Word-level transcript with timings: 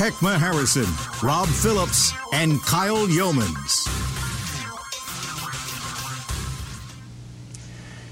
Heckma 0.00 0.38
Harrison, 0.38 0.86
Rob 1.22 1.46
Phillips, 1.46 2.14
and 2.32 2.58
Kyle 2.62 3.06
Youmans. 3.06 3.86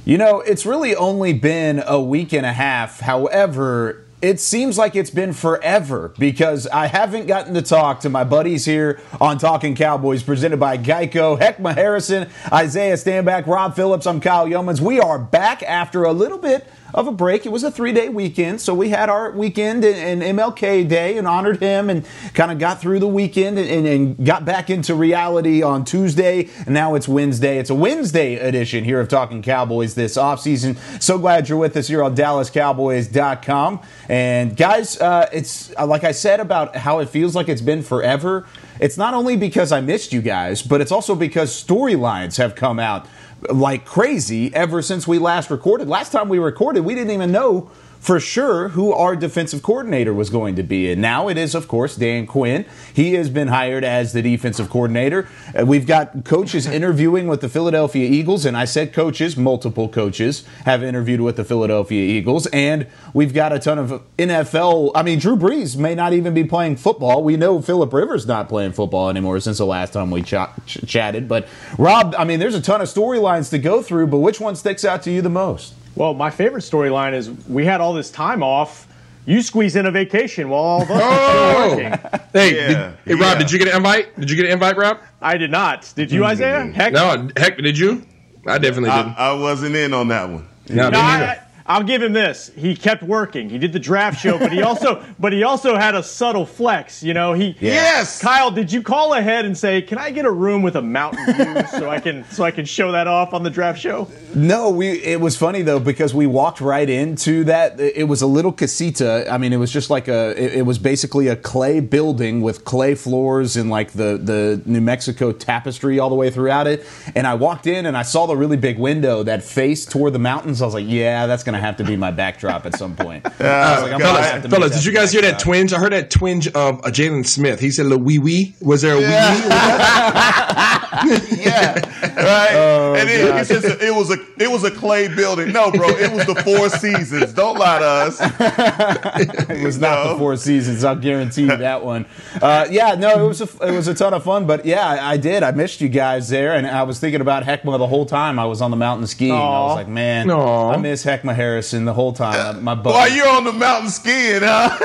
You 0.04 0.18
know, 0.18 0.42
it's 0.42 0.66
really 0.66 0.94
only 0.94 1.32
been 1.32 1.82
a 1.86 1.98
week 1.98 2.34
and 2.34 2.44
a 2.44 2.52
half. 2.52 3.00
However, 3.00 4.04
it 4.20 4.38
seems 4.38 4.76
like 4.76 4.96
it's 4.96 5.08
been 5.08 5.32
forever 5.32 6.12
because 6.18 6.66
I 6.66 6.88
haven't 6.88 7.26
gotten 7.26 7.54
to 7.54 7.62
talk 7.62 8.00
to 8.00 8.10
my 8.10 8.22
buddies 8.22 8.66
here 8.66 9.00
on 9.18 9.38
Talking 9.38 9.74
Cowboys, 9.74 10.22
presented 10.22 10.60
by 10.60 10.76
Geico, 10.76 11.40
Heckma 11.40 11.74
Harrison, 11.74 12.28
Isaiah 12.52 12.96
Stanback, 12.96 13.46
Rob 13.46 13.74
Phillips. 13.74 14.06
I'm 14.06 14.20
Kyle 14.20 14.46
Youmans. 14.46 14.80
We 14.80 15.00
are 15.00 15.18
back 15.18 15.62
after 15.62 16.02
a 16.02 16.12
little 16.12 16.36
bit 16.36 16.66
of 16.94 17.06
a 17.06 17.12
break. 17.12 17.44
It 17.44 17.50
was 17.50 17.64
a 17.64 17.70
three 17.70 17.92
day 17.92 18.08
weekend, 18.08 18.60
so 18.60 18.74
we 18.74 18.88
had 18.88 19.08
our 19.08 19.30
weekend 19.30 19.84
and 19.84 20.22
MLK 20.22 20.88
Day 20.88 21.18
and 21.18 21.26
honored 21.26 21.60
him 21.60 21.90
and 21.90 22.06
kind 22.34 22.50
of 22.50 22.58
got 22.58 22.80
through 22.80 22.98
the 23.00 23.08
weekend 23.08 23.58
and, 23.58 23.86
and, 23.86 24.08
got 24.24 24.44
back 24.44 24.68
into 24.68 24.94
reality 24.94 25.62
on 25.62 25.84
Tuesday. 25.84 26.48
And 26.64 26.68
now 26.68 26.94
it's 26.94 27.06
Wednesday. 27.06 27.58
It's 27.58 27.70
a 27.70 27.74
Wednesday 27.74 28.34
edition 28.34 28.84
here 28.84 29.00
of 29.00 29.08
Talking 29.08 29.42
Cowboys 29.42 29.94
this 29.94 30.16
offseason. 30.16 30.76
So 31.00 31.18
glad 31.18 31.48
you're 31.48 31.58
with 31.58 31.76
us 31.76 31.88
here 31.88 32.02
on 32.02 32.16
DallasCowboys.com. 32.16 33.80
And 34.08 34.56
guys, 34.56 35.00
uh, 35.00 35.28
it's 35.32 35.74
uh, 35.76 35.86
like 35.86 36.04
I 36.04 36.12
said 36.12 36.40
about 36.40 36.74
how 36.76 36.98
it 36.98 37.08
feels 37.08 37.34
like 37.34 37.48
it's 37.48 37.60
been 37.60 37.82
forever. 37.82 38.46
It's 38.80 38.96
not 38.96 39.14
only 39.14 39.36
because 39.36 39.72
I 39.72 39.80
missed 39.80 40.12
you 40.12 40.22
guys, 40.22 40.62
but 40.62 40.80
it's 40.80 40.92
also 40.92 41.14
because 41.14 41.50
storylines 41.50 42.36
have 42.38 42.54
come 42.54 42.78
out 42.78 43.06
like 43.50 43.84
crazy 43.84 44.54
ever 44.54 44.82
since 44.82 45.06
we 45.06 45.18
last 45.18 45.50
recorded. 45.50 45.88
Last 45.88 46.10
time 46.10 46.28
we 46.28 46.38
recorded, 46.38 46.84
we 46.84 46.94
didn't 46.94 47.12
even 47.12 47.32
know 47.32 47.70
for 48.00 48.20
sure 48.20 48.68
who 48.70 48.92
our 48.92 49.16
defensive 49.16 49.62
coordinator 49.62 50.14
was 50.14 50.30
going 50.30 50.56
to 50.56 50.62
be. 50.62 50.90
And 50.90 51.02
now 51.02 51.28
it 51.28 51.36
is, 51.36 51.54
of 51.54 51.68
course, 51.68 51.96
Dan 51.96 52.26
Quinn. 52.26 52.64
He 52.94 53.14
has 53.14 53.28
been 53.28 53.48
hired 53.48 53.84
as 53.84 54.12
the 54.12 54.22
defensive 54.22 54.70
coordinator. 54.70 55.28
Uh, 55.58 55.66
we've 55.66 55.86
got 55.86 56.24
coaches 56.24 56.66
interviewing 56.78 57.26
with 57.26 57.40
the 57.40 57.48
Philadelphia 57.48 58.08
Eagles, 58.08 58.44
and 58.44 58.56
I 58.56 58.64
said 58.64 58.92
coaches, 58.92 59.36
multiple 59.36 59.88
coaches 59.88 60.44
have 60.64 60.82
interviewed 60.82 61.20
with 61.20 61.36
the 61.36 61.44
Philadelphia 61.44 62.02
Eagles, 62.02 62.46
and 62.48 62.86
we've 63.12 63.34
got 63.34 63.52
a 63.52 63.58
ton 63.58 63.78
of 63.78 64.02
NFL. 64.16 64.92
I 64.94 65.02
mean, 65.02 65.18
Drew 65.18 65.36
Brees 65.36 65.76
may 65.76 65.94
not 65.94 66.12
even 66.12 66.34
be 66.34 66.44
playing 66.44 66.76
football. 66.76 67.22
We 67.24 67.36
know 67.36 67.60
Philip 67.60 67.92
Rivers 67.92 68.26
not 68.26 68.48
playing 68.48 68.72
football 68.72 69.10
anymore 69.10 69.40
since 69.40 69.58
the 69.58 69.66
last 69.66 69.92
time 69.92 70.10
we 70.10 70.22
ch- 70.22 70.34
ch- 70.66 70.86
chatted. 70.86 71.28
But 71.28 71.48
Rob, 71.78 72.14
I 72.16 72.24
mean, 72.24 72.38
there's 72.38 72.54
a 72.54 72.60
ton 72.62 72.80
of 72.80 72.88
storylines 72.88 73.50
to 73.50 73.58
go 73.58 73.82
through, 73.82 74.06
but 74.08 74.18
which 74.18 74.40
one 74.40 74.56
sticks 74.56 74.84
out 74.84 75.02
to 75.02 75.10
you 75.10 75.22
the 75.22 75.28
most? 75.28 75.74
Well, 75.94 76.14
my 76.14 76.30
favorite 76.30 76.62
storyline 76.62 77.14
is 77.14 77.30
we 77.48 77.64
had 77.64 77.80
all 77.80 77.92
this 77.92 78.10
time 78.10 78.42
off. 78.42 78.86
You 79.26 79.42
squeeze 79.42 79.76
in 79.76 79.84
a 79.84 79.90
vacation 79.90 80.48
while 80.48 80.62
all 80.62 80.82
of 80.82 80.90
us 80.90 81.00
oh. 81.02 81.76
working. 81.76 82.20
Hey, 82.32 82.56
yeah. 82.56 82.66
did, 82.66 82.98
hey, 83.04 83.14
Rob, 83.14 83.20
yeah. 83.20 83.38
did 83.38 83.50
you 83.50 83.58
get 83.58 83.68
an 83.68 83.76
invite? 83.76 84.18
Did 84.20 84.30
you 84.30 84.36
get 84.36 84.44
an 84.46 84.52
invite, 84.52 84.76
Rob? 84.76 85.00
I 85.20 85.38
did 85.38 85.50
not. 85.50 85.90
Did 85.96 86.12
you, 86.12 86.24
Isaiah? 86.24 86.58
Mm-hmm. 86.60 86.72
Heck, 86.72 86.92
no. 86.92 87.28
Heck, 87.36 87.56
did 87.56 87.78
you? 87.78 88.04
I 88.46 88.58
definitely 88.58 88.90
I, 88.90 89.02
didn't. 89.02 89.18
I 89.18 89.32
wasn't 89.32 89.74
in 89.76 89.94
on 89.94 90.08
that 90.08 90.28
one. 90.28 90.46
No, 90.68 90.90
no 90.90 90.98
I, 90.98 91.40
I'll 91.68 91.82
give 91.82 92.02
him 92.02 92.14
this. 92.14 92.50
He 92.56 92.74
kept 92.74 93.02
working. 93.02 93.50
He 93.50 93.58
did 93.58 93.74
the 93.74 93.78
draft 93.78 94.18
show, 94.18 94.38
but 94.38 94.50
he 94.50 94.62
also 94.62 95.04
but 95.18 95.34
he 95.34 95.42
also 95.42 95.76
had 95.76 95.94
a 95.94 96.02
subtle 96.02 96.46
flex. 96.46 97.02
You 97.02 97.12
know, 97.12 97.34
he 97.34 97.56
yes. 97.60 98.22
Kyle, 98.22 98.50
did 98.50 98.72
you 98.72 98.82
call 98.82 99.12
ahead 99.12 99.44
and 99.44 99.56
say, 99.56 99.82
"Can 99.82 99.98
I 99.98 100.10
get 100.10 100.24
a 100.24 100.30
room 100.30 100.62
with 100.62 100.76
a 100.76 100.82
mountain 100.82 101.26
view 101.26 101.62
so 101.70 101.90
I 101.90 102.00
can 102.00 102.24
so 102.30 102.42
I 102.42 102.52
can 102.52 102.64
show 102.64 102.92
that 102.92 103.06
off 103.06 103.34
on 103.34 103.42
the 103.42 103.50
draft 103.50 103.78
show?" 103.78 104.08
No, 104.34 104.70
we. 104.70 104.92
It 105.02 105.20
was 105.20 105.36
funny 105.36 105.60
though 105.60 105.78
because 105.78 106.14
we 106.14 106.26
walked 106.26 106.62
right 106.62 106.88
into 106.88 107.44
that. 107.44 107.78
It 107.78 108.08
was 108.08 108.22
a 108.22 108.26
little 108.26 108.52
casita. 108.52 109.30
I 109.30 109.36
mean, 109.36 109.52
it 109.52 109.58
was 109.58 109.70
just 109.70 109.90
like 109.90 110.08
a. 110.08 110.30
It, 110.42 110.60
it 110.60 110.62
was 110.62 110.78
basically 110.78 111.28
a 111.28 111.36
clay 111.36 111.80
building 111.80 112.40
with 112.40 112.64
clay 112.64 112.94
floors 112.94 113.58
and 113.58 113.68
like 113.68 113.92
the 113.92 114.16
the 114.16 114.62
New 114.64 114.80
Mexico 114.80 115.32
tapestry 115.32 115.98
all 115.98 116.08
the 116.08 116.16
way 116.16 116.30
throughout 116.30 116.66
it. 116.66 116.86
And 117.14 117.26
I 117.26 117.34
walked 117.34 117.66
in 117.66 117.84
and 117.84 117.94
I 117.94 118.02
saw 118.02 118.24
the 118.24 118.36
really 118.38 118.56
big 118.56 118.78
window 118.78 119.22
that 119.24 119.44
faced 119.44 119.90
toward 119.90 120.14
the 120.14 120.18
mountains. 120.18 120.62
I 120.62 120.64
was 120.64 120.72
like, 120.72 120.86
"Yeah, 120.88 121.26
that's 121.26 121.44
gonna." 121.44 121.57
To 121.58 121.66
have 121.66 121.76
to 121.76 121.84
be 121.84 121.96
my 121.96 122.10
backdrop 122.10 122.66
at 122.66 122.76
some 122.76 122.96
point. 122.96 123.26
Uh, 123.48 123.88
like, 123.90 124.02
fellas, 124.02 124.46
fellas 124.46 124.74
did 124.74 124.84
you 124.84 124.92
guys 124.92 125.12
hear 125.12 125.22
that 125.22 125.38
twinge? 125.38 125.72
I 125.72 125.78
heard 125.78 125.92
that 125.92 126.10
twinge 126.10 126.48
of 126.48 126.80
uh, 126.84 126.90
Jaylon 126.90 127.24
Smith. 127.24 127.60
He 127.60 127.70
said, 127.70 127.86
"La 127.86 127.96
wee 127.96 128.18
wee." 128.18 128.54
Was 128.60 128.82
there 128.82 128.96
a 128.96 129.00
yeah. 129.00 129.34
wee 129.34 129.42
wee? 129.42 129.48
yeah, 130.98 131.74
right. 132.16 132.50
Oh, 132.52 132.94
and 132.98 133.08
it, 133.08 133.20
it, 133.20 133.46
just, 133.46 133.82
it, 133.82 133.94
was 133.94 134.10
a 134.10 134.18
it 134.42 134.50
was 134.50 134.64
a 134.64 134.70
clay 134.70 135.06
building. 135.08 135.52
No, 135.52 135.70
bro, 135.70 135.88
it 135.88 136.12
was 136.12 136.26
the 136.26 136.34
Four 136.34 136.68
Seasons. 136.68 137.32
Don't 137.32 137.58
lie 137.58 137.78
to 137.78 137.84
us. 137.84 138.18
it 139.50 139.64
was 139.64 139.78
not 139.78 140.04
no. 140.04 140.12
the 140.12 140.18
Four 140.18 140.36
Seasons. 140.36 140.82
I'll 140.84 140.96
guarantee 140.96 141.42
you 141.42 141.56
that 141.56 141.84
one. 141.84 142.06
Uh, 142.40 142.66
yeah, 142.70 142.94
no, 142.94 143.24
it 143.24 143.28
was 143.28 143.40
a, 143.40 143.66
it 143.66 143.72
was 143.72 143.86
a 143.86 143.94
ton 143.94 144.14
of 144.14 144.24
fun. 144.24 144.46
But 144.46 144.64
yeah, 144.64 144.86
I, 144.86 145.12
I, 145.12 145.16
did. 145.16 145.42
I 145.42 145.52
missed 145.52 145.80
you 145.80 145.88
guys 145.88 146.28
there, 146.28 146.54
and 146.54 146.66
I 146.66 146.82
was 146.82 146.98
thinking 146.98 147.20
about 147.20 147.44
Heckma 147.44 147.78
the 147.78 147.86
whole 147.86 148.06
time 148.06 148.38
I 148.38 148.46
was 148.46 148.60
on 148.60 148.70
the 148.70 148.76
mountain 148.76 149.06
skiing. 149.06 149.32
Aww. 149.32 149.36
I 149.36 149.66
was 149.66 149.76
like, 149.76 149.88
man, 149.88 150.28
Aww. 150.28 150.74
I 150.74 150.76
miss 150.78 151.04
Heckma 151.04 151.34
The 151.48 151.94
whole 151.94 152.12
time. 152.12 152.62
My 152.62 152.74
buddy. 152.74 152.94
While 152.94 153.10
you're 153.10 153.28
on 153.28 153.44
the 153.44 153.52
mountain 153.52 153.90
skiing, 153.90 154.40
huh? 154.42 154.76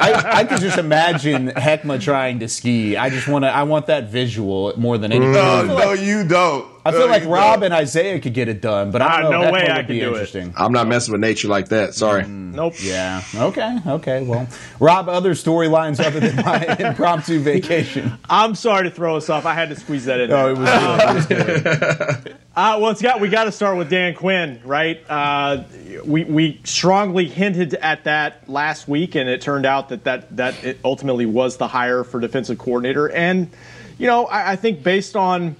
I, 0.00 0.22
I 0.40 0.44
could 0.44 0.60
just 0.60 0.78
imagine 0.78 1.48
Heckma 1.48 2.00
trying 2.00 2.40
to 2.40 2.48
ski. 2.48 2.96
I 2.96 3.08
just 3.10 3.28
want 3.28 3.44
to. 3.44 3.48
I 3.48 3.62
want 3.62 3.86
that 3.86 4.10
visual 4.10 4.72
more 4.76 4.98
than 4.98 5.12
anything. 5.12 5.32
No, 5.32 5.64
no, 5.64 5.92
you 5.92 6.26
don't. 6.26 6.66
I 6.88 6.92
feel 6.92 7.08
like 7.08 7.24
Rob 7.24 7.62
and 7.62 7.74
Isaiah 7.74 8.18
could 8.20 8.34
get 8.34 8.48
it 8.48 8.60
done, 8.60 8.90
but 8.90 9.02
I 9.02 9.22
don't 9.22 9.30
know. 9.30 9.42
No 9.42 9.52
way 9.52 9.70
I 9.70 9.82
could 9.82 9.98
do 9.98 10.14
it. 10.14 10.52
I'm 10.56 10.72
not 10.72 10.88
messing 10.88 11.12
with 11.12 11.20
nature 11.20 11.48
like 11.48 11.68
that. 11.68 11.94
Sorry. 11.94 12.22
Mm, 12.22 12.54
nope. 12.54 12.74
Yeah. 12.80 13.22
Okay. 13.34 13.78
Okay. 13.86 14.22
Well, 14.24 14.48
Rob, 14.80 15.08
other 15.08 15.32
storylines 15.32 16.04
other 16.04 16.20
than 16.20 16.36
my 16.36 16.76
impromptu 16.78 17.40
vacation. 17.40 18.18
I'm 18.28 18.54
sorry 18.54 18.84
to 18.84 18.90
throw 18.90 19.16
us 19.16 19.28
off. 19.28 19.46
I 19.46 19.54
had 19.54 19.68
to 19.68 19.76
squeeze 19.76 20.06
that 20.06 20.20
in. 20.20 20.32
Oh, 20.32 20.50
it 20.50 20.58
was 20.58 21.26
good. 21.26 21.48
It 21.48 21.64
was 21.64 22.16
good. 22.16 22.36
Uh, 22.58 22.76
well, 22.80 22.90
it's 22.90 23.00
got 23.00 23.20
we 23.20 23.28
got 23.28 23.44
to 23.44 23.52
start 23.52 23.78
with 23.78 23.88
Dan 23.88 24.16
Quinn, 24.16 24.60
right? 24.64 25.00
Uh, 25.08 25.62
we 26.04 26.24
we 26.24 26.60
strongly 26.64 27.28
hinted 27.28 27.74
at 27.74 28.02
that 28.02 28.48
last 28.50 28.88
week, 28.88 29.14
and 29.14 29.28
it 29.28 29.40
turned 29.40 29.64
out 29.64 29.90
that 29.90 30.02
that 30.02 30.36
that 30.36 30.64
it 30.64 30.80
ultimately 30.84 31.24
was 31.24 31.56
the 31.56 31.68
hire 31.68 32.02
for 32.02 32.18
defensive 32.18 32.58
coordinator. 32.58 33.08
And 33.12 33.48
you 33.96 34.08
know, 34.08 34.26
I, 34.26 34.52
I 34.52 34.56
think 34.56 34.82
based 34.82 35.14
on 35.14 35.54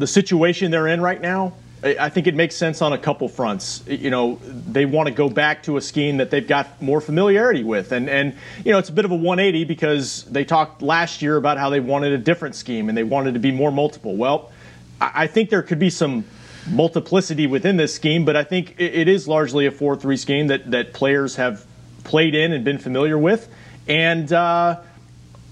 the 0.00 0.06
situation 0.06 0.70
they're 0.70 0.88
in 0.88 1.00
right 1.00 1.20
now, 1.20 1.52
I 1.82 2.10
think 2.10 2.26
it 2.26 2.34
makes 2.34 2.56
sense 2.56 2.82
on 2.82 2.92
a 2.92 2.98
couple 2.98 3.26
fronts. 3.26 3.82
You 3.86 4.10
know, 4.10 4.38
they 4.44 4.84
want 4.84 5.08
to 5.08 5.14
go 5.14 5.30
back 5.30 5.62
to 5.62 5.78
a 5.78 5.80
scheme 5.80 6.18
that 6.18 6.30
they've 6.30 6.46
got 6.46 6.82
more 6.82 7.00
familiarity 7.00 7.64
with, 7.64 7.92
and 7.92 8.10
and 8.10 8.34
you 8.64 8.72
know 8.72 8.78
it's 8.78 8.90
a 8.90 8.92
bit 8.92 9.06
of 9.06 9.12
a 9.12 9.16
180 9.16 9.64
because 9.64 10.24
they 10.24 10.44
talked 10.44 10.82
last 10.82 11.22
year 11.22 11.36
about 11.36 11.56
how 11.56 11.70
they 11.70 11.80
wanted 11.80 12.12
a 12.12 12.18
different 12.18 12.54
scheme 12.54 12.90
and 12.90 12.98
they 12.98 13.02
wanted 13.02 13.32
to 13.32 13.40
be 13.40 13.50
more 13.50 13.72
multiple. 13.72 14.14
Well, 14.14 14.52
I 15.00 15.26
think 15.26 15.48
there 15.48 15.62
could 15.62 15.78
be 15.78 15.88
some 15.88 16.26
multiplicity 16.68 17.46
within 17.46 17.78
this 17.78 17.94
scheme, 17.94 18.26
but 18.26 18.36
I 18.36 18.44
think 18.44 18.74
it 18.78 19.08
is 19.08 19.26
largely 19.26 19.64
a 19.64 19.70
4-3 19.70 20.18
scheme 20.18 20.46
that 20.48 20.70
that 20.72 20.92
players 20.92 21.36
have 21.36 21.64
played 22.04 22.34
in 22.34 22.52
and 22.52 22.62
been 22.62 22.78
familiar 22.78 23.16
with, 23.16 23.48
and. 23.88 24.30
Uh, 24.30 24.80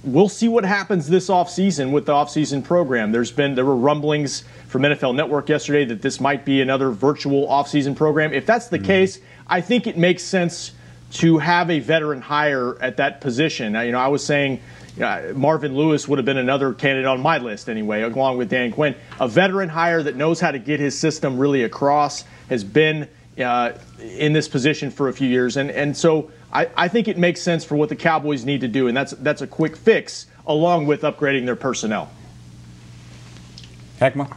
we'll 0.04 0.28
see 0.28 0.48
what 0.48 0.64
happens 0.64 1.08
this 1.08 1.28
offseason 1.28 1.90
with 1.90 2.06
the 2.06 2.12
offseason 2.12 2.62
program. 2.62 3.12
There's 3.12 3.32
been 3.32 3.54
there 3.54 3.64
were 3.64 3.76
rumblings 3.76 4.44
from 4.66 4.82
NFL 4.82 5.14
Network 5.14 5.48
yesterday 5.48 5.84
that 5.86 6.02
this 6.02 6.20
might 6.20 6.44
be 6.44 6.60
another 6.60 6.90
virtual 6.90 7.46
offseason 7.48 7.96
program. 7.96 8.32
If 8.32 8.46
that's 8.46 8.68
the 8.68 8.78
mm-hmm. 8.78 8.86
case, 8.86 9.20
I 9.46 9.60
think 9.60 9.86
it 9.86 9.96
makes 9.96 10.22
sense 10.22 10.72
to 11.10 11.38
have 11.38 11.70
a 11.70 11.78
veteran 11.80 12.20
hire 12.20 12.80
at 12.82 12.98
that 12.98 13.20
position. 13.20 13.72
Now, 13.72 13.80
You 13.80 13.92
know, 13.92 13.98
I 13.98 14.08
was 14.08 14.24
saying 14.24 14.60
you 14.94 15.02
know, 15.02 15.32
Marvin 15.34 15.74
Lewis 15.76 16.06
would 16.06 16.18
have 16.18 16.26
been 16.26 16.38
another 16.38 16.74
candidate 16.74 17.06
on 17.06 17.20
my 17.20 17.38
list 17.38 17.68
anyway, 17.68 18.02
along 18.02 18.36
with 18.36 18.50
Dan 18.50 18.72
Quinn. 18.72 18.94
A 19.20 19.28
veteran 19.28 19.68
hire 19.68 20.02
that 20.02 20.16
knows 20.16 20.40
how 20.40 20.50
to 20.50 20.58
get 20.58 20.80
his 20.80 20.98
system 20.98 21.38
really 21.38 21.62
across 21.62 22.24
has 22.48 22.64
been 22.64 23.08
uh, 23.40 23.72
in 24.00 24.32
this 24.32 24.48
position 24.48 24.90
for 24.90 25.08
a 25.08 25.12
few 25.12 25.28
years, 25.28 25.56
and 25.56 25.70
and 25.70 25.96
so 25.96 26.30
I, 26.52 26.68
I 26.76 26.88
think 26.88 27.08
it 27.08 27.18
makes 27.18 27.40
sense 27.40 27.64
for 27.64 27.76
what 27.76 27.88
the 27.88 27.96
Cowboys 27.96 28.44
need 28.44 28.60
to 28.62 28.68
do, 28.68 28.88
and 28.88 28.96
that's 28.96 29.12
that's 29.12 29.42
a 29.42 29.46
quick 29.46 29.76
fix 29.76 30.26
along 30.46 30.86
with 30.86 31.02
upgrading 31.02 31.44
their 31.44 31.56
personnel. 31.56 32.10
Heckma. 34.00 34.34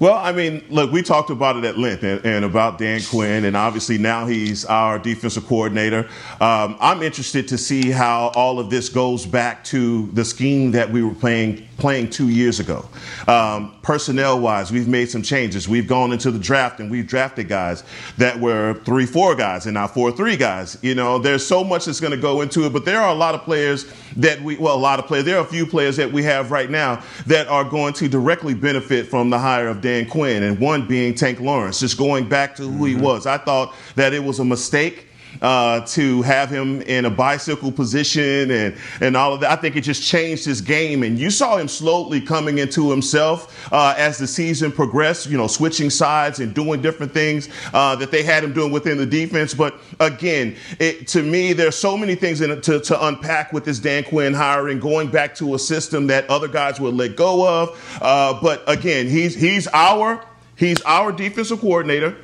Well, 0.00 0.14
I 0.14 0.30
mean, 0.30 0.64
look, 0.70 0.92
we 0.92 1.02
talked 1.02 1.30
about 1.30 1.56
it 1.56 1.64
at 1.64 1.76
length 1.76 2.04
and, 2.04 2.24
and, 2.24 2.44
about 2.44 2.78
Dan 2.78 3.00
Quinn, 3.02 3.44
and 3.44 3.56
obviously 3.56 3.98
now 3.98 4.26
he's 4.26 4.64
our 4.64 4.96
defensive 4.96 5.44
coordinator. 5.46 6.08
Um, 6.40 6.76
I'm 6.78 7.02
interested 7.02 7.48
to 7.48 7.58
see 7.58 7.90
how 7.90 8.28
all 8.36 8.60
of 8.60 8.70
this 8.70 8.88
goes 8.88 9.26
back 9.26 9.64
to 9.64 10.06
the 10.12 10.24
scheme 10.24 10.70
that 10.72 10.88
we 10.88 11.02
were 11.02 11.14
playing 11.16 11.67
playing 11.78 12.10
two 12.10 12.28
years 12.28 12.60
ago. 12.60 12.86
Um, 13.26 13.74
personnel 13.82 14.40
wise, 14.40 14.70
we've 14.70 14.88
made 14.88 15.08
some 15.08 15.22
changes. 15.22 15.68
We've 15.68 15.86
gone 15.86 16.12
into 16.12 16.30
the 16.30 16.38
draft 16.38 16.80
and 16.80 16.90
we've 16.90 17.06
drafted 17.06 17.48
guys 17.48 17.84
that 18.18 18.38
were 18.38 18.74
three 18.84 19.06
four 19.06 19.34
guys 19.34 19.64
and 19.66 19.74
now 19.74 19.86
four 19.86 20.12
three 20.12 20.36
guys. 20.36 20.76
You 20.82 20.94
know, 20.94 21.18
there's 21.18 21.46
so 21.46 21.64
much 21.64 21.86
that's 21.86 22.00
going 22.00 22.10
to 22.10 22.20
go 22.20 22.42
into 22.42 22.66
it, 22.66 22.72
but 22.72 22.84
there 22.84 23.00
are 23.00 23.10
a 23.10 23.14
lot 23.14 23.34
of 23.34 23.42
players 23.42 23.90
that 24.16 24.42
we 24.42 24.56
well, 24.56 24.74
a 24.74 24.76
lot 24.76 24.98
of 24.98 25.06
players. 25.06 25.24
There 25.24 25.38
are 25.38 25.44
a 25.44 25.48
few 25.48 25.66
players 25.66 25.96
that 25.96 26.12
we 26.12 26.22
have 26.24 26.50
right 26.50 26.68
now 26.68 27.02
that 27.26 27.46
are 27.48 27.64
going 27.64 27.94
to 27.94 28.08
directly 28.08 28.54
benefit 28.54 29.06
from 29.06 29.30
the 29.30 29.38
hire 29.38 29.68
of 29.68 29.80
Dan 29.80 30.06
Quinn, 30.06 30.42
and 30.42 30.58
one 30.58 30.86
being 30.86 31.14
Tank 31.14 31.40
Lawrence. 31.40 31.80
Just 31.80 31.96
going 31.96 32.28
back 32.28 32.56
to 32.56 32.62
who 32.62 32.70
mm-hmm. 32.70 32.84
he 32.86 32.94
was, 32.96 33.26
I 33.26 33.38
thought 33.38 33.74
that 33.94 34.12
it 34.12 34.22
was 34.22 34.40
a 34.40 34.44
mistake 34.44 35.07
uh, 35.42 35.80
to 35.86 36.22
have 36.22 36.50
him 36.50 36.82
in 36.82 37.04
a 37.04 37.10
bicycle 37.10 37.70
position 37.70 38.50
and, 38.50 38.76
and 39.00 39.16
all 39.16 39.32
of 39.32 39.40
that. 39.40 39.50
I 39.50 39.56
think 39.56 39.76
it 39.76 39.82
just 39.82 40.02
changed 40.02 40.44
his 40.44 40.60
game. 40.60 41.02
And 41.02 41.18
you 41.18 41.30
saw 41.30 41.56
him 41.56 41.68
slowly 41.68 42.20
coming 42.20 42.58
into 42.58 42.90
himself 42.90 43.72
uh, 43.72 43.94
as 43.96 44.18
the 44.18 44.26
season 44.26 44.72
progressed, 44.72 45.26
you 45.26 45.36
know, 45.36 45.46
switching 45.46 45.90
sides 45.90 46.40
and 46.40 46.54
doing 46.54 46.82
different 46.82 47.12
things 47.12 47.48
uh, 47.72 47.96
that 47.96 48.10
they 48.10 48.22
had 48.22 48.44
him 48.44 48.52
doing 48.52 48.72
within 48.72 48.98
the 48.98 49.06
defense. 49.06 49.54
But 49.54 49.78
again, 50.00 50.56
it, 50.78 51.08
to 51.08 51.22
me, 51.22 51.52
there's 51.52 51.76
so 51.76 51.96
many 51.96 52.14
things 52.14 52.40
in 52.40 52.60
to, 52.62 52.80
to 52.80 53.06
unpack 53.06 53.52
with 53.52 53.64
this 53.64 53.78
Dan 53.78 54.04
Quinn 54.04 54.34
hiring, 54.34 54.80
going 54.80 55.10
back 55.10 55.34
to 55.36 55.54
a 55.54 55.58
system 55.58 56.06
that 56.08 56.28
other 56.28 56.48
guys 56.48 56.80
will 56.80 56.92
let 56.92 57.16
go 57.16 57.46
of. 57.46 57.98
Uh, 58.00 58.40
but 58.40 58.62
again, 58.66 59.08
he's, 59.08 59.34
he's 59.34 59.68
our 59.68 60.24
he's 60.56 60.80
our 60.82 61.12
defensive 61.12 61.60
coordinator. 61.60 62.16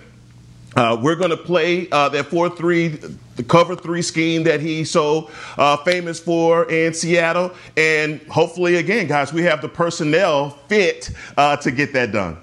Uh, 0.76 0.99
we're 1.00 1.15
going 1.15 1.31
to 1.31 1.37
play 1.37 1.88
uh, 1.91 2.09
that 2.09 2.26
4 2.26 2.50
3, 2.50 2.88
the 3.37 3.43
cover 3.43 3.76
three 3.76 4.03
scheme 4.03 4.44
that 4.44 4.61
he's 4.61 4.91
so 4.91 5.31
uh, 5.56 5.76
famous 5.79 6.21
for 6.21 6.71
in 6.71 6.94
Seattle. 6.94 7.53
And 7.76 8.21
hopefully, 8.23 8.76
again, 8.76 9.06
guys, 9.06 9.32
we 9.32 9.43
have 9.43 9.62
the 9.62 9.69
personnel 9.69 10.50
fit 10.69 11.11
uh, 11.37 11.56
to 11.59 11.71
get 11.71 11.93
that 11.93 12.12
done. 12.12 12.38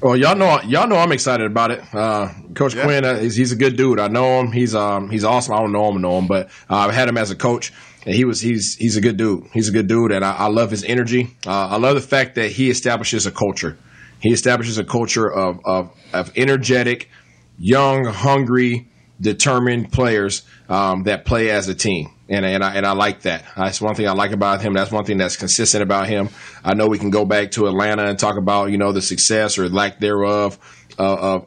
Well, 0.00 0.16
y'all 0.16 0.36
know, 0.36 0.60
y'all 0.62 0.88
know, 0.88 0.96
I'm 0.96 1.12
excited 1.12 1.46
about 1.46 1.70
it. 1.70 1.82
Uh, 1.94 2.28
coach 2.54 2.74
yeah. 2.74 2.84
Quinn, 2.84 3.04
he's, 3.20 3.36
he's, 3.36 3.52
a 3.52 3.56
good 3.56 3.76
dude. 3.76 4.00
I 4.00 4.08
know 4.08 4.40
him. 4.40 4.50
He's 4.50 4.74
um, 4.74 5.10
he's 5.10 5.22
awesome. 5.22 5.54
I 5.54 5.58
don't 5.58 5.72
know 5.72 5.90
him, 5.90 6.00
know 6.00 6.18
him, 6.18 6.26
but 6.26 6.48
I've 6.70 6.94
had 6.94 7.08
him 7.08 7.18
as 7.18 7.30
a 7.30 7.36
coach, 7.36 7.74
and 8.06 8.14
he 8.14 8.24
was 8.24 8.40
he's 8.40 8.74
he's 8.76 8.96
a 8.96 9.02
good 9.02 9.18
dude. 9.18 9.44
He's 9.52 9.68
a 9.68 9.72
good 9.72 9.88
dude, 9.88 10.10
and 10.12 10.24
I, 10.24 10.32
I 10.32 10.46
love 10.46 10.70
his 10.70 10.82
energy. 10.82 11.36
I 11.44 11.76
love 11.76 11.94
the 11.94 12.00
fact 12.00 12.36
that 12.36 12.50
he 12.50 12.70
establishes 12.70 13.26
a 13.26 13.30
culture. 13.30 13.76
He 14.22 14.32
establishes 14.32 14.78
a 14.78 14.84
culture 14.84 15.30
of, 15.30 15.60
of, 15.64 15.90
of 16.12 16.32
energetic, 16.36 17.10
young, 17.58 18.04
hungry, 18.04 18.88
determined 19.20 19.92
players 19.92 20.42
um, 20.68 21.04
that 21.04 21.24
play 21.24 21.50
as 21.50 21.68
a 21.68 21.74
team. 21.74 22.10
And, 22.28 22.46
and, 22.46 22.64
I, 22.64 22.74
and 22.74 22.86
I 22.86 22.92
like 22.92 23.22
that. 23.22 23.44
That's 23.56 23.80
one 23.80 23.94
thing 23.94 24.08
I 24.08 24.12
like 24.12 24.32
about 24.32 24.62
him. 24.62 24.72
That's 24.72 24.90
one 24.90 25.04
thing 25.04 25.18
that's 25.18 25.36
consistent 25.36 25.82
about 25.82 26.08
him. 26.08 26.30
I 26.64 26.74
know 26.74 26.86
we 26.86 26.98
can 26.98 27.10
go 27.10 27.24
back 27.24 27.50
to 27.52 27.66
Atlanta 27.66 28.04
and 28.04 28.18
talk 28.18 28.36
about, 28.36 28.70
you 28.70 28.78
know, 28.78 28.92
the 28.92 29.02
success 29.02 29.58
or 29.58 29.68
lack 29.68 29.98
thereof 29.98 30.58
uh, 30.98 31.02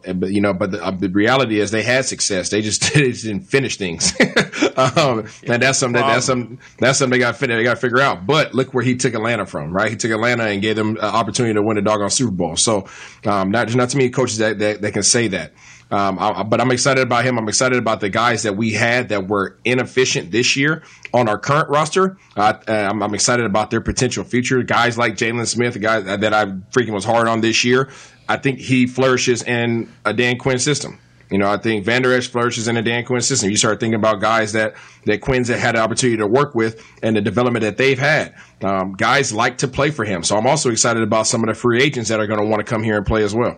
uh, 0.06 0.14
but 0.14 0.32
you 0.32 0.42
know, 0.42 0.54
but 0.54 0.72
the, 0.72 0.84
uh, 0.84 0.92
the, 0.92 1.10
reality 1.10 1.60
is 1.60 1.72
they 1.72 1.84
had 1.84 2.06
success. 2.06 2.50
They 2.50 2.62
just, 2.62 2.82
they 2.94 3.12
just 3.12 3.24
didn't 3.24 3.44
finish 3.44 3.78
things, 3.78 4.14
um, 4.76 5.28
and 5.44 5.62
that's 5.62 5.80
something 5.80 6.02
that, 6.02 6.14
that's 6.14 6.26
something 6.26 6.60
that's 6.80 7.00
something 7.00 7.12
they 7.12 7.20
got 7.20 7.38
they 7.40 7.64
got 7.64 7.76
to 7.76 7.80
figure 7.80 8.00
out. 8.00 8.26
But 8.26 8.54
look 8.54 8.74
where 8.74 8.84
he 8.84 8.96
took 8.96 9.14
Atlanta 9.14 9.46
from, 9.46 9.72
right? 9.72 9.90
He 9.90 9.98
took 9.98 10.12
Atlanta 10.12 10.46
and 10.46 10.62
gave 10.62 10.76
them 10.76 10.98
an 10.98 11.00
opportunity 11.00 11.54
to 11.54 11.62
win 11.62 11.78
a 11.78 11.82
doggone 11.82 12.10
Super 12.10 12.32
Bowl. 12.32 12.56
So, 12.56 12.88
um, 13.26 13.52
not 13.52 13.74
not 13.76 13.90
too 13.90 13.98
many 13.98 14.10
coaches 14.10 14.38
that, 14.40 14.60
that, 14.60 14.82
that 14.82 14.92
can 14.92 15.04
say 15.04 15.28
that. 15.30 15.54
Um, 15.92 16.18
I, 16.20 16.44
but 16.44 16.60
I'm 16.60 16.72
excited 16.72 17.02
about 17.02 17.26
him. 17.26 17.38
I'm 17.38 17.48
excited 17.48 17.78
about 17.78 18.00
the 18.00 18.10
guys 18.10 18.44
that 18.44 18.58
we 18.58 18.74
had 18.74 19.10
that 19.10 19.28
were 19.28 19.58
inefficient 19.64 20.32
this 20.32 20.56
year 20.56 20.82
on 21.14 21.30
our 21.30 21.38
current 21.38 21.70
roster. 21.70 22.18
Uh, 22.36 22.54
I'm, 22.68 23.04
I'm, 23.04 23.14
excited 23.14 23.46
about 23.46 23.70
their 23.70 23.82
potential 23.82 24.24
future. 24.24 24.64
Guys 24.64 24.98
like 24.98 25.16
Jaylon 25.16 25.46
Smith, 25.46 25.76
a 25.76 25.80
guy 25.80 26.00
that 26.00 26.34
I 26.34 26.46
freaking 26.46 26.94
was 26.94 27.06
hard 27.06 27.28
on 27.28 27.42
this 27.42 27.64
year. 27.64 27.90
I 28.28 28.38
think 28.38 28.60
he 28.60 28.88
flourishes 28.88 29.44
in 29.44 29.92
a 30.04 30.14
Dan 30.14 30.38
Quinn 30.38 30.60
system. 30.60 31.00
You 31.32 31.40
know, 31.40 31.50
I 31.50 31.58
think 31.58 31.86
Vander 31.86 32.14
Esch 32.14 32.28
flourishes 32.28 32.68
in 32.68 32.78
a 32.78 32.84
Dan 32.84 33.04
Quinn 33.04 33.22
system. 33.22 33.50
You 33.50 33.58
start 33.58 33.80
thinking 33.80 33.96
about 33.96 34.22
guys 34.22 34.54
that 34.54 34.76
that 35.06 35.22
Quinn's 35.22 35.48
had 35.48 35.76
an 35.76 35.82
opportunity 35.82 36.18
to 36.18 36.28
work 36.28 36.54
with 36.54 36.86
and 37.02 37.16
the 37.16 37.22
development 37.22 37.64
that 37.64 37.78
they've 37.78 37.98
had. 37.98 38.36
Um, 38.62 38.94
guys 38.94 39.34
like 39.34 39.58
to 39.60 39.68
play 39.68 39.90
for 39.90 40.06
him, 40.06 40.24
so 40.24 40.38
I'm 40.38 40.46
also 40.46 40.70
excited 40.70 41.02
about 41.02 41.26
some 41.26 41.42
of 41.44 41.48
the 41.48 41.56
free 41.56 41.82
agents 41.82 42.10
that 42.10 42.20
are 42.20 42.28
going 42.28 42.40
to 42.40 42.46
want 42.46 42.60
to 42.60 42.64
come 42.64 42.84
here 42.84 42.98
and 42.98 43.06
play 43.06 43.24
as 43.24 43.34
well. 43.34 43.58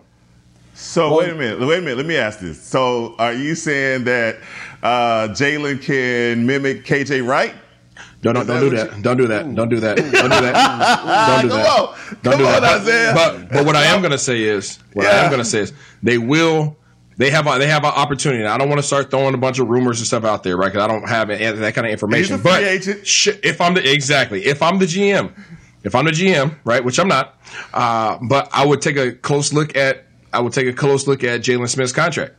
So 0.74 1.08
well, 1.08 1.18
wait 1.18 1.30
a 1.30 1.34
minute, 1.34 1.60
wait 1.60 1.78
a 1.78 1.80
minute. 1.82 1.96
Let 1.98 2.06
me 2.06 2.16
ask 2.16 2.38
this. 2.38 2.60
So 2.62 3.16
are 3.18 3.34
you 3.34 3.54
saying 3.54 4.04
that 4.04 4.36
uh, 4.82 5.28
Jaylon 5.28 5.82
can 5.82 6.46
mimic 6.46 6.84
KJ 6.84 7.26
Wright? 7.26 7.54
Don't 8.20 8.34
don't, 8.34 8.46
don't 8.46 8.60
do 8.60 8.70
that. 8.70 9.02
Don't 9.02 9.16
do 9.16 9.26
that. 9.28 9.54
Don't 9.54 9.68
do 9.68 9.80
that. 9.80 9.96
Don't 9.96 10.10
do 10.10 10.40
that. 10.40 10.54
Don't 11.32 11.42
do 11.42 11.48
that. 11.48 12.22
Don't 12.22 12.38
do 12.38 12.44
that. 12.44 13.14
But 13.14 13.48
but 13.50 13.66
what 13.66 13.76
I 13.76 13.84
am 13.84 14.00
going 14.00 14.10
to 14.12 14.18
say 14.18 14.42
is 14.42 14.78
what 14.94 15.06
I 15.06 15.10
am 15.24 15.30
going 15.30 15.42
to 15.42 15.48
say 15.48 15.60
is 15.60 15.72
they 16.02 16.18
will. 16.18 16.76
They 17.16 17.30
have 17.30 17.48
a, 17.48 17.58
they 17.58 17.66
have 17.66 17.82
an 17.82 17.90
opportunity. 17.90 18.44
I 18.44 18.56
don't 18.58 18.68
want 18.68 18.78
to 18.78 18.86
start 18.86 19.10
throwing 19.10 19.34
a 19.34 19.38
bunch 19.38 19.58
of 19.58 19.68
rumors 19.68 19.98
and 19.98 20.06
stuff 20.06 20.24
out 20.24 20.44
there, 20.44 20.56
right? 20.56 20.72
Because 20.72 20.84
I 20.84 20.86
don't 20.86 21.08
have 21.08 21.26
that 21.26 21.74
kind 21.74 21.84
of 21.84 21.90
information. 21.92 22.36
but 22.44 22.60
sh- 23.04 23.28
if 23.42 23.60
I'm 23.60 23.74
the 23.74 23.92
exactly 23.92 24.44
if 24.46 24.62
I'm 24.62 24.78
the 24.78 24.84
GM, 24.86 25.32
if 25.82 25.96
I'm 25.96 26.04
the 26.04 26.12
GM, 26.12 26.56
right, 26.64 26.84
which 26.84 27.00
I'm 27.00 27.08
not, 27.08 27.36
uh, 27.74 28.18
but 28.28 28.48
I 28.52 28.64
would 28.64 28.80
take 28.80 28.96
a 28.96 29.10
close 29.12 29.52
look 29.52 29.76
at 29.76 30.04
I 30.32 30.40
would 30.40 30.52
take 30.52 30.68
a 30.68 30.72
close 30.72 31.08
look 31.08 31.24
at 31.24 31.40
Jaylon 31.40 31.68
Smith's 31.68 31.92
contract. 31.92 32.34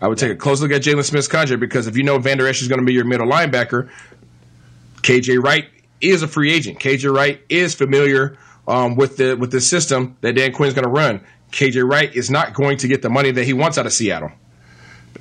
I 0.00 0.08
would 0.08 0.16
take 0.18 0.32
a 0.32 0.36
close 0.36 0.62
look 0.62 0.72
at 0.72 0.80
Jaylon 0.82 1.04
Smith's 1.04 1.28
contract 1.28 1.60
because 1.60 1.86
if 1.86 1.96
you 1.98 2.02
know 2.02 2.18
Vander 2.18 2.46
Esch 2.48 2.62
is 2.62 2.68
going 2.68 2.80
to 2.80 2.86
be 2.86 2.94
your 2.94 3.04
middle 3.04 3.26
linebacker, 3.26 3.90
KJ 5.02 5.42
Wright 5.42 5.68
is 6.00 6.22
a 6.22 6.28
free 6.28 6.52
agent. 6.52 6.78
KJ 6.78 7.14
Wright 7.14 7.40
is 7.48 7.74
familiar 7.74 8.38
um, 8.66 8.96
with 8.96 9.16
the 9.16 9.34
with 9.34 9.50
the 9.50 9.60
system 9.60 10.16
that 10.20 10.34
Dan 10.34 10.52
Quinn's 10.52 10.74
going 10.74 10.84
to 10.84 10.90
run. 10.90 11.20
KJ 11.50 11.88
Wright 11.88 12.14
is 12.14 12.30
not 12.30 12.54
going 12.54 12.78
to 12.78 12.88
get 12.88 13.02
the 13.02 13.10
money 13.10 13.30
that 13.30 13.44
he 13.44 13.52
wants 13.52 13.78
out 13.78 13.86
of 13.86 13.92
Seattle. 13.92 14.32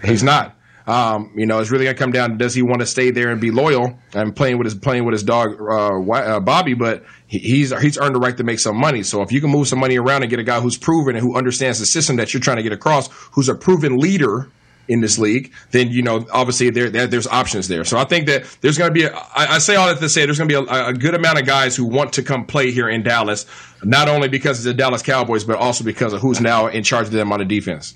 He's 0.03 0.23
not. 0.23 0.55
Um, 0.87 1.31
you 1.35 1.45
know, 1.45 1.59
it's 1.59 1.69
really 1.69 1.85
going 1.85 1.95
to 1.95 1.99
come 1.99 2.11
down 2.11 2.37
does 2.37 2.55
he 2.55 2.63
want 2.63 2.81
to 2.81 2.87
stay 2.87 3.11
there 3.11 3.29
and 3.29 3.39
be 3.39 3.51
loyal 3.51 3.99
and 4.13 4.35
playing 4.35 4.57
with 4.57 4.65
his 4.65 4.75
playing 4.75 5.05
with 5.05 5.13
his 5.13 5.23
dog 5.23 5.61
uh, 5.61 6.11
uh, 6.11 6.39
Bobby, 6.39 6.73
but 6.73 7.03
he, 7.27 7.37
he's 7.37 7.79
he's 7.81 7.97
earned 7.97 8.15
the 8.15 8.19
right 8.19 8.35
to 8.37 8.43
make 8.43 8.59
some 8.59 8.77
money. 8.77 9.03
So 9.03 9.21
if 9.21 9.31
you 9.31 9.41
can 9.41 9.51
move 9.51 9.67
some 9.67 9.79
money 9.79 9.97
around 9.97 10.23
and 10.23 10.29
get 10.29 10.39
a 10.39 10.43
guy 10.43 10.59
who's 10.59 10.77
proven 10.77 11.15
and 11.15 11.23
who 11.23 11.35
understands 11.35 11.79
the 11.79 11.85
system 11.85 12.15
that 12.15 12.33
you're 12.33 12.41
trying 12.41 12.57
to 12.57 12.63
get 12.63 12.73
across, 12.73 13.09
who's 13.31 13.47
a 13.47 13.55
proven 13.55 13.97
leader 13.97 14.49
in 14.91 14.99
this 14.99 15.17
league, 15.17 15.53
then 15.71 15.89
you 15.89 16.01
know 16.01 16.27
obviously 16.33 16.69
there, 16.69 16.89
there 16.89 17.07
there's 17.07 17.27
options 17.27 17.69
there. 17.69 17.85
So 17.85 17.97
I 17.97 18.03
think 18.03 18.27
that 18.27 18.43
there's 18.59 18.77
going 18.77 18.89
to 18.89 18.93
be 18.93 19.05
a, 19.05 19.15
I, 19.15 19.55
I 19.55 19.57
say 19.59 19.75
all 19.75 19.87
that 19.87 19.99
to 19.99 20.09
say 20.09 20.25
there's 20.25 20.37
going 20.37 20.49
to 20.49 20.61
be 20.63 20.69
a, 20.69 20.87
a, 20.87 20.93
good 20.93 21.15
amount 21.15 21.39
of 21.39 21.45
guys 21.45 21.77
who 21.77 21.85
want 21.85 22.11
to 22.13 22.23
come 22.23 22.45
play 22.45 22.71
here 22.71 22.89
in 22.89 23.01
Dallas, 23.01 23.45
not 23.83 24.09
only 24.09 24.27
because 24.27 24.59
of 24.59 24.65
the 24.65 24.73
Dallas 24.73 25.01
Cowboys, 25.01 25.45
but 25.45 25.55
also 25.55 25.85
because 25.85 26.11
of 26.11 26.21
who's 26.21 26.41
now 26.41 26.67
in 26.67 26.83
charge 26.83 27.07
of 27.07 27.13
them 27.13 27.31
on 27.31 27.39
the 27.39 27.45
defense. 27.45 27.95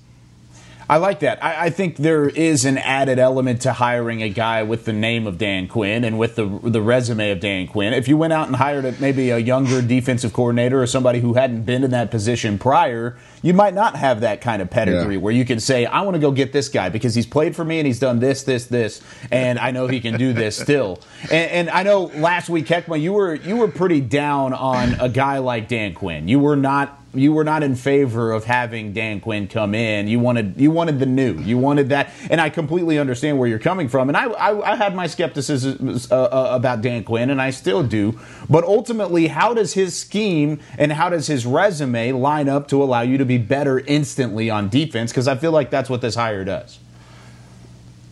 I 0.87 0.97
like 0.97 1.21
that. 1.21 1.43
I, 1.43 1.65
I, 1.65 1.69
think 1.71 1.97
there 1.97 2.29
is 2.29 2.63
an 2.63 2.77
added 2.77 3.17
element 3.17 3.61
to 3.61 3.73
hiring 3.73 4.21
a 4.21 4.29
guy 4.29 4.61
with 4.61 4.85
the 4.85 4.93
name 4.93 5.25
of 5.25 5.39
Dan 5.39 5.67
Quinn 5.67 6.03
and 6.03 6.19
with 6.19 6.35
the 6.35 6.45
the 6.45 6.81
resume 6.81 7.31
of 7.31 7.39
Dan 7.39 7.67
Quinn. 7.67 7.93
If 7.93 8.07
you 8.07 8.17
went 8.17 8.33
out 8.33 8.47
and 8.47 8.55
hired 8.55 8.85
a, 8.85 8.91
maybe 8.99 9.31
a 9.31 9.39
younger 9.39 9.81
defensive 9.81 10.31
coordinator 10.31 10.81
or 10.81 10.85
somebody 10.85 11.21
who 11.21 11.33
hadn't 11.33 11.63
been 11.63 11.83
in 11.83 11.91
that 11.91 12.11
position 12.11 12.59
prior, 12.59 13.17
you 13.41 13.53
might 13.53 13.73
not 13.73 13.95
have 13.95 14.21
that 14.21 14.41
kind 14.41 14.61
of 14.61 14.69
pedigree 14.69 15.15
yeah. 15.15 15.21
where 15.21 15.33
you 15.33 15.43
can 15.43 15.59
say, 15.59 15.85
"I 15.85 16.01
want 16.01 16.15
to 16.15 16.21
go 16.21 16.31
get 16.31 16.53
this 16.53 16.69
guy 16.69 16.89
because 16.89 17.15
he's 17.15 17.27
played 17.27 17.55
for 17.55 17.65
me 17.65 17.79
and 17.79 17.87
he's 17.87 17.99
done 17.99 18.19
this, 18.19 18.43
this, 18.43 18.67
this, 18.67 19.01
and 19.31 19.57
I 19.57 19.71
know 19.71 19.87
he 19.87 19.99
can 19.99 20.17
do 20.19 20.33
this 20.33 20.55
still." 20.55 21.01
And, 21.23 21.51
and 21.51 21.69
I 21.71 21.81
know 21.81 22.11
last 22.15 22.47
week, 22.47 22.67
Heckma, 22.67 23.01
you 23.01 23.13
were 23.13 23.33
you 23.33 23.57
were 23.57 23.69
pretty 23.69 24.01
down 24.01 24.53
on 24.53 24.93
a 24.99 25.09
guy 25.09 25.39
like 25.39 25.67
Dan 25.67 25.95
Quinn. 25.95 26.27
You 26.27 26.39
were 26.39 26.55
not 26.55 27.01
you 27.15 27.33
were 27.33 27.43
not 27.43 27.63
in 27.63 27.75
favor 27.75 28.31
of 28.31 28.45
having 28.45 28.93
Dan 28.93 29.19
Quinn 29.19 29.47
come 29.47 29.73
in. 29.73 30.07
You 30.07 30.19
wanted 30.19 30.59
you 30.59 30.71
wanted 30.71 30.99
the 30.99 31.05
new. 31.05 31.39
You 31.39 31.57
wanted 31.57 31.89
that, 31.89 32.11
and 32.29 32.39
I 32.39 32.49
completely 32.49 32.99
understand 32.99 33.39
where 33.39 33.47
you're 33.47 33.59
coming 33.59 33.87
from. 33.87 34.09
And 34.09 34.17
I 34.17 34.25
I, 34.25 34.73
I 34.73 34.75
had 34.75 34.95
my 34.95 35.07
skepticism 35.07 35.99
uh, 36.11 36.15
uh, 36.15 36.49
about 36.51 36.81
Dan 36.81 37.03
Quinn, 37.03 37.29
and 37.29 37.41
I 37.41 37.49
still 37.49 37.83
do. 37.83 38.19
But 38.49 38.63
ultimately, 38.63 39.27
how 39.27 39.53
does 39.53 39.73
his 39.73 39.97
scheme 39.97 40.59
and 40.77 40.91
how 40.91 41.09
does 41.09 41.27
his 41.27 41.45
resume 41.45 42.11
line 42.11 42.49
up 42.49 42.67
to 42.69 42.83
allow 42.83 43.01
you 43.01 43.17
to 43.17 43.25
be 43.25 43.37
better 43.37 43.79
instantly 43.79 44.49
on 44.49 44.69
defense? 44.69 45.11
Because 45.11 45.27
I 45.27 45.35
feel 45.35 45.51
like 45.51 45.69
that's 45.69 45.89
what 45.89 46.01
this 46.01 46.15
hire 46.15 46.43
does. 46.43 46.79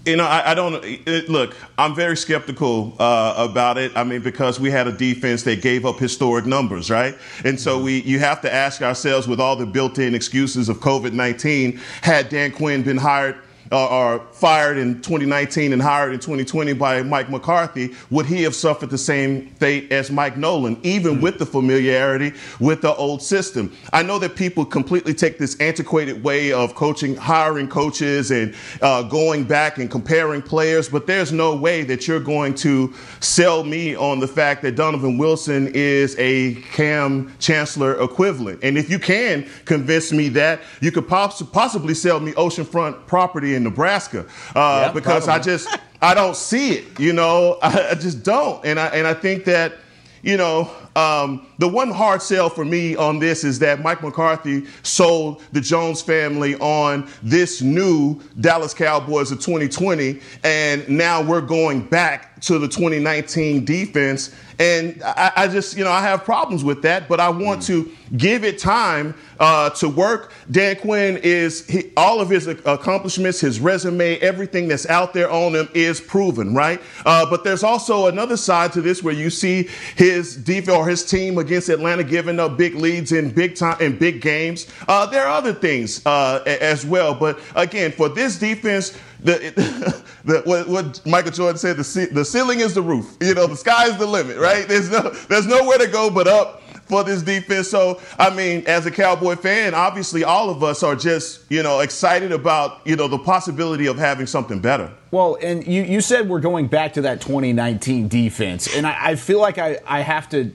You 0.06 0.18
know, 0.18 0.26
I, 0.26 0.52
I 0.52 0.54
don't 0.54 0.84
it, 0.84 1.30
look. 1.30 1.56
I'm 1.78 1.96
very 1.96 2.18
skeptical 2.18 2.94
uh, 3.00 3.36
about 3.38 3.78
it. 3.78 3.96
I 3.96 4.04
mean, 4.04 4.22
because 4.22 4.60
we 4.60 4.70
had 4.70 4.86
a 4.86 4.92
defense 4.92 5.44
that 5.44 5.62
gave 5.62 5.86
up 5.86 5.98
historic 5.98 6.46
numbers, 6.46 6.92
right? 6.92 7.16
And 7.46 7.58
so 7.58 7.82
we, 7.82 8.02
you 8.02 8.20
have 8.20 8.42
to 8.42 8.54
ask 8.54 8.82
ourselves, 8.82 9.30
with 9.30 9.40
all 9.40 9.56
the 9.56 9.66
built-in 9.66 10.14
excuses 10.14 10.68
of 10.68 10.80
COVID-19, 10.80 11.80
had 12.02 12.28
Dan 12.28 12.52
Quinn 12.52 12.84
been 12.84 12.98
hired 12.98 13.38
uh, 13.74 13.88
are 13.88 14.20
fired 14.32 14.77
in 14.77 15.01
2019 15.01 15.74
and 15.74 15.82
hired 15.82 16.13
in 16.13 16.20
2020 16.20 16.74
by 16.74 17.01
Mike 17.01 17.30
McCarthy, 17.30 17.94
would 18.12 18.27
he 18.27 18.44
have 18.44 18.53
suffered 18.53 18.92
the 18.92 18.98
same 18.98 19.50
fate 19.56 19.92
as 19.92 20.12
Mike 20.12 20.38
Nolan, 20.38 20.80
even 20.84 21.20
with 21.20 21.39
the 21.39 21.46
familiarity 21.46 22.34
with 22.60 22.82
the 22.82 22.94
old 22.96 23.24
system? 23.24 23.75
I 23.92 24.03
know 24.03 24.20
that 24.20 24.36
people 24.36 24.63
completely 24.63 25.15
take 25.15 25.39
this 25.39 25.60
antiquated 25.60 26.24
way 26.24 26.53
of 26.53 26.75
coaching, 26.75 27.15
hiring 27.15 27.68
coaches, 27.68 28.30
and 28.30 28.53
uh, 28.82 29.01
going 29.03 29.44
back 29.44 29.80
and 29.80 29.89
comparing 29.89 30.44
players, 30.44 30.88
but 30.88 31.08
there's 31.08 31.32
no 31.32 31.56
way 31.56 31.84
that 31.84 32.08
you're 32.08 32.20
going 32.20 32.53
to 32.56 32.94
sell 33.22 33.63
me 33.63 33.96
on 33.96 34.20
the 34.20 34.27
fact 34.27 34.62
that 34.62 34.75
Donovan 34.75 35.18
Wilson 35.18 35.72
is 35.74 36.15
a 36.20 36.56
Kam 36.74 37.34
Chancellor 37.39 38.00
equivalent. 38.00 38.60
And 38.62 38.77
if 38.77 38.89
you 38.89 39.00
can 39.00 39.50
convince 39.65 40.12
me 40.12 40.30
that, 40.30 40.62
you 40.80 40.92
could 40.92 41.08
poss- 41.08 41.42
possibly 41.42 41.96
sell 41.96 42.20
me 42.20 42.34
oceanfront 42.34 43.08
property 43.08 43.56
in 43.56 43.62
Nebraska 43.63 44.25
uh, 44.55 44.86
Yeah, 44.86 44.91
because 44.91 45.27
I 45.27 45.39
just 45.39 45.67
I 46.01 46.13
don't 46.13 46.36
see 46.36 46.74
it. 46.74 47.00
You 47.00 47.13
know, 47.13 47.58
I, 47.63 47.89
I 47.91 47.96
just 47.96 48.24
don't. 48.24 48.63
And 48.65 48.79
I 48.79 48.88
and 48.88 49.08
I 49.08 49.13
think 49.13 49.46
that 49.46 49.74
you 50.22 50.38
know, 50.38 50.72
um, 50.96 51.46
the 51.63 51.67
one 51.70 51.91
hard 51.91 52.22
sell 52.22 52.50
for 52.50 52.65
me 52.65 52.93
on 52.98 53.20
this 53.20 53.46
is 53.46 53.58
that 53.60 53.82
Mike 53.82 54.03
McCarthy 54.03 54.65
sold 54.82 55.41
the 55.53 55.62
Jones 55.62 56.01
family 56.01 56.55
on 56.55 57.10
this 57.22 57.62
new 57.62 58.20
Dallas 58.41 58.74
Cowboys 58.74 59.32
of 59.32 59.39
2020, 59.39 60.20
and 60.43 60.89
now 60.89 61.22
we're 61.22 61.39
going 61.39 61.88
back 61.88 62.34
to 62.41 62.60
the 62.60 62.67
2019 62.67 63.63
defense. 63.63 64.36
And 64.60 65.01
I, 65.03 65.32
I 65.36 65.48
just, 65.48 65.77
you 65.77 65.84
know, 65.84 65.91
I 65.91 66.01
have 66.01 66.25
problems 66.25 66.63
with 66.63 66.82
that, 66.82 67.08
but 67.08 67.20
I 67.20 67.29
want 67.29 67.63
to 67.63 67.89
give 68.17 68.43
it 68.43 68.60
time 68.60 69.15
uh, 69.39 69.70
to 69.72 69.89
work. 69.89 70.32
Dan 70.51 70.75
Quinn 70.75 71.17
is 71.24 71.65
he, 71.67 71.91
all 71.98 72.20
of 72.20 72.29
his 72.29 72.48
accomplishments, 72.48 73.39
his 73.39 73.60
resume, 73.60 74.17
everything 74.17 74.67
that's 74.67 74.88
out 74.88 75.13
there 75.13 75.32
on 75.32 75.55
him 75.55 75.70
is 75.74 76.00
proven, 76.00 76.53
right? 76.53 76.82
Uh, 77.05 77.27
but 77.29 77.43
there's 77.43 77.63
also 77.63 78.08
another 78.08 78.38
side 78.38 78.74
to 78.74 78.82
this 78.82 79.01
where 79.01 79.13
you 79.13 79.29
see 79.29 79.70
his 79.96 80.36
defense 80.36 80.77
or 80.77 80.88
his 80.88 81.03
team 81.03 81.38
against 81.54 81.70
Atlanta 81.70 82.04
giving 82.04 82.40
up 82.40 82.58
big 82.58 82.74
leads 82.74 83.12
in 83.12 83.30
big 83.30 83.56
time 83.56 83.80
in 83.80 83.96
big 83.96 84.22
games. 84.22 84.66
Uh, 84.88 85.06
there 85.06 85.24
are 85.28 85.38
other 85.38 85.54
things 85.54 86.04
uh, 86.04 86.42
as 86.48 86.84
well, 86.84 87.14
but 87.14 87.40
again, 87.56 87.92
for 87.92 88.10
this 88.10 88.40
defense. 88.40 88.98
The, 89.20 89.54
the 90.26 90.42
what, 90.42 90.68
what 90.68 91.06
Michael 91.06 91.32
Jordan 91.32 91.58
said, 91.58 91.78
the, 91.78 92.10
the 92.12 92.26
ceiling 92.26 92.60
is 92.60 92.74
the 92.74 92.82
roof. 92.82 93.16
You 93.22 93.34
know, 93.34 93.48
the 93.48 93.56
sky 93.56 93.88
is 93.88 93.96
the 93.96 94.06
limit, 94.06 94.38
right? 94.38 94.68
There's 94.68 94.92
no, 94.92 95.12
there's 95.30 95.48
nowhere 95.48 95.78
to 95.78 95.88
go 95.88 96.10
but 96.10 96.28
up 96.28 96.62
for 96.88 97.06
this 97.06 97.22
defense. 97.22 97.70
So, 97.70 98.02
I 98.20 98.36
mean, 98.36 98.66
as 98.68 98.86
a 98.86 98.92
Cowboy 98.92 99.38
fan, 99.38 99.74
obviously 99.74 100.26
all 100.26 100.50
of 100.50 100.62
us 100.62 100.84
are 100.84 100.96
just, 100.96 101.50
you 101.50 101.64
know, 101.64 101.80
excited 101.80 102.34
about, 102.34 102.86
you 102.86 102.98
know, 102.98 103.08
the 103.08 103.18
possibility 103.18 103.88
of 103.88 103.98
having 103.98 104.28
something 104.28 104.60
better. 104.60 104.92
Well, 105.12 105.38
and 105.42 105.66
you, 105.66 105.84
you 105.84 106.02
said 106.02 106.28
we're 106.28 106.42
going 106.42 106.68
back 106.68 106.94
to 106.94 107.02
that 107.04 107.22
2019 107.22 108.10
defense, 108.10 108.76
and 108.76 108.86
I, 108.86 109.12
I 109.12 109.16
feel 109.16 109.40
like 109.40 109.58
I, 109.58 109.80
I 109.86 110.02
have 110.02 110.28
to 110.30 110.54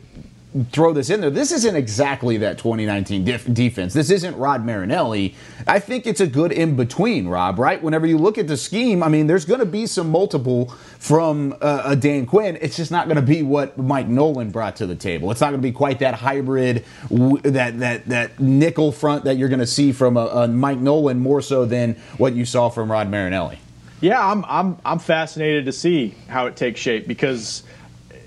throw 0.72 0.92
this 0.92 1.10
in 1.10 1.20
there. 1.20 1.30
This 1.30 1.52
isn't 1.52 1.76
exactly 1.76 2.38
that 2.38 2.56
2019 2.58 3.24
def- 3.24 3.52
defense. 3.52 3.92
This 3.92 4.10
isn't 4.10 4.36
Rod 4.36 4.64
Marinelli. 4.64 5.34
I 5.66 5.78
think 5.78 6.06
it's 6.06 6.20
a 6.20 6.26
good 6.26 6.52
in 6.52 6.74
between, 6.74 7.28
Rob, 7.28 7.58
right? 7.58 7.82
Whenever 7.82 8.06
you 8.06 8.16
look 8.16 8.38
at 8.38 8.48
the 8.48 8.56
scheme, 8.56 9.02
I 9.02 9.08
mean, 9.08 9.26
there's 9.26 9.44
going 9.44 9.60
to 9.60 9.66
be 9.66 9.86
some 9.86 10.10
multiple 10.10 10.68
from 10.98 11.54
uh, 11.60 11.82
a 11.84 11.96
Dan 11.96 12.24
Quinn. 12.24 12.58
It's 12.60 12.76
just 12.76 12.90
not 12.90 13.06
going 13.06 13.16
to 13.16 13.22
be 13.22 13.42
what 13.42 13.76
Mike 13.76 14.08
Nolan 14.08 14.50
brought 14.50 14.76
to 14.76 14.86
the 14.86 14.96
table. 14.96 15.30
It's 15.30 15.40
not 15.40 15.50
going 15.50 15.60
to 15.60 15.68
be 15.68 15.72
quite 15.72 15.98
that 15.98 16.14
hybrid, 16.14 16.84
that, 17.10 17.78
that, 17.78 18.06
that 18.06 18.40
nickel 18.40 18.90
front 18.90 19.24
that 19.24 19.36
you're 19.36 19.50
going 19.50 19.58
to 19.60 19.66
see 19.66 19.92
from 19.92 20.16
a, 20.16 20.26
a 20.26 20.48
Mike 20.48 20.78
Nolan 20.78 21.18
more 21.18 21.42
so 21.42 21.66
than 21.66 21.94
what 22.16 22.34
you 22.34 22.46
saw 22.46 22.70
from 22.70 22.90
Rod 22.90 23.10
Marinelli. 23.10 23.58
Yeah, 24.00 24.24
I'm 24.24 24.44
I'm 24.44 24.78
I'm 24.84 25.00
fascinated 25.00 25.64
to 25.64 25.72
see 25.72 26.14
how 26.28 26.46
it 26.46 26.54
takes 26.54 26.78
shape 26.78 27.08
because 27.08 27.64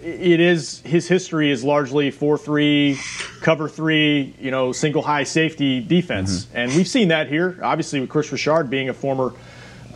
it 0.03 0.39
is 0.39 0.81
his 0.81 1.07
history 1.07 1.51
is 1.51 1.63
largely 1.63 2.11
four 2.11 2.37
three, 2.37 2.97
cover 3.41 3.69
three, 3.69 4.33
you 4.39 4.51
know, 4.51 4.71
single 4.71 5.01
high 5.01 5.23
safety 5.23 5.79
defense, 5.79 6.47
and 6.53 6.71
we've 6.75 6.87
seen 6.87 7.09
that 7.09 7.27
here. 7.27 7.59
Obviously, 7.61 7.99
with 7.99 8.09
Kris 8.09 8.31
Richard 8.31 8.69
being 8.69 8.89
a 8.89 8.93
former 8.93 9.33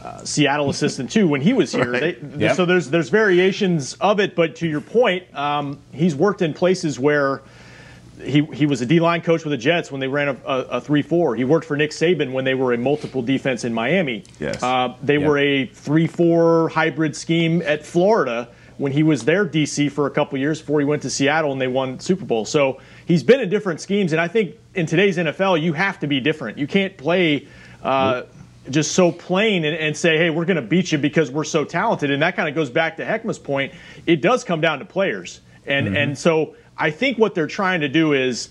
uh, 0.03 0.23
Seattle 0.23 0.69
assistant 0.69 1.11
too 1.11 1.27
when 1.27 1.41
he 1.41 1.53
was 1.53 1.71
here. 1.71 1.91
Right. 1.91 2.01
They, 2.37 2.45
Yep. 2.45 2.55
So 2.55 2.65
there's 2.65 2.89
there's 2.89 3.09
variations 3.09 3.95
of 3.95 4.19
it, 4.19 4.35
but 4.35 4.55
to 4.57 4.67
your 4.67 4.81
point, 4.81 5.23
um, 5.35 5.79
he's 5.91 6.15
worked 6.15 6.41
in 6.41 6.53
places 6.53 6.99
where 6.99 7.41
he, 8.23 8.43
he 8.53 8.65
was 8.65 8.81
a 8.81 8.85
D 8.85 8.99
line 8.99 9.21
coach 9.21 9.43
with 9.43 9.51
the 9.51 9.57
Jets 9.57 9.91
when 9.91 9.99
they 9.99 10.07
ran 10.07 10.29
a, 10.29 10.37
a, 10.45 10.59
a 10.77 10.81
3 10.81 11.01
4. 11.01 11.35
He 11.35 11.43
worked 11.43 11.65
for 11.65 11.75
Nick 11.75 11.91
Saban 11.91 12.31
when 12.31 12.45
they 12.45 12.53
were 12.53 12.71
a 12.73 12.77
multiple 12.77 13.21
defense 13.21 13.63
in 13.65 13.73
Miami. 13.73 14.23
Yes. 14.39 14.61
Uh, 14.63 14.95
they 15.03 15.17
Yep. 15.17 15.27
were 15.27 15.37
a 15.37 15.65
3 15.65 16.07
4 16.07 16.69
hybrid 16.69 17.15
scheme 17.15 17.61
at 17.63 17.85
Florida 17.85 18.47
when 18.77 18.91
he 18.91 19.03
was 19.03 19.25
their 19.25 19.45
DC 19.45 19.91
for 19.91 20.07
a 20.07 20.11
couple 20.11 20.37
years 20.37 20.59
before 20.59 20.79
he 20.79 20.85
went 20.85 21.01
to 21.03 21.09
Seattle 21.09 21.51
and 21.51 21.61
they 21.61 21.67
won 21.67 21.99
Super 21.99 22.25
Bowl. 22.25 22.45
So 22.45 22.81
he's 23.05 23.23
been 23.23 23.39
in 23.39 23.49
different 23.49 23.81
schemes. 23.81 24.11
And 24.11 24.21
I 24.21 24.27
think 24.27 24.55
in 24.73 24.85
today's 24.85 25.17
NFL, 25.17 25.61
you 25.61 25.73
have 25.73 25.99
to 25.99 26.07
be 26.07 26.19
different. 26.19 26.57
You 26.57 26.67
can't 26.67 26.97
play. 26.97 27.47
Uh, 27.83 28.23
just 28.69 28.93
so 28.93 29.11
plain 29.11 29.63
and, 29.63 29.77
and 29.77 29.95
say, 29.95 30.17
hey, 30.17 30.31
we're 30.31 30.45
going 30.45 30.55
to 30.55 30.61
beat 30.61 30.91
you 30.91 30.97
because 30.97 31.29
we're 31.29 31.43
so 31.43 31.63
talented. 31.63 32.09
And 32.09 32.23
that 32.23 32.35
kind 32.35 32.49
of 32.49 32.55
goes 32.55 32.71
back 32.71 32.97
to 32.97 33.05
Heckma's 33.05 33.37
point. 33.37 33.73
It 34.07 34.21
does 34.21 34.43
come 34.43 34.59
down 34.59 34.79
to 34.79 34.85
players. 34.85 35.41
And, 35.67 35.95
and 35.95 36.17
so 36.17 36.55
I 36.77 36.91
think 36.91 37.17
what 37.17 37.35
they're 37.35 37.47
trying 37.47 37.81
to 37.81 37.89
do 37.89 38.13
is, 38.13 38.49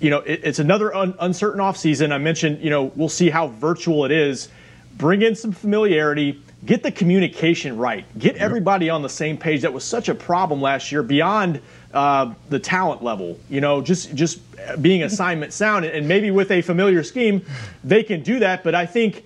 you 0.00 0.10
know, 0.10 0.18
it, 0.18 0.40
it's 0.44 0.58
another 0.58 0.94
un, 0.94 1.14
uncertain 1.18 1.60
offseason. 1.60 2.12
I 2.12 2.18
mentioned, 2.18 2.62
you 2.62 2.70
know, 2.70 2.92
we'll 2.96 3.08
see 3.08 3.30
how 3.30 3.48
virtual 3.48 4.04
it 4.04 4.10
is. 4.10 4.48
Bring 4.96 5.22
in 5.22 5.34
some 5.34 5.52
familiarity, 5.52 6.42
get 6.64 6.82
the 6.82 6.90
communication 6.90 7.76
right, 7.76 8.06
get 8.18 8.36
everybody 8.36 8.90
on 8.90 9.02
the 9.02 9.08
same 9.08 9.36
page. 9.36 9.62
That 9.62 9.72
was 9.72 9.84
such 9.84 10.08
a 10.08 10.14
problem 10.14 10.60
last 10.60 10.90
year 10.92 11.02
beyond 11.02 11.60
uh, 11.92 12.32
the 12.48 12.58
talent 12.58 13.02
level. 13.02 13.38
You 13.48 13.60
know, 13.60 13.80
just 13.80 14.14
just 14.14 14.40
being 14.80 15.02
assignment 15.02 15.52
sound, 15.52 15.84
and 15.84 16.08
maybe 16.08 16.30
with 16.30 16.50
a 16.50 16.62
familiar 16.62 17.02
scheme, 17.02 17.44
they 17.82 18.02
can 18.02 18.22
do 18.22 18.38
that. 18.40 18.64
But 18.64 18.74
I 18.74 18.86
think 18.86 19.24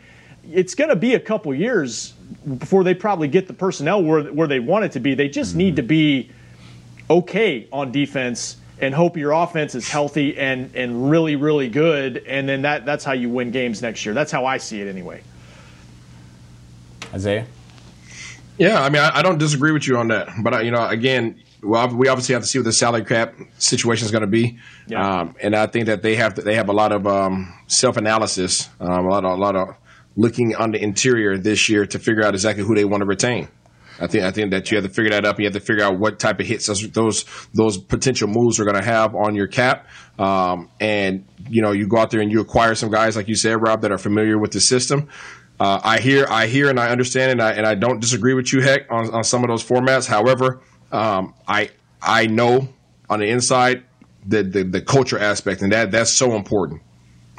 it's 0.50 0.75
going 0.75 0.90
to 0.90 0.97
be 0.97 1.14
a 1.14 1.21
couple 1.21 1.54
years 1.54 2.14
before 2.59 2.85
they 2.85 2.95
probably 2.95 3.28
get 3.28 3.47
the 3.47 3.54
personnel 3.54 4.02
where 4.02 4.25
where 4.25 4.49
they 4.49 4.61
want 4.61 4.85
it 4.85 4.92
to 4.92 5.00
be. 5.00 5.14
They 5.14 5.28
just 5.28 5.54
need 5.54 5.76
to 5.76 5.83
be 5.83 6.30
okay 7.11 7.66
on 7.73 7.92
defense 7.92 8.57
and 8.80 8.95
hope 8.95 9.16
your 9.16 9.33
offense 9.33 9.75
is 9.75 9.88
healthy 9.88 10.37
and 10.38 10.75
and 10.75 11.11
really 11.11 11.37
really 11.37 11.68
good 11.68 12.18
and 12.26 12.49
then 12.49 12.62
that 12.62 12.85
that's 12.85 13.04
how 13.04 13.12
you 13.12 13.28
win 13.28 13.50
games 13.50 13.83
next 13.83 14.04
year 14.04 14.14
that's 14.14 14.30
how 14.30 14.45
i 14.45 14.57
see 14.57 14.80
it 14.80 14.88
anyway 14.88 15.21
Isaiah? 17.14 17.46
Yeah, 18.58 18.82
I 18.82 18.90
mean, 18.90 19.00
I, 19.02 19.18
I 19.18 19.22
don't 19.22 19.38
disagree 19.38 19.72
with 19.72 19.86
you 19.86 19.98
on 19.98 20.08
that, 20.08 20.28
but 20.42 20.52
I, 20.52 20.60
you 20.62 20.70
know, 20.72 20.84
again, 20.86 21.40
well, 21.62 21.88
we 21.88 22.08
obviously 22.08 22.32
have 22.34 22.42
to 22.42 22.48
see 22.48 22.58
what 22.58 22.64
the 22.64 22.72
salary 22.72 23.04
cap 23.04 23.34
situation 23.58 24.04
is 24.04 24.10
going 24.10 24.22
to 24.22 24.26
be, 24.28 24.58
Yeah. 24.88 25.20
um, 25.20 25.36
and 25.40 25.54
I 25.54 25.66
think 25.66 25.86
that 25.86 26.02
they 26.02 26.16
have 26.16 26.34
to, 26.34 26.42
they 26.42 26.54
have 26.56 26.68
a 26.68 26.72
lot 26.72 26.92
of 26.92 27.06
um, 27.06 27.52
self 27.68 27.96
analysis, 27.96 28.68
um, 28.80 29.06
a 29.06 29.08
lot 29.08 29.24
of 29.24 29.38
a 29.38 29.40
lot 29.40 29.54
of 29.56 29.68
looking 30.16 30.56
on 30.56 30.72
the 30.72 30.82
interior 30.82 31.38
this 31.38 31.68
year 31.68 31.86
to 31.86 31.98
figure 31.98 32.24
out 32.24 32.34
exactly 32.34 32.64
who 32.64 32.74
they 32.74 32.84
want 32.84 33.02
to 33.02 33.06
retain. 33.06 33.48
I 34.00 34.06
think 34.06 34.22
I 34.24 34.30
think 34.30 34.52
that 34.52 34.70
you 34.70 34.76
have 34.76 34.84
to 34.86 34.90
figure 34.92 35.10
that 35.10 35.24
up. 35.24 35.38
You 35.40 35.46
have 35.46 35.54
to 35.54 35.60
figure 35.60 35.84
out 35.84 35.98
what 35.98 36.20
type 36.20 36.38
of 36.38 36.46
hits 36.46 36.66
those 36.66 36.88
those, 36.90 37.24
those 37.54 37.78
potential 37.78 38.28
moves 38.28 38.60
are 38.60 38.64
going 38.64 38.76
to 38.76 38.84
have 38.84 39.14
on 39.16 39.34
your 39.34 39.48
cap, 39.48 39.88
um, 40.20 40.68
and 40.80 41.24
you 41.48 41.62
know, 41.62 41.72
you 41.72 41.88
go 41.88 41.98
out 41.98 42.10
there 42.12 42.20
and 42.20 42.30
you 42.30 42.40
acquire 42.40 42.76
some 42.76 42.90
guys 42.92 43.16
like 43.16 43.26
you 43.26 43.34
said, 43.34 43.60
Rob, 43.60 43.82
that 43.82 43.90
are 43.90 43.98
familiar 43.98 44.38
with 44.38 44.52
the 44.52 44.60
system. 44.60 45.08
Uh, 45.60 45.80
I 45.82 45.98
hear, 45.98 46.26
I 46.28 46.46
hear, 46.46 46.70
and 46.70 46.78
I 46.78 46.90
understand, 46.90 47.32
and 47.32 47.42
I 47.42 47.52
and 47.52 47.66
I 47.66 47.74
don't 47.74 48.00
disagree 48.00 48.34
with 48.34 48.52
you, 48.52 48.60
Heck, 48.60 48.90
on, 48.90 49.12
on 49.12 49.24
some 49.24 49.42
of 49.42 49.48
those 49.48 49.64
formats. 49.64 50.06
However, 50.06 50.60
um, 50.92 51.34
I 51.48 51.70
I 52.00 52.26
know 52.26 52.68
on 53.10 53.20
the 53.20 53.28
inside 53.28 53.82
the, 54.24 54.42
the 54.42 54.62
the 54.62 54.80
culture 54.80 55.18
aspect, 55.18 55.62
and 55.62 55.72
that 55.72 55.90
that's 55.90 56.12
so 56.12 56.36
important. 56.36 56.82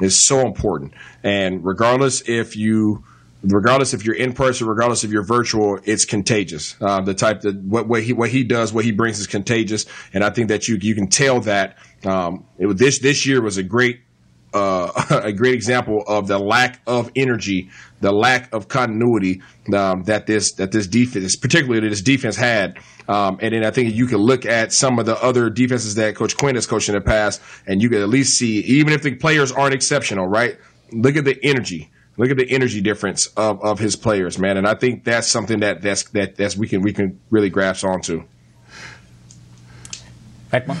It's 0.00 0.26
so 0.26 0.40
important, 0.40 0.94
and 1.22 1.64
regardless 1.64 2.26
if 2.28 2.56
you, 2.56 3.04
regardless 3.42 3.94
if 3.94 4.04
you're 4.04 4.14
in 4.14 4.32
person, 4.32 4.66
regardless 4.66 5.04
if 5.04 5.10
you're 5.10 5.24
virtual, 5.24 5.78
it's 5.84 6.04
contagious. 6.04 6.74
Uh, 6.80 7.00
the 7.00 7.14
type 7.14 7.42
that 7.42 7.56
what, 7.56 7.86
what 7.86 8.02
he 8.02 8.12
what 8.12 8.30
he 8.30 8.44
does, 8.44 8.72
what 8.72 8.84
he 8.84 8.92
brings 8.92 9.18
is 9.18 9.26
contagious, 9.26 9.86
and 10.12 10.24
I 10.24 10.30
think 10.30 10.48
that 10.48 10.68
you 10.68 10.76
you 10.76 10.94
can 10.94 11.08
tell 11.08 11.40
that 11.40 11.78
um, 12.04 12.44
it, 12.58 12.66
this 12.76 12.98
this 12.98 13.24
year 13.24 13.40
was 13.40 13.56
a 13.56 13.62
great 13.62 14.00
uh, 14.52 15.20
a 15.24 15.32
great 15.32 15.54
example 15.54 16.02
of 16.06 16.26
the 16.26 16.38
lack 16.38 16.80
of 16.86 17.10
energy, 17.16 17.70
the 18.00 18.12
lack 18.12 18.52
of 18.52 18.68
continuity 18.68 19.42
um, 19.74 20.04
that 20.04 20.26
this 20.26 20.52
that 20.54 20.72
this 20.72 20.86
defense, 20.86 21.36
particularly 21.36 21.88
this 21.88 22.02
defense 22.02 22.36
had. 22.36 22.78
Um, 23.08 23.38
and 23.40 23.52
then 23.52 23.64
I 23.64 23.70
think 23.70 23.94
you 23.94 24.06
can 24.06 24.18
look 24.18 24.46
at 24.46 24.72
some 24.72 24.98
of 24.98 25.06
the 25.06 25.20
other 25.20 25.50
defenses 25.50 25.96
that 25.96 26.14
Coach 26.14 26.36
Quinn 26.36 26.54
has 26.54 26.66
coached 26.66 26.88
in 26.88 26.94
the 26.94 27.00
past, 27.00 27.40
and 27.66 27.82
you 27.82 27.88
can 27.88 28.00
at 28.00 28.08
least 28.08 28.38
see, 28.38 28.60
even 28.60 28.92
if 28.92 29.02
the 29.02 29.14
players 29.16 29.50
aren't 29.50 29.74
exceptional, 29.74 30.26
right? 30.26 30.58
Look 30.92 31.16
at 31.16 31.24
the 31.24 31.38
energy. 31.42 31.90
Look 32.16 32.30
at 32.30 32.36
the 32.36 32.50
energy 32.50 32.80
difference 32.80 33.26
of, 33.28 33.62
of 33.64 33.78
his 33.78 33.96
players, 33.96 34.38
man. 34.38 34.56
And 34.56 34.66
I 34.66 34.74
think 34.74 35.04
that's 35.04 35.26
something 35.26 35.60
that 35.60 35.80
that's 35.82 36.04
that 36.10 36.36
that's 36.36 36.56
we 36.56 36.68
can 36.68 36.82
we 36.82 36.92
can 36.92 37.20
really 37.30 37.50
grasp 37.50 37.84
onto. 37.84 38.24
Heckma? 40.52 40.74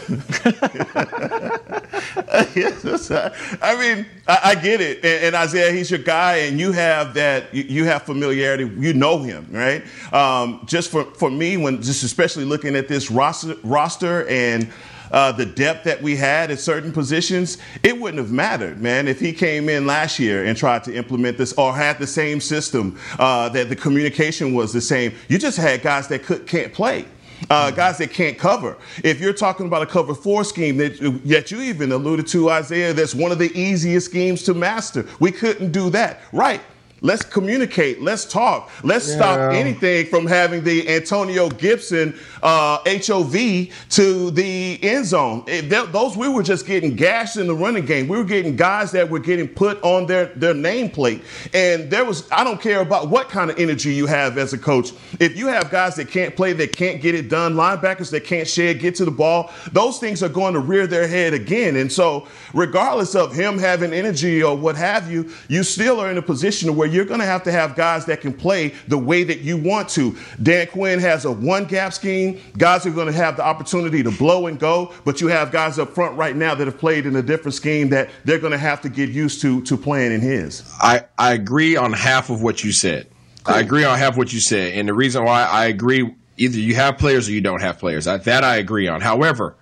I 3.62 3.76
mean, 3.78 4.06
I, 4.26 4.40
I 4.44 4.54
get 4.56 4.80
it. 4.80 4.98
And, 5.04 5.26
and, 5.26 5.36
Isaiah, 5.36 5.70
he's 5.70 5.90
your 5.90 6.00
guy, 6.00 6.36
and 6.38 6.58
you 6.58 6.72
have 6.72 7.14
that. 7.14 7.54
You, 7.54 7.62
you 7.62 7.84
have 7.84 8.02
familiarity. 8.02 8.64
You 8.78 8.94
know 8.94 9.18
him, 9.18 9.46
right? 9.50 9.84
Um, 10.12 10.62
just 10.66 10.90
for 10.90 11.04
for 11.14 11.30
me, 11.30 11.56
when 11.56 11.82
just 11.82 12.02
especially 12.02 12.44
looking 12.44 12.74
at 12.74 12.88
this 12.88 13.10
roster, 13.10 13.54
roster 13.62 14.26
and 14.28 14.70
uh, 15.10 15.32
the 15.32 15.46
depth 15.46 15.84
that 15.84 16.02
we 16.02 16.16
had 16.16 16.50
at 16.50 16.58
certain 16.58 16.92
positions, 16.92 17.58
it 17.82 17.98
wouldn't 17.98 18.18
have 18.18 18.30
mattered, 18.30 18.80
man, 18.80 19.08
if 19.08 19.18
he 19.18 19.32
came 19.32 19.68
in 19.68 19.86
last 19.86 20.18
year 20.18 20.44
and 20.44 20.56
tried 20.56 20.84
to 20.84 20.94
implement 20.94 21.36
this 21.36 21.52
or 21.54 21.74
had 21.74 21.98
the 21.98 22.06
same 22.06 22.40
system, 22.40 22.98
uh, 23.18 23.48
that 23.48 23.68
the 23.68 23.76
communication 23.76 24.54
was 24.54 24.72
the 24.72 24.80
same. 24.80 25.12
You 25.28 25.38
just 25.38 25.58
had 25.58 25.82
guys 25.82 26.08
that 26.08 26.22
could, 26.22 26.46
can't 26.46 26.72
play. 26.72 27.06
Uh, 27.48 27.70
guys 27.70 27.98
that 27.98 28.10
can't 28.12 28.38
cover. 28.38 28.76
If 29.02 29.20
you're 29.20 29.32
talking 29.32 29.66
about 29.66 29.82
a 29.82 29.86
cover 29.86 30.14
four 30.14 30.44
scheme 30.44 30.76
that 30.78 31.00
yet 31.24 31.50
you 31.50 31.60
even 31.62 31.92
alluded 31.92 32.26
to, 32.28 32.50
Isaiah, 32.50 32.92
that's 32.92 33.14
one 33.14 33.32
of 33.32 33.38
the 33.38 33.50
easiest 33.58 34.06
schemes 34.06 34.42
to 34.44 34.54
master. 34.54 35.06
We 35.20 35.32
couldn't 35.32 35.72
do 35.72 35.90
that. 35.90 36.20
Right. 36.32 36.60
Let's 37.02 37.24
communicate. 37.24 38.02
Let's 38.02 38.24
talk. 38.24 38.70
Let's 38.82 39.08
yeah. 39.08 39.16
stop 39.16 39.52
anything 39.52 40.06
from 40.06 40.26
having 40.26 40.64
the 40.64 40.88
Antonio 40.88 41.48
Gibson 41.48 42.18
uh, 42.42 42.78
HOV 42.86 43.68
to 43.90 44.30
the 44.30 44.78
end 44.82 45.06
zone. 45.06 45.44
It, 45.46 45.70
those 45.70 46.16
we 46.16 46.28
were 46.28 46.42
just 46.42 46.66
getting 46.66 46.96
gashed 46.96 47.36
in 47.36 47.46
the 47.46 47.54
running 47.54 47.86
game. 47.86 48.06
We 48.06 48.18
were 48.18 48.24
getting 48.24 48.54
guys 48.54 48.92
that 48.92 49.08
were 49.08 49.18
getting 49.18 49.48
put 49.48 49.82
on 49.82 50.06
their 50.06 50.26
their 50.26 50.54
nameplate, 50.54 51.22
and 51.54 51.90
there 51.90 52.04
was 52.04 52.30
I 52.30 52.44
don't 52.44 52.60
care 52.60 52.80
about 52.80 53.08
what 53.08 53.28
kind 53.28 53.50
of 53.50 53.58
energy 53.58 53.94
you 53.94 54.06
have 54.06 54.36
as 54.36 54.52
a 54.52 54.58
coach. 54.58 54.92
If 55.18 55.36
you 55.36 55.46
have 55.46 55.70
guys 55.70 55.96
that 55.96 56.08
can't 56.08 56.36
play, 56.36 56.52
that 56.54 56.76
can't 56.76 57.00
get 57.00 57.14
it 57.14 57.28
done, 57.28 57.54
linebackers 57.54 58.10
that 58.10 58.24
can't 58.24 58.46
shed, 58.46 58.78
get 58.78 58.94
to 58.96 59.04
the 59.04 59.10
ball, 59.10 59.50
those 59.72 59.98
things 59.98 60.22
are 60.22 60.28
going 60.28 60.54
to 60.54 60.60
rear 60.60 60.86
their 60.86 61.08
head 61.08 61.32
again. 61.32 61.76
And 61.76 61.90
so, 61.90 62.28
regardless 62.52 63.14
of 63.14 63.34
him 63.34 63.58
having 63.58 63.92
energy 63.92 64.42
or 64.42 64.56
what 64.56 64.76
have 64.76 65.10
you, 65.10 65.30
you 65.48 65.62
still 65.62 66.00
are 66.00 66.10
in 66.10 66.18
a 66.18 66.22
position 66.22 66.76
where 66.76 66.89
you're 66.92 67.04
going 67.04 67.20
to 67.20 67.26
have 67.26 67.42
to 67.44 67.52
have 67.52 67.76
guys 67.76 68.06
that 68.06 68.20
can 68.20 68.32
play 68.32 68.74
the 68.88 68.98
way 68.98 69.24
that 69.24 69.40
you 69.40 69.56
want 69.56 69.88
to. 69.90 70.16
Dan 70.42 70.66
Quinn 70.68 70.98
has 70.98 71.24
a 71.24 71.32
one 71.32 71.64
gap 71.64 71.92
scheme. 71.92 72.40
Guys 72.58 72.86
are 72.86 72.90
going 72.90 73.06
to 73.06 73.12
have 73.12 73.36
the 73.36 73.44
opportunity 73.44 74.02
to 74.02 74.10
blow 74.10 74.46
and 74.46 74.58
go, 74.58 74.92
but 75.04 75.20
you 75.20 75.28
have 75.28 75.52
guys 75.52 75.78
up 75.78 75.94
front 75.94 76.16
right 76.16 76.36
now 76.36 76.54
that 76.54 76.66
have 76.66 76.78
played 76.78 77.06
in 77.06 77.16
a 77.16 77.22
different 77.22 77.54
scheme 77.54 77.88
that 77.90 78.10
they're 78.24 78.38
going 78.38 78.52
to 78.52 78.58
have 78.58 78.80
to 78.82 78.88
get 78.88 79.08
used 79.10 79.40
to 79.42 79.62
to 79.62 79.76
playing 79.76 80.12
in 80.12 80.20
his. 80.20 80.62
I, 80.80 81.04
I 81.18 81.32
agree 81.32 81.76
on 81.76 81.92
half 81.92 82.30
of 82.30 82.42
what 82.42 82.64
you 82.64 82.72
said. 82.72 83.08
Cool. 83.44 83.54
I 83.54 83.60
agree 83.60 83.84
on 83.84 83.98
half 83.98 84.16
what 84.16 84.32
you 84.32 84.40
said. 84.40 84.74
And 84.74 84.88
the 84.88 84.94
reason 84.94 85.24
why 85.24 85.44
I 85.44 85.66
agree, 85.66 86.14
either 86.36 86.58
you 86.58 86.74
have 86.74 86.98
players 86.98 87.28
or 87.28 87.32
you 87.32 87.40
don't 87.40 87.62
have 87.62 87.78
players. 87.78 88.06
I, 88.06 88.18
that 88.18 88.44
I 88.44 88.56
agree 88.56 88.88
on. 88.88 89.00
However, 89.00 89.56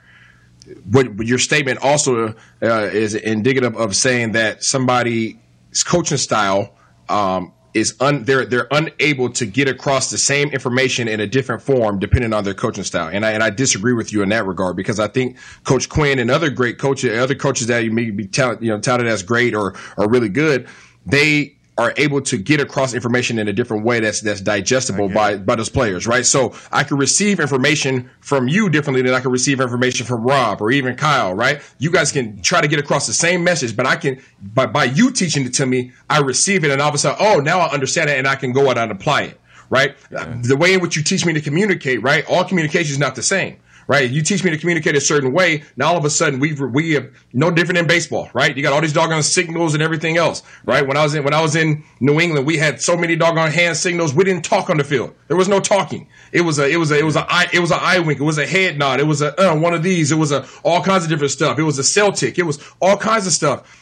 what, 0.91 1.19
your 1.27 1.39
statement 1.39 1.79
also 1.83 2.35
uh, 2.63 2.89
is 2.93 3.15
indicative 3.15 3.77
of 3.77 3.95
saying 3.95 4.33
that 4.33 4.65
somebody's 4.65 5.37
coaching 5.85 6.19
style 6.19 6.75
um, 7.09 7.53
is 7.75 7.95
un, 8.01 8.25
they're 8.25 8.45
they're 8.45 8.67
unable 8.71 9.31
to 9.31 9.47
get 9.47 9.69
across 9.69 10.11
the 10.11 10.19
same 10.19 10.49
information 10.49 11.07
in 11.07 11.21
a 11.21 11.27
different 11.27 11.63
form 11.63 11.99
depending 11.99 12.33
on 12.33 12.45
their 12.45 12.55
coaching 12.55 12.85
style. 12.85 13.09
And 13.13 13.25
I 13.25 13.33
and 13.33 13.43
I 13.43 13.51
disagree 13.51 13.93
with 13.93 14.13
you 14.13 14.23
in 14.23 14.31
that 14.31 14.47
regard 14.47 14.77
because 14.77 14.99
I 14.99 15.09
think 15.09 15.37
Coach 15.65 15.89
Quinn 15.89 16.19
and 16.19 16.31
other 16.31 16.51
great 16.51 16.79
coaches, 16.79 17.19
other 17.19 17.35
coaches 17.35 17.67
that 17.67 17.85
you 17.85 17.91
may 17.91 18.11
be 18.11 18.27
touted, 18.27 18.63
you 18.63 18.71
know 18.71 18.81
touted 18.81 19.07
as 19.07 19.23
great 19.23 19.55
or 19.55 19.75
or 19.97 20.09
really 20.09 20.29
good, 20.29 20.67
they 21.05 21.58
are 21.79 21.95
able 21.97 22.21
to 22.21 22.37
get 22.37 22.61
across 22.61 22.93
information 22.93 23.39
in 23.39 23.47
a 23.47 23.53
different 23.53 23.85
way 23.85 24.01
that's 24.01 24.21
that's 24.21 24.41
digestible 24.41 25.09
by 25.09 25.37
by 25.37 25.55
those 25.55 25.69
players, 25.69 26.09
right? 26.09 26.27
So 26.27 26.53
I 26.73 26.83
can 26.83 26.99
receive 26.99 27.39
information 27.39 28.11
from 28.21 28.49
you 28.49 28.69
differently 28.69 29.01
than 29.03 29.15
I 29.15 29.21
can 29.21 29.31
receive 29.31 29.61
information 29.61 30.05
from 30.05 30.25
Rob 30.25 30.61
or 30.61 30.73
even 30.73 30.97
Kyle, 30.97 31.33
right? 31.33 31.63
You 31.79 31.93
guys 31.93 32.11
can 32.11 32.43
try 32.43 32.61
to 32.61 32.69
get 32.69 32.81
across 32.81 33.07
the 33.07 33.13
same 33.13 33.45
message, 33.45 33.77
but 33.77 33.87
I 33.87 33.95
can 33.95 34.21
by 34.43 34.67
by 34.67 34.85
you 34.85 35.13
teaching 35.13 35.47
it 35.47 35.55
to 35.55 35.67
me, 35.67 35.93
I 36.11 36.19
receive 36.19 36.65
it 36.65 36.73
and 36.73 36.83
all 36.83 36.89
of 36.89 36.95
a 36.97 36.99
sudden, 36.99 37.19
oh, 37.21 37.39
now 37.39 37.61
I 37.61 37.71
understand 37.71 38.11
it 38.11 38.19
and 38.19 38.27
I 38.27 38.35
can 38.35 38.53
go 38.53 38.69
out 38.69 38.77
and 38.77 38.91
apply 38.91 39.23
it, 39.23 39.41
right? 39.71 39.97
Yeah. 40.11 40.37
The 40.43 40.57
way 40.57 40.75
in 40.75 40.81
which 40.81 40.97
you 40.97 41.05
teach 41.05 41.25
me 41.25 41.33
to 41.35 41.41
communicate, 41.41 42.03
right? 42.03 42.25
All 42.29 42.45
communication 42.45 42.91
is 42.91 42.99
not 42.99 43.15
the 43.15 43.23
same 43.23 43.57
right? 43.89 44.09
You 44.09 44.23
teach 44.23 44.45
me 44.45 44.51
to 44.51 44.59
communicate 44.59 44.95
a 44.95 45.01
certain 45.01 45.33
way. 45.33 45.65
Now 45.77 45.89
all 45.89 45.97
of 45.97 46.05
a 46.05 46.11
sudden 46.11 46.39
we 46.39 46.53
we 46.53 46.93
have 46.93 47.09
no 47.33 47.51
different 47.51 47.79
in 47.79 47.87
baseball, 47.89 48.31
right? 48.33 48.57
You 48.57 48.63
got 48.63 48.73
all 48.73 48.81
these 48.81 48.93
doggone 48.93 49.25
signals 49.25 49.75
and 49.75 49.83
everything 49.83 50.17
else, 50.17 50.45
right? 50.65 50.87
When 50.87 50.97
I 50.97 51.03
was 51.03 51.15
in 51.17 51.25
when 51.25 51.35
I 51.35 51.41
was 51.41 51.57
in 51.57 51.83
New 51.99 52.21
England, 52.21 52.47
we 52.47 52.59
had 52.59 52.81
so 52.81 52.97
many 52.97 53.17
doggone 53.17 53.51
hand 53.51 53.77
signals. 53.77 54.15
We 54.15 54.23
didn't 54.23 54.45
talk 54.45 54.71
on 54.71 54.77
the 54.77 54.85
field. 54.85 55.15
There 55.27 55.37
was 55.37 55.49
no 55.49 55.59
talking. 55.59 56.07
It 56.31 56.43
was 56.43 56.61
a 56.61 56.69
it 56.69 56.77
was 56.77 56.93
a 56.93 56.99
it 56.99 57.05
was 57.05 57.17
a 57.17 57.27
eye 57.29 57.49
it 57.53 57.59
was 57.59 57.73
an 57.73 57.81
eye 57.81 57.99
wink. 57.99 58.21
It 58.21 58.25
was 58.25 58.39
a 58.39 58.47
head 58.47 58.79
nod. 58.79 59.01
It 59.01 59.07
was 59.07 59.23
a 59.23 59.35
uh, 59.41 59.57
one 59.57 59.75
of 59.75 59.83
these. 59.83 60.13
It 60.13 60.19
was 60.19 60.31
a 60.31 60.47
all 60.63 60.83
kinds 60.83 61.03
of 61.03 61.11
different 61.11 61.33
stuff. 61.33 61.59
It 61.59 61.65
was 61.65 61.79
a 61.79 61.85
Celtic. 61.85 62.39
It 62.39 62.45
was 62.45 62.63
all 62.81 62.97
kinds 62.97 63.27
of 63.27 63.33
stuff. 63.33 63.75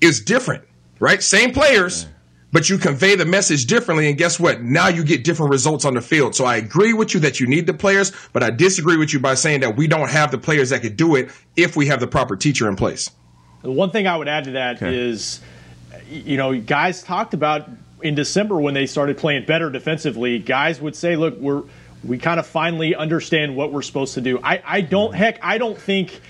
It's 0.00 0.20
different, 0.20 0.64
right? 0.98 1.22
Same 1.22 1.52
players. 1.52 2.04
Yeah 2.04 2.11
but 2.52 2.68
you 2.68 2.78
convey 2.78 3.16
the 3.16 3.24
message 3.24 3.66
differently. 3.66 4.08
And 4.08 4.16
guess 4.16 4.38
what? 4.38 4.62
Now 4.62 4.88
you 4.88 5.04
get 5.04 5.24
different 5.24 5.50
results 5.50 5.84
on 5.84 5.94
the 5.94 6.02
field. 6.02 6.34
So 6.34 6.44
I 6.44 6.56
agree 6.56 6.92
with 6.92 7.14
you 7.14 7.20
that 7.20 7.40
you 7.40 7.46
need 7.46 7.66
the 7.66 7.74
players, 7.74 8.12
but 8.32 8.42
I 8.42 8.50
disagree 8.50 8.96
with 8.96 9.12
you 9.12 9.20
by 9.20 9.34
saying 9.34 9.60
that 9.60 9.76
we 9.76 9.86
don't 9.86 10.10
have 10.10 10.30
the 10.30 10.38
players 10.38 10.70
that 10.70 10.82
could 10.82 10.96
do 10.96 11.16
it 11.16 11.30
if 11.56 11.76
we 11.76 11.86
have 11.86 12.00
the 12.00 12.06
proper 12.06 12.36
teacher 12.36 12.68
in 12.68 12.76
place. 12.76 13.10
The 13.62 13.72
one 13.72 13.90
thing 13.90 14.06
I 14.06 14.16
would 14.16 14.28
add 14.28 14.44
to 14.44 14.50
that 14.52 14.76
okay. 14.76 14.94
is, 14.94 15.40
you 16.10 16.36
know, 16.36 16.58
guys 16.58 17.02
talked 17.02 17.32
about 17.32 17.68
in 18.02 18.14
December 18.14 18.60
when 18.60 18.74
they 18.74 18.86
started 18.86 19.16
playing 19.16 19.46
better 19.46 19.70
defensively, 19.70 20.38
guys 20.38 20.80
would 20.80 20.96
say, 20.96 21.16
look, 21.16 21.38
we're, 21.38 21.62
we 22.04 22.18
kind 22.18 22.40
of 22.40 22.46
finally 22.46 22.94
understand 22.94 23.54
what 23.56 23.72
we're 23.72 23.82
supposed 23.82 24.14
to 24.14 24.20
do. 24.20 24.40
I, 24.42 24.62
I 24.66 24.80
don't, 24.80 25.14
heck, 25.14 25.38
I 25.42 25.58
don't 25.58 25.78
think 25.78 26.20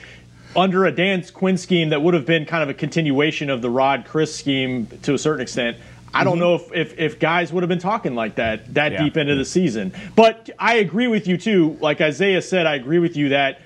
under 0.54 0.85
a 0.85 0.92
Dan 0.92 1.24
Quinn 1.32 1.56
scheme 1.56 1.88
that 1.88 2.02
would 2.02 2.14
have 2.14 2.26
been 2.26 2.44
kind 2.44 2.62
of 2.62 2.68
a 2.68 2.74
continuation 2.74 3.48
of 3.48 3.62
the 3.62 3.70
Rod 3.70 4.04
Kris 4.06 4.35
scheme 4.35 4.87
to 5.02 5.14
a 5.14 5.18
certain 5.18 5.40
extent. 5.40 5.78
I 6.14 6.25
don't 6.25 6.35
mm-hmm. 6.35 6.40
know 6.40 6.55
if, 6.57 6.72
if, 6.72 6.98
if, 6.98 7.18
guys 7.18 7.53
would 7.53 7.62
have 7.62 7.68
been 7.68 7.79
talking 7.79 8.14
like 8.14 8.37
that 8.37 8.75
that 8.75 8.92
yeah. 8.92 9.05
deep 9.05 9.16
into 9.16 9.35
the 9.35 9.44
season. 9.44 9.92
But 10.14 10.51
I 10.59 10.75
agree 10.75 11.07
with 11.07 11.27
you 11.27 11.37
too. 11.37 11.79
Like 11.81 12.01
Isaiah 12.01 12.42
said, 12.42 12.66
I 12.66 12.75
agree 12.75 12.98
with 12.98 13.16
you 13.16 13.31
that 13.31 13.61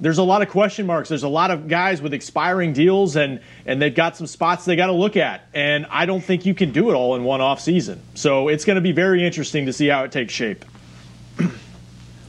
there's 0.00 0.18
a 0.18 0.22
lot 0.22 0.42
of 0.42 0.48
question 0.48 0.86
marks. 0.86 1.08
There's 1.08 1.24
a 1.24 1.28
lot 1.28 1.50
of 1.50 1.66
guys 1.66 2.00
with 2.00 2.14
expiring 2.14 2.72
deals 2.72 3.16
and 3.16 3.40
and 3.66 3.82
they've 3.82 3.94
got 3.94 4.16
some 4.16 4.26
spots 4.26 4.64
they 4.64 4.76
got 4.76 4.86
to 4.86 4.92
look 4.92 5.16
at. 5.16 5.48
And 5.54 5.86
I 5.90 6.06
don't 6.06 6.22
think 6.22 6.46
you 6.46 6.54
can 6.54 6.72
do 6.72 6.90
it 6.90 6.94
all 6.94 7.16
in 7.16 7.24
one 7.24 7.40
off 7.40 7.60
season. 7.60 8.00
So 8.14 8.48
it's 8.48 8.64
going 8.64 8.76
to 8.76 8.80
be 8.82 8.92
very 8.92 9.24
interesting 9.26 9.66
to 9.66 9.72
see 9.72 9.88
how 9.88 10.04
it 10.04 10.12
takes 10.12 10.32
shape. 10.32 10.64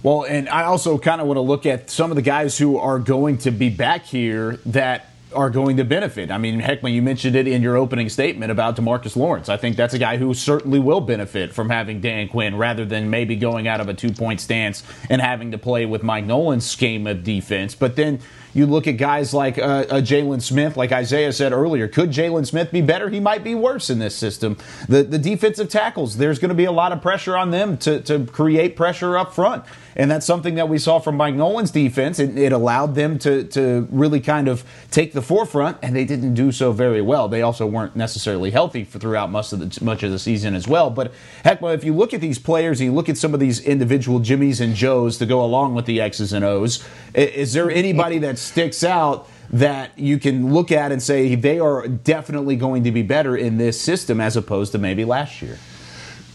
Well, 0.02 0.24
and 0.24 0.48
I 0.48 0.64
also 0.64 0.98
kind 0.98 1.20
of 1.20 1.28
want 1.28 1.36
to 1.36 1.42
look 1.42 1.66
at 1.66 1.90
some 1.90 2.10
of 2.10 2.16
the 2.16 2.22
guys 2.22 2.58
who 2.58 2.78
are 2.78 3.00
going 3.00 3.40
to 3.40 3.52
be 3.52 3.70
back 3.70 4.06
here 4.06 4.58
that 4.68 5.10
are 5.34 5.50
going 5.50 5.78
to 5.78 5.84
benefit. 5.84 6.32
I 6.32 6.38
mean, 6.38 6.60
Heckman, 6.60 6.94
you 6.94 7.02
mentioned 7.02 7.36
it 7.36 7.48
in 7.48 7.62
your 7.62 7.78
opening 7.78 8.10
statement 8.10 8.52
about 8.52 8.76
Demarcus 8.76 9.16
Lawrence. 9.16 9.50
I 9.50 9.58
think 9.58 9.76
that's 9.76 9.94
a 9.94 10.00
guy 10.00 10.18
who 10.18 10.34
certainly 10.34 10.80
will 10.80 11.02
benefit 11.02 11.54
from 11.54 11.70
having 11.70 12.02
Dan 12.02 12.28
Quinn 12.28 12.56
rather 12.56 12.86
than 12.86 13.10
maybe 13.10 13.36
going 13.36 13.68
out 13.68 13.80
of 13.80 13.90
a 13.90 13.94
two 13.94 14.12
point 14.12 14.42
stance 14.42 14.84
and 15.10 15.22
having 15.22 15.52
to 15.52 15.58
play 15.58 15.86
with 15.86 16.04
Mike 16.04 16.26
Nolan's 16.26 16.70
scheme 16.70 17.06
of 17.06 17.24
defense. 17.24 17.76
But 17.76 17.96
then 17.96 18.20
you 18.54 18.66
look 18.66 18.88
at 18.88 18.94
guys 18.94 19.34
like 19.34 19.58
uh, 19.58 19.86
uh, 19.90 20.02
Jaylon 20.02 20.42
Smith, 20.42 20.76
like 20.76 20.92
Isaiah 20.92 21.32
said 21.32 21.52
earlier. 21.52 21.88
Could 21.88 22.10
Jaylon 22.12 22.46
Smith 22.48 22.72
be 22.72 22.82
better? 22.82 23.10
He 23.10 23.20
might 23.20 23.44
be 23.44 23.54
worse 23.54 23.90
in 23.90 24.00
this 24.00 24.16
system. 24.16 24.58
The 24.88 25.04
the 25.04 25.20
defensive 25.20 25.70
tackles, 25.70 26.18
there's 26.18 26.40
going 26.40 26.50
to 26.50 26.56
be 26.56 26.66
a 26.66 26.72
lot 26.72 26.92
of 26.92 27.02
pressure 27.02 27.38
on 27.38 27.52
them 27.52 27.78
to, 27.80 28.02
to 28.02 28.26
create 28.26 28.76
pressure 28.76 29.18
up 29.18 29.34
front. 29.34 29.64
And 30.00 30.10
that's 30.10 30.26
something 30.26 30.56
that 30.56 30.70
we 30.70 30.78
saw 30.78 31.00
from 31.00 31.18
Mike 31.18 31.36
Nolan's 31.36 31.72
defense. 31.72 32.20
It, 32.20 32.38
it, 32.38 32.54
allowed 32.54 32.96
them 32.96 33.20
to, 33.20 33.44
to 33.44 33.86
really 33.92 34.22
kind 34.22 34.48
of 34.48 34.64
take 34.92 35.12
the 35.12 35.22
forefront, 35.22 35.78
and 35.82 35.94
they 35.94 36.06
didn't 36.06 36.36
do 36.36 36.54
so 36.54 36.72
very 36.72 37.02
well. 37.02 37.28
They 37.28 37.42
also 37.42 37.66
weren't 37.68 37.98
necessarily 37.98 38.50
healthy 38.50 38.86
for 38.86 38.98
throughout 38.98 39.30
much 39.30 39.52
of 39.52 39.60
the, 39.60 39.84
much 39.84 40.02
of 40.04 40.12
the 40.12 40.18
season 40.18 40.56
as 40.56 40.70
well. 40.70 40.90
But 40.90 41.12
heck, 41.44 41.62
if 41.62 41.84
you 41.84 41.94
look 41.94 42.14
at 42.14 42.22
these 42.22 42.40
players 42.40 42.80
and 42.80 42.86
you 42.86 42.94
look 42.94 43.10
at 43.10 43.18
some 43.18 43.34
of 43.34 43.42
these 43.42 43.60
individual 43.60 44.22
Jimmies 44.22 44.62
and 44.62 44.74
Joes 44.74 45.18
to 45.18 45.26
go 45.26 45.44
along 45.44 45.76
with 45.76 45.86
the 45.86 46.00
X's 46.00 46.32
and 46.32 46.46
O's, 46.46 46.82
is 47.14 47.52
there 47.52 47.70
anybody 47.70 48.20
that 48.20 48.40
sticks 48.40 48.84
out? 48.86 49.30
that 49.52 49.98
you 49.98 50.20
can 50.20 50.54
look 50.54 50.72
at 50.72 50.92
and 50.92 51.02
say 51.02 51.34
they 51.34 51.60
are 51.60 51.88
definitely 51.88 52.56
going 52.56 52.84
to 52.84 52.92
be 52.92 53.02
better 53.02 53.36
in 53.36 53.58
this 53.58 53.82
system 53.82 54.22
as 54.22 54.38
opposed 54.38 54.72
to 54.74 54.78
maybe 54.78 55.04
last 55.04 55.42
year? 55.42 55.58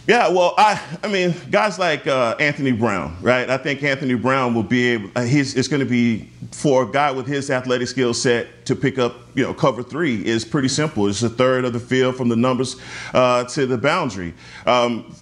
Yeah, 0.06 0.28
well, 0.28 0.52
I, 0.58 0.80
I 1.02 1.08
mean, 1.08 1.34
guys 1.50 1.78
like 1.78 2.06
uh, 2.06 2.36
Anthony 2.38 2.72
Brown, 2.72 3.16
right? 3.22 3.48
I 3.48 3.56
think 3.56 3.82
Anthony 3.82 4.14
Brown 4.14 4.54
will 4.54 4.62
be 4.62 4.88
able. 4.88 5.10
Uh, 5.16 5.22
he's, 5.22 5.54
it's 5.54 5.66
going 5.66 5.80
to 5.80 5.86
be 5.86 6.28
for 6.52 6.82
a 6.82 6.86
guy 6.86 7.10
with 7.10 7.26
his 7.26 7.50
athletic 7.50 7.88
skill 7.88 8.12
set 8.12 8.66
to 8.66 8.76
pick 8.76 8.98
up, 8.98 9.16
you 9.34 9.42
know, 9.42 9.54
cover 9.54 9.82
three 9.82 10.22
is 10.24 10.44
pretty 10.44 10.68
simple. 10.68 11.08
It's 11.08 11.22
a 11.22 11.30
third 11.30 11.64
of 11.64 11.72
the 11.72 11.80
field 11.80 12.16
from 12.16 12.28
the 12.28 12.36
numbers 12.36 12.76
uh, 13.14 13.44
to 13.44 13.64
the 13.64 13.78
boundary. 13.78 14.34
Um, 14.66 15.14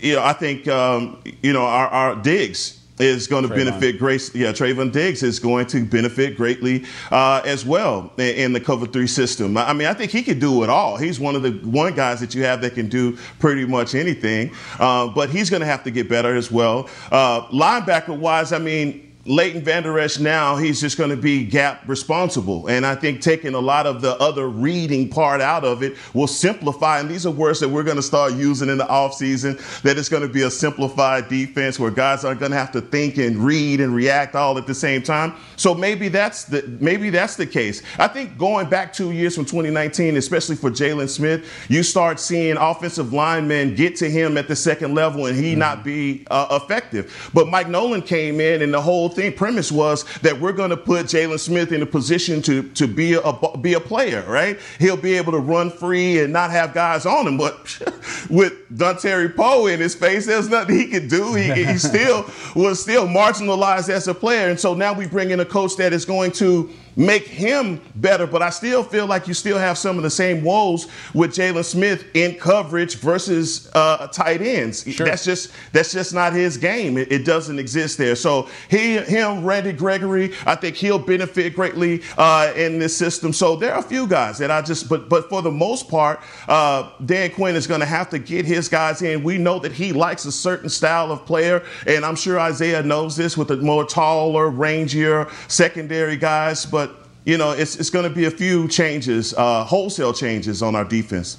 you 0.00 0.14
know, 0.14 0.22
I 0.22 0.32
think 0.32 0.66
um, 0.68 1.22
you 1.42 1.52
know 1.52 1.64
our, 1.64 1.88
our 1.88 2.16
Diggs 2.16 2.77
is 2.98 3.26
going 3.26 3.46
to 3.46 3.48
Trevon. 3.48 3.56
benefit 3.56 3.98
great. 3.98 4.34
Yeah, 4.34 4.52
Trevon 4.52 4.92
Diggs 4.92 5.22
is 5.22 5.38
going 5.38 5.66
to 5.66 5.84
benefit 5.84 6.36
greatly 6.36 6.84
uh, 7.10 7.42
as 7.44 7.64
well 7.64 8.12
in, 8.18 8.34
in, 8.34 8.52
the 8.52 8.60
cover 8.60 8.86
three 8.86 9.06
system. 9.06 9.56
I 9.56 9.72
mean, 9.72 9.88
I 9.88 9.94
think 9.94 10.10
he 10.10 10.22
can 10.22 10.38
do 10.38 10.62
it 10.62 10.70
all. 10.70 10.96
He's 10.96 11.20
one 11.20 11.36
of 11.36 11.42
the 11.42 11.52
one 11.68 11.94
guys 11.94 12.20
that 12.20 12.34
you 12.34 12.44
have 12.44 12.60
that 12.62 12.74
can 12.74 12.88
do 12.88 13.16
pretty 13.38 13.66
much 13.66 13.94
anything. 13.94 14.54
Uh, 14.78 15.08
but 15.08 15.30
he's 15.30 15.50
going 15.50 15.60
to 15.60 15.66
have 15.66 15.84
to 15.84 15.90
get 15.90 16.08
better 16.08 16.34
as 16.34 16.50
well. 16.50 16.88
Uh, 17.10 17.46
linebacker 17.48 18.16
wise, 18.16 18.52
I 18.52 18.58
mean, 18.58 19.07
Leighton 19.28 19.62
Vander 19.62 19.98
Esch 19.98 20.18
now, 20.18 20.56
he's 20.56 20.80
just 20.80 20.96
going 20.96 21.10
to 21.10 21.16
be 21.16 21.44
gap 21.44 21.86
responsible. 21.86 22.66
And 22.66 22.86
I 22.86 22.94
think 22.94 23.20
taking 23.20 23.52
a 23.52 23.58
lot 23.58 23.86
of 23.86 24.00
the 24.00 24.16
other 24.16 24.48
reading 24.48 25.10
part 25.10 25.42
out 25.42 25.64
of 25.64 25.82
it 25.82 25.96
will 26.14 26.26
simplify. 26.26 26.98
And 26.98 27.10
these 27.10 27.26
are 27.26 27.30
words 27.30 27.60
that 27.60 27.68
we're 27.68 27.82
going 27.82 27.98
to 27.98 28.02
start 28.02 28.32
using 28.32 28.70
in 28.70 28.78
the 28.78 28.86
offseason, 28.86 29.82
that 29.82 29.98
it's 29.98 30.08
going 30.08 30.22
to 30.22 30.32
be 30.32 30.42
a 30.42 30.50
simplified 30.50 31.28
defense 31.28 31.78
where 31.78 31.90
guys 31.90 32.24
aren't 32.24 32.40
going 32.40 32.52
to 32.52 32.56
have 32.58 32.72
to 32.72 32.80
think 32.80 33.18
and 33.18 33.36
read 33.36 33.82
and 33.82 33.94
react 33.94 34.34
all 34.34 34.56
at 34.56 34.66
the 34.66 34.74
same 34.74 35.02
time. 35.02 35.34
So 35.56 35.74
maybe 35.74 36.08
that's 36.08 36.44
the 36.44 36.62
maybe 36.80 37.10
that's 37.10 37.36
the 37.36 37.46
case. 37.46 37.82
I 37.98 38.08
think 38.08 38.38
going 38.38 38.70
back 38.70 38.94
two 38.94 39.12
years 39.12 39.34
from 39.34 39.44
2019, 39.44 40.16
especially 40.16 40.56
for 40.56 40.70
Jaylon 40.70 41.08
Smith, 41.08 41.46
you 41.68 41.82
start 41.82 42.18
seeing 42.18 42.56
offensive 42.56 43.12
linemen 43.12 43.74
get 43.74 43.94
to 43.96 44.08
him 44.08 44.38
at 44.38 44.48
the 44.48 44.56
second 44.56 44.94
level 44.94 45.26
and 45.26 45.36
he 45.36 45.50
mm-hmm. 45.50 45.58
not 45.58 45.84
be 45.84 46.26
uh, 46.30 46.58
effective. 46.62 47.30
But 47.34 47.48
Mike 47.48 47.68
Nolan 47.68 48.00
came 48.00 48.40
in 48.40 48.62
and 48.62 48.72
the 48.72 48.80
whole 48.80 49.10
thing 49.18 49.32
premise 49.32 49.72
was 49.72 50.04
that 50.20 50.40
we're 50.40 50.52
going 50.52 50.70
to 50.70 50.76
put 50.76 51.06
Jaylon 51.06 51.40
Smith 51.40 51.72
in 51.72 51.82
a 51.82 51.86
position 51.86 52.40
to 52.42 52.62
to 52.70 52.86
be 52.86 53.14
a 53.14 53.32
be 53.58 53.74
a 53.74 53.80
player, 53.80 54.24
right? 54.28 54.58
He'll 54.78 54.96
be 54.96 55.14
able 55.14 55.32
to 55.32 55.38
run 55.38 55.70
free 55.70 56.20
and 56.20 56.32
not 56.32 56.50
have 56.52 56.72
guys 56.72 57.04
on 57.04 57.26
him. 57.26 57.36
But 57.36 57.56
with 58.30 58.52
Dontari 58.76 59.34
Poe 59.34 59.66
in 59.66 59.80
his 59.80 59.94
face, 59.94 60.24
there's 60.26 60.48
nothing 60.48 60.78
he 60.78 60.86
could 60.86 61.08
do. 61.08 61.34
He, 61.34 61.52
he 61.52 61.78
still 61.90 62.24
was 62.54 62.80
still 62.80 63.06
marginalized 63.06 63.88
as 63.88 64.06
a 64.06 64.14
player, 64.14 64.48
and 64.48 64.58
so 64.58 64.74
now 64.74 64.92
we 64.92 65.06
bring 65.06 65.30
in 65.30 65.40
a 65.40 65.44
coach 65.44 65.76
that 65.76 65.92
is 65.92 66.04
going 66.04 66.30
to 66.32 66.70
make 66.98 67.26
him 67.26 67.80
better. 67.94 68.26
But 68.26 68.42
I 68.42 68.50
still 68.50 68.82
feel 68.82 69.06
like 69.06 69.28
you 69.28 69.34
still 69.34 69.56
have 69.56 69.78
some 69.78 69.96
of 69.96 70.02
the 70.02 70.10
same 70.10 70.42
woes 70.42 70.88
with 71.14 71.30
Jaylon 71.30 71.64
Smith 71.64 72.04
in 72.14 72.34
coverage 72.34 72.96
versus 72.96 73.70
uh, 73.74 74.08
tight 74.08 74.42
ends. 74.42 74.82
Sure. 74.82 75.06
That's 75.06 75.24
just 75.24 75.52
that's 75.72 75.92
just 75.92 76.12
not 76.12 76.32
his 76.32 76.56
game. 76.56 76.98
It, 76.98 77.10
it, 77.12 77.28
doesn't 77.28 77.58
exist 77.58 77.98
there. 77.98 78.16
So 78.16 78.48
he, 78.70 78.96
him, 78.98 79.44
Randy 79.44 79.72
Gregory, 79.72 80.32
I 80.46 80.54
think 80.54 80.76
he'll 80.76 80.98
benefit 80.98 81.54
greatly 81.54 82.02
uh, 82.16 82.52
in 82.56 82.78
this 82.78 82.96
system. 82.96 83.34
So 83.34 83.54
there 83.54 83.74
are 83.74 83.80
a 83.80 83.82
few 83.82 84.06
guys 84.06 84.38
that 84.38 84.50
I 84.50 84.62
just, 84.62 84.88
but 84.88 85.08
but 85.08 85.28
for 85.28 85.42
the 85.42 85.50
most 85.50 85.88
part, 85.88 86.20
uh, 86.48 86.90
Dan 87.04 87.30
Quinn 87.30 87.54
is 87.54 87.66
going 87.66 87.80
to 87.80 87.86
have 87.86 88.08
to 88.10 88.18
get 88.18 88.46
his 88.46 88.68
guys 88.68 89.02
in. 89.02 89.22
We 89.22 89.36
know 89.36 89.58
that 89.58 89.72
he 89.72 89.92
likes 89.92 90.24
a 90.24 90.32
certain 90.32 90.70
style 90.70 91.12
of 91.12 91.24
player, 91.26 91.62
and 91.86 92.04
I'm 92.04 92.16
sure 92.16 92.40
Isaiah 92.40 92.82
knows 92.82 93.14
this 93.14 93.36
with 93.36 93.48
the 93.48 93.58
more 93.58 93.84
taller, 93.84 94.50
rangier 94.50 95.30
secondary 95.48 96.16
guys. 96.16 96.64
But 96.64 96.87
you 97.28 97.36
know, 97.36 97.50
it's, 97.50 97.76
it's 97.76 97.90
going 97.90 98.08
to 98.08 98.10
be 98.10 98.24
a 98.24 98.30
few 98.30 98.66
changes, 98.68 99.34
uh, 99.34 99.62
wholesale 99.62 100.14
changes 100.14 100.62
on 100.62 100.74
our 100.74 100.84
defense. 100.84 101.36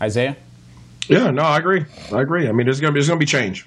Isaiah? 0.00 0.36
Yeah, 1.08 1.32
no, 1.32 1.42
I 1.42 1.58
agree. 1.58 1.84
I 2.12 2.20
agree. 2.20 2.48
I 2.48 2.52
mean, 2.52 2.64
there's 2.64 2.80
going 2.80 2.92
to 2.92 2.94
be, 2.94 3.00
there's 3.00 3.08
going 3.08 3.18
to 3.18 3.26
be 3.26 3.28
change. 3.28 3.66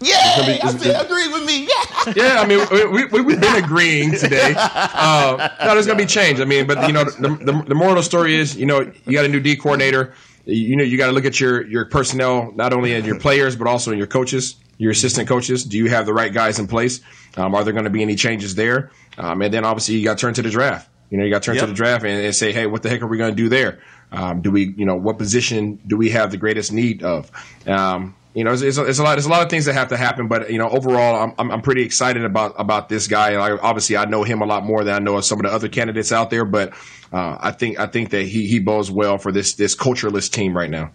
Yeah, 0.00 0.46
be, 0.46 0.90
agree 0.90 1.28
with 1.28 1.44
me. 1.44 1.64
Yeah, 1.64 2.12
yeah. 2.16 2.40
I 2.40 2.46
mean, 2.46 2.66
we, 2.90 3.04
we, 3.04 3.20
we've 3.20 3.40
been 3.40 3.62
agreeing 3.62 4.12
today. 4.12 4.54
Uh, 4.56 5.48
no, 5.60 5.74
there's 5.74 5.86
going 5.86 5.98
to 5.98 6.04
be 6.04 6.08
change. 6.08 6.40
I 6.40 6.46
mean, 6.46 6.66
but 6.66 6.86
you 6.86 6.94
know, 6.94 7.04
the, 7.04 7.28
the, 7.28 7.64
the 7.68 7.74
moral 7.74 7.92
of 7.92 7.98
the 7.98 8.02
story 8.02 8.34
is, 8.34 8.56
you 8.56 8.66
know, 8.66 8.80
you 9.04 9.12
got 9.12 9.26
a 9.26 9.28
new 9.28 9.40
D 9.40 9.56
coordinator. 9.56 10.14
You 10.46 10.76
know, 10.76 10.84
you 10.84 10.96
got 10.96 11.06
to 11.06 11.12
look 11.12 11.24
at 11.24 11.40
your 11.40 11.66
your 11.66 11.86
personnel, 11.86 12.52
not 12.54 12.72
only 12.72 12.94
in 12.94 13.04
your 13.04 13.18
players, 13.18 13.56
but 13.56 13.66
also 13.66 13.90
in 13.90 13.98
your 13.98 14.06
coaches, 14.06 14.56
your 14.78 14.90
assistant 14.90 15.28
coaches. 15.28 15.64
Do 15.64 15.76
you 15.76 15.88
have 15.88 16.06
the 16.06 16.14
right 16.14 16.32
guys 16.32 16.58
in 16.58 16.66
place? 16.66 17.00
Um, 17.36 17.54
are 17.54 17.64
there 17.64 17.72
going 17.72 17.84
to 17.84 17.90
be 17.90 18.02
any 18.02 18.16
changes 18.16 18.54
there? 18.54 18.90
Um, 19.18 19.42
and 19.42 19.52
then 19.52 19.64
obviously 19.64 19.96
you 19.96 20.04
got 20.04 20.18
to 20.18 20.20
turn 20.20 20.34
to 20.34 20.42
the 20.42 20.50
draft. 20.50 20.88
You 21.10 21.18
know, 21.18 21.24
you 21.24 21.30
got 21.30 21.42
to 21.42 21.46
turn 21.46 21.54
yep. 21.56 21.64
to 21.64 21.68
the 21.68 21.74
draft 21.74 22.04
and, 22.04 22.24
and, 22.24 22.34
say, 22.34 22.52
hey, 22.52 22.66
what 22.66 22.82
the 22.82 22.88
heck 22.88 23.02
are 23.02 23.06
we 23.06 23.16
going 23.16 23.30
to 23.30 23.36
do 23.36 23.48
there? 23.48 23.80
Um, 24.10 24.42
do 24.42 24.50
we, 24.50 24.74
you 24.76 24.84
know, 24.84 24.96
what 24.96 25.18
position 25.18 25.80
do 25.86 25.96
we 25.96 26.10
have 26.10 26.30
the 26.30 26.36
greatest 26.36 26.72
need 26.72 27.02
of? 27.02 27.30
Um, 27.66 28.16
you 28.34 28.44
know, 28.44 28.52
it's, 28.52 28.60
it's, 28.60 28.76
a, 28.76 28.84
it's, 28.84 28.98
a, 28.98 29.02
lot. 29.02 29.14
There's 29.14 29.24
a 29.24 29.30
lot 29.30 29.42
of 29.42 29.48
things 29.48 29.64
that 29.64 29.72
have 29.72 29.88
to 29.88 29.96
happen, 29.96 30.28
but 30.28 30.50
you 30.50 30.58
know, 30.58 30.68
overall, 30.68 31.22
I'm, 31.22 31.34
I'm, 31.38 31.50
I'm 31.50 31.62
pretty 31.62 31.82
excited 31.82 32.22
about 32.22 32.54
about 32.58 32.90
this 32.90 33.08
guy. 33.08 33.32
I, 33.32 33.56
obviously, 33.56 33.96
I 33.96 34.04
know 34.04 34.24
him 34.24 34.42
a 34.42 34.44
lot 34.46 34.62
more 34.62 34.84
than 34.84 34.94
I 34.94 34.98
know 34.98 35.16
of 35.16 35.24
some 35.24 35.38
of 35.38 35.46
the 35.46 35.52
other 35.52 35.68
candidates 35.68 36.12
out 36.12 36.28
there, 36.28 36.44
but 36.44 36.74
uh, 37.14 37.38
I 37.40 37.52
think 37.52 37.80
I 37.80 37.86
think 37.86 38.10
that 38.10 38.24
he 38.24 38.46
he 38.46 38.58
bodes 38.58 38.90
well 38.90 39.16
for 39.16 39.32
this 39.32 39.54
this 39.54 39.74
cultureless 39.74 40.28
team 40.28 40.54
right 40.54 40.68
now. 40.68 40.90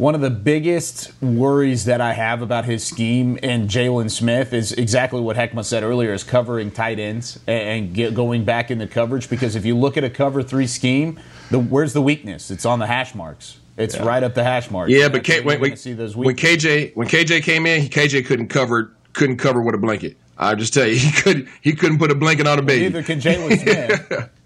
One 0.00 0.14
of 0.14 0.22
the 0.22 0.30
biggest 0.30 1.12
worries 1.20 1.84
that 1.84 2.00
I 2.00 2.14
have 2.14 2.40
about 2.40 2.64
his 2.64 2.82
scheme 2.82 3.38
and 3.42 3.68
Jaylon 3.68 4.10
Smith 4.10 4.54
is 4.54 4.72
exactly 4.72 5.20
what 5.20 5.36
Heckma 5.36 5.62
said 5.62 5.82
earlier: 5.82 6.14
is 6.14 6.24
covering 6.24 6.70
tight 6.70 6.98
ends 6.98 7.38
and 7.46 7.92
get, 7.92 8.14
going 8.14 8.46
back 8.46 8.70
into 8.70 8.86
coverage. 8.86 9.28
Because 9.28 9.56
if 9.56 9.66
you 9.66 9.76
look 9.76 9.98
at 9.98 10.04
a 10.04 10.08
cover 10.08 10.42
three 10.42 10.66
scheme, 10.66 11.20
the, 11.50 11.58
where's 11.58 11.92
the 11.92 12.00
weakness? 12.00 12.50
It's 12.50 12.64
on 12.64 12.78
the 12.78 12.86
hash 12.86 13.14
marks. 13.14 13.58
It's 13.76 13.94
yeah. 13.94 14.06
right 14.06 14.22
up 14.22 14.32
the 14.32 14.42
hash 14.42 14.70
marks. 14.70 14.90
Yeah, 14.90 15.10
but 15.10 15.22
K, 15.22 15.42
when, 15.42 15.60
when, 15.60 15.72
when 15.72 15.76
KJ 15.76 16.96
when 16.96 17.06
KJ 17.06 17.42
came 17.42 17.66
in, 17.66 17.82
KJ 17.90 18.24
couldn't 18.24 18.48
cover 18.48 18.90
couldn't 19.12 19.36
cover 19.36 19.60
with 19.60 19.74
a 19.74 19.78
blanket. 19.78 20.16
I 20.38 20.54
just 20.54 20.72
tell 20.72 20.86
you, 20.86 20.94
he 20.98 21.12
could 21.12 21.46
he 21.60 21.74
couldn't 21.74 21.98
put 21.98 22.10
a 22.10 22.14
blanket 22.14 22.46
on 22.46 22.58
a 22.58 22.62
baby. 22.62 22.84
Well, 22.84 23.02
neither 23.02 23.02
can 23.02 23.20
Jaylon 23.20 23.60
Smith. 23.60 24.30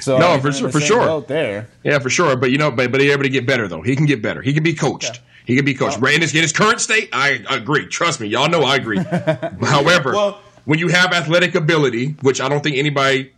So 0.00 0.18
no, 0.18 0.38
for 0.40 0.52
sure, 0.52 0.70
for 0.70 0.80
sure. 0.80 1.20
There, 1.22 1.68
yeah, 1.84 1.98
for 1.98 2.10
sure. 2.10 2.36
But 2.36 2.50
you 2.50 2.58
know, 2.58 2.70
but 2.70 2.90
but 2.92 3.00
he's 3.00 3.12
able 3.12 3.24
to 3.24 3.28
get 3.28 3.46
better 3.46 3.68
though. 3.68 3.82
He 3.82 3.96
can 3.96 4.06
get 4.06 4.22
better. 4.22 4.42
He 4.42 4.52
can 4.52 4.62
be 4.62 4.74
coached. 4.74 5.10
Okay. 5.10 5.20
He 5.46 5.54
can 5.54 5.64
be 5.64 5.74
coached. 5.74 6.00
Well, 6.00 6.12
in, 6.12 6.22
his, 6.22 6.34
in 6.34 6.42
his 6.42 6.52
current 6.52 6.80
state, 6.80 7.08
I 7.12 7.44
agree. 7.48 7.86
Trust 7.86 8.20
me, 8.20 8.26
y'all 8.26 8.48
know 8.48 8.62
I 8.62 8.76
agree. 8.76 8.98
However, 9.62 10.12
well, 10.12 10.40
when 10.64 10.80
you 10.80 10.88
have 10.88 11.12
athletic 11.12 11.54
ability, 11.54 12.16
which 12.20 12.40
I 12.40 12.48
don't 12.48 12.62
think 12.62 12.76
anybody 12.76 13.32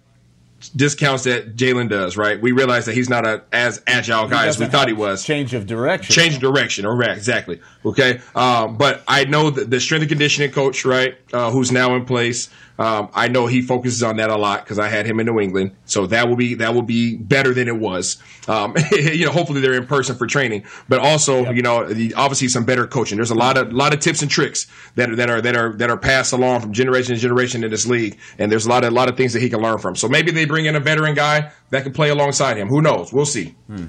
discounts 0.75 1.25
that 1.25 1.55
Jaylon 1.55 1.89
does, 1.89 2.17
right? 2.17 2.41
We 2.41 2.53
realize 2.53 2.87
that 2.87 2.95
he's 2.95 3.09
not 3.09 3.27
a, 3.27 3.45
as 3.53 3.81
agile 3.87 4.27
guy 4.27 4.47
as 4.47 4.59
we 4.59 4.67
thought 4.67 4.89
he 4.89 4.95
was. 4.95 5.25
Change 5.25 5.55
of 5.55 5.67
direction. 5.67 6.13
Change 6.13 6.35
of 6.37 6.41
direction, 6.41 6.85
or 6.85 7.01
exactly. 7.03 7.61
Okay, 7.85 8.21
um, 8.35 8.77
but 8.77 9.03
I 9.07 9.25
know 9.25 9.51
that 9.51 9.71
the 9.71 9.79
strength 9.79 10.03
and 10.03 10.09
conditioning 10.09 10.51
coach, 10.51 10.85
right, 10.85 11.17
uh, 11.33 11.51
who's 11.51 11.71
now 11.71 11.95
in 11.95 12.07
place. 12.07 12.49
Um, 12.79 13.09
I 13.13 13.27
know 13.27 13.49
he 13.49 13.61
focuses 13.61 14.05
on 14.05 14.17
that 14.17 14.31
a 14.31 14.37
lot 14.37 14.63
because 14.63 14.79
I 14.79 14.89
had 14.89 15.05
him 15.05 15.19
in 15.19 15.27
New 15.27 15.41
England, 15.41 15.75
so 15.85 16.07
that 16.07 16.29
will 16.29 16.37
be 16.37 16.55
that 16.55 16.75
will 16.75 16.83
be 16.83 17.17
better 17.17 17.53
than 17.53 17.67
it 17.67 17.77
was. 17.77 18.23
Um, 18.47 18.77
you 18.93 19.27
know, 19.27 19.33
hopefully 19.33 19.61
they're 19.61 19.75
in 19.75 19.87
person 19.87 20.15
for 20.15 20.29
training, 20.29 20.65
but 20.89 21.01
also 21.01 21.43
yep. 21.43 21.57
you 21.57 21.63
know 21.63 21.83
obviously 22.17 22.47
some 22.47 22.65
better 22.65 22.87
coaching. 22.87 23.17
There's 23.17 23.33
a 23.33 23.35
lot 23.35 23.59
of 23.59 23.73
lot 23.73 23.93
of 23.93 23.99
tips 23.99 24.23
and 24.23 24.31
tricks 24.31 24.69
that 24.95 25.11
are, 25.11 25.17
that 25.17 25.29
are 25.29 25.41
that 25.41 25.57
are 25.57 25.73
that 25.77 25.91
are 25.91 25.97
passed 25.97 26.33
along 26.33 26.61
from 26.61 26.73
generation 26.73 27.17
to 27.17 27.21
generation 27.21 27.65
in 27.65 27.71
this 27.73 27.85
league, 27.85 28.17
and 28.39 28.51
there's 28.51 28.67
a 28.67 28.69
lot 28.69 28.85
of 28.85 28.93
a 28.93 28.95
lot 28.95 29.09
of 29.09 29.17
things 29.17 29.33
that 29.33 29.43
he 29.43 29.51
can 29.51 29.61
learn 29.61 29.79
from. 29.79 29.97
So 29.97 30.09
maybe 30.09 30.31
they 30.31 30.45
bring 30.45 30.67
in 30.67 30.77
a 30.77 30.81
veteran 30.81 31.15
guy 31.15 31.51
that 31.71 31.83
can 31.83 31.93
play 31.93 32.11
alongside 32.11 32.59
him. 32.59 32.69
Who 32.69 32.81
knows? 32.81 33.13
We'll 33.13 33.27
see. 33.27 33.57
Hmm. 33.67 33.87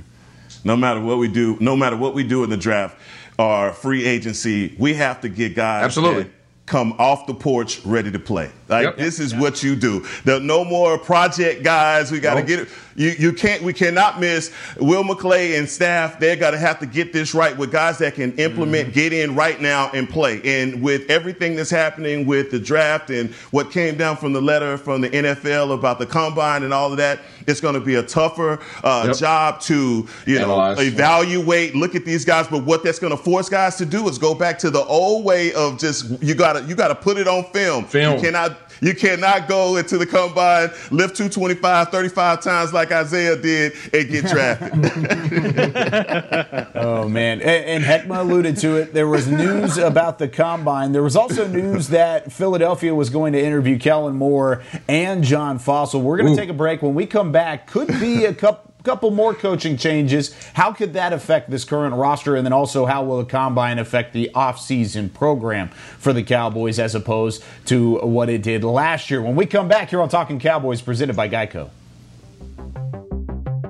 No 0.63 0.75
matter 0.75 0.99
what 0.99 1.19
we 1.19 1.27
do, 1.27 1.57
no 1.59 1.75
matter 1.75 1.95
what 1.95 2.15
we 2.15 2.23
do 2.23 2.43
in 2.43 2.49
the 2.49 2.57
draft 2.57 2.97
or 3.37 3.71
free 3.71 4.05
agency, 4.05 4.75
we 4.79 4.95
have 4.95 5.21
to 5.21 5.29
get 5.29 5.55
guys 5.55 5.85
absolutely 5.85 6.31
come 6.69 6.93
off 6.99 7.25
the 7.25 7.33
porch 7.33 7.83
ready 7.83 8.11
to 8.11 8.19
play. 8.19 8.51
Like 8.69 8.85
yep. 8.85 8.97
this 8.97 9.19
is 9.19 9.33
yep. 9.33 9.41
what 9.41 9.63
you 9.63 9.75
do. 9.75 10.05
There 10.23 10.39
no 10.39 10.63
more 10.63 10.97
project 10.99 11.63
guys. 11.63 12.11
We 12.11 12.19
got 12.19 12.35
to 12.35 12.41
nope. 12.41 12.47
get 12.47 12.59
it. 12.59 12.69
You 12.95 13.09
you 13.17 13.33
can't. 13.33 13.63
We 13.63 13.73
cannot 13.73 14.19
miss 14.19 14.53
Will 14.77 15.03
McClay 15.03 15.57
and 15.57 15.67
staff. 15.67 16.19
They're 16.19 16.35
going 16.35 16.53
to 16.53 16.59
have 16.59 16.79
to 16.79 16.85
get 16.85 17.11
this 17.11 17.33
right 17.33 17.57
with 17.57 17.71
guys 17.71 17.97
that 17.99 18.15
can 18.15 18.33
implement, 18.37 18.89
mm-hmm. 18.89 18.93
get 18.93 19.13
in 19.13 19.35
right 19.35 19.59
now 19.59 19.89
and 19.93 20.07
play. 20.07 20.41
And 20.43 20.81
with 20.81 21.09
everything 21.09 21.55
that's 21.55 21.69
happening 21.69 22.27
with 22.27 22.51
the 22.51 22.59
draft 22.59 23.09
and 23.09 23.31
what 23.51 23.71
came 23.71 23.97
down 23.97 24.17
from 24.17 24.33
the 24.33 24.41
letter 24.41 24.77
from 24.77 25.01
the 25.01 25.09
NFL 25.09 25.73
about 25.73 25.97
the 25.97 26.05
combine 26.05 26.63
and 26.63 26.73
all 26.73 26.91
of 26.91 26.97
that, 26.97 27.21
it's 27.47 27.61
going 27.61 27.73
to 27.73 27.79
be 27.79 27.95
a 27.95 28.03
tougher 28.03 28.59
uh, 28.83 29.05
yep. 29.07 29.17
job 29.17 29.61
to 29.61 30.07
you 30.27 30.37
Analyze. 30.37 30.77
know 30.77 30.83
evaluate, 30.83 31.75
look 31.75 31.95
at 31.95 32.05
these 32.05 32.25
guys. 32.25 32.47
But 32.47 32.63
what 32.65 32.83
that's 32.83 32.99
going 32.99 33.15
to 33.15 33.23
force 33.23 33.49
guys 33.49 33.77
to 33.77 33.85
do 33.85 34.07
is 34.09 34.17
go 34.17 34.35
back 34.35 34.59
to 34.59 34.69
the 34.69 34.83
old 34.83 35.25
way 35.25 35.53
of 35.53 35.79
just 35.79 36.21
you 36.21 36.35
got 36.35 36.58
to 36.61 36.69
you 36.69 36.75
got 36.75 36.89
to 36.89 36.95
put 36.95 37.17
it 37.17 37.27
on 37.27 37.45
film. 37.45 37.85
Film. 37.85 38.15
You 38.15 38.21
cannot 38.21 38.69
you 38.81 38.93
cannot 38.93 39.47
go 39.47 39.77
into 39.77 39.97
the 39.97 40.05
combine, 40.05 40.69
lift 40.91 41.17
225, 41.17 41.89
35 41.89 42.41
times 42.41 42.73
like 42.73 42.91
Isaiah 42.91 43.35
did, 43.35 43.73
and 43.93 44.09
get 44.09 44.25
drafted. 44.27 44.73
oh, 46.75 47.09
man. 47.09 47.41
And, 47.41 47.83
and 47.83 47.83
Heckma 47.83 48.19
alluded 48.19 48.57
to 48.57 48.77
it. 48.77 48.93
There 48.93 49.07
was 49.07 49.27
news 49.27 49.77
about 49.77 50.19
the 50.19 50.27
combine. 50.27 50.91
There 50.91 51.03
was 51.03 51.15
also 51.15 51.47
news 51.47 51.89
that 51.89 52.31
Philadelphia 52.31 52.95
was 52.95 53.09
going 53.09 53.33
to 53.33 53.43
interview 53.43 53.77
Kellen 53.77 54.15
Moore 54.15 54.63
and 54.87 55.23
John 55.23 55.59
Fassel. 55.59 56.01
We're 56.01 56.17
going 56.17 56.33
to 56.33 56.39
take 56.39 56.49
a 56.49 56.53
break. 56.53 56.81
When 56.81 56.95
we 56.95 57.05
come 57.05 57.31
back, 57.31 57.67
could 57.67 57.87
be 57.99 58.25
a 58.25 58.33
couple 58.33 58.68
couple 58.83 59.11
more 59.11 59.33
coaching 59.33 59.77
changes. 59.77 60.33
How 60.53 60.71
could 60.71 60.93
that 60.93 61.11
affect 61.13 61.49
this 61.49 61.65
current 61.65 61.95
roster? 61.95 62.35
And 62.35 62.45
then 62.45 62.53
also, 62.53 62.85
how 62.85 63.03
will 63.03 63.17
the 63.17 63.25
combine 63.25 63.77
affect 63.77 64.13
the 64.13 64.31
offseason 64.33 65.13
program 65.13 65.69
for 65.97 66.13
the 66.13 66.23
Cowboys 66.23 66.79
as 66.79 66.95
opposed 66.95 67.43
to 67.65 67.99
what 67.99 68.29
it 68.29 68.41
did 68.41 68.63
last 68.63 69.11
year? 69.11 69.21
When 69.21 69.35
we 69.35 69.45
come 69.45 69.67
back 69.67 69.89
here 69.89 70.01
on 70.01 70.09
Talking 70.09 70.39
Cowboys, 70.39 70.81
presented 70.81 71.15
by 71.15 71.27
Geico. 71.27 71.69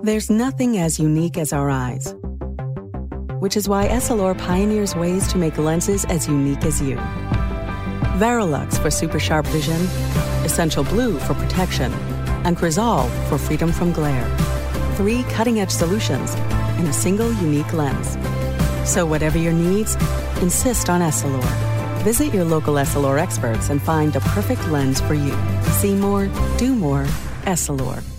There's 0.03 0.29
nothing 0.29 0.77
as 0.77 0.99
unique 0.99 1.37
as 1.37 1.51
our 1.51 1.69
eyes, 1.69 2.13
which 3.39 3.57
is 3.57 3.67
why 3.67 3.87
Essilor 3.87 4.37
pioneers 4.37 4.95
ways 4.95 5.27
to 5.29 5.37
make 5.37 5.57
lenses 5.57 6.05
as 6.05 6.27
unique 6.27 6.63
as 6.63 6.81
you. 6.81 6.95
Varilux 8.17 8.77
for 8.77 8.91
super 8.91 9.19
sharp 9.19 9.45
vision, 9.47 9.81
Essential 10.45 10.83
Blue 10.83 11.19
for 11.19 11.33
protection, 11.33 11.91
and 12.45 12.55
Crizal 12.55 13.09
for 13.27 13.37
freedom 13.37 13.71
from 13.71 13.91
glare 13.91 14.58
three 14.99 15.23
cutting 15.31 15.61
edge 15.61 15.71
solutions 15.71 16.33
in 16.77 16.85
a 16.85 16.91
single 16.91 17.31
unique 17.31 17.71
lens. 17.71 18.17
So, 18.83 19.05
whatever 19.05 19.37
your 19.37 19.53
needs, 19.53 19.95
insist 20.41 20.89
on 20.89 20.99
Essilor. 20.99 21.41
Visit 22.03 22.33
your 22.33 22.43
local 22.43 22.73
Essilor 22.73 23.17
experts 23.17 23.69
and 23.69 23.81
find 23.81 24.11
the 24.11 24.19
perfect 24.35 24.67
lens 24.67 24.99
for 24.99 25.13
you. 25.13 25.33
See 25.79 25.95
more, 25.95 26.27
do 26.57 26.75
more, 26.75 27.05
Essilor. 27.43 28.18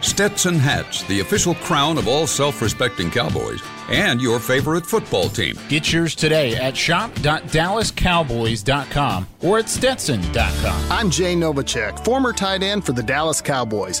Stetson 0.00 0.54
hats, 0.56 1.02
the 1.04 1.20
official 1.20 1.54
crown 1.56 1.98
of 1.98 2.08
all 2.08 2.26
self 2.26 2.62
respecting 2.62 3.10
cowboys, 3.10 3.60
and 3.90 4.18
your 4.20 4.38
favorite 4.38 4.86
football 4.86 5.28
team. 5.28 5.58
Get 5.68 5.92
yours 5.92 6.14
today 6.14 6.54
at 6.56 6.76
shop.dallascowboys.com 6.76 9.26
or 9.42 9.58
at 9.58 9.68
stetson.com. 9.68 10.92
I'm 10.92 11.10
Jay 11.10 11.34
Novacek, 11.34 12.04
former 12.04 12.32
tight 12.32 12.62
end 12.62 12.86
for 12.86 12.92
the 12.92 13.02
Dallas 13.02 13.40
Cowboys. 13.40 14.00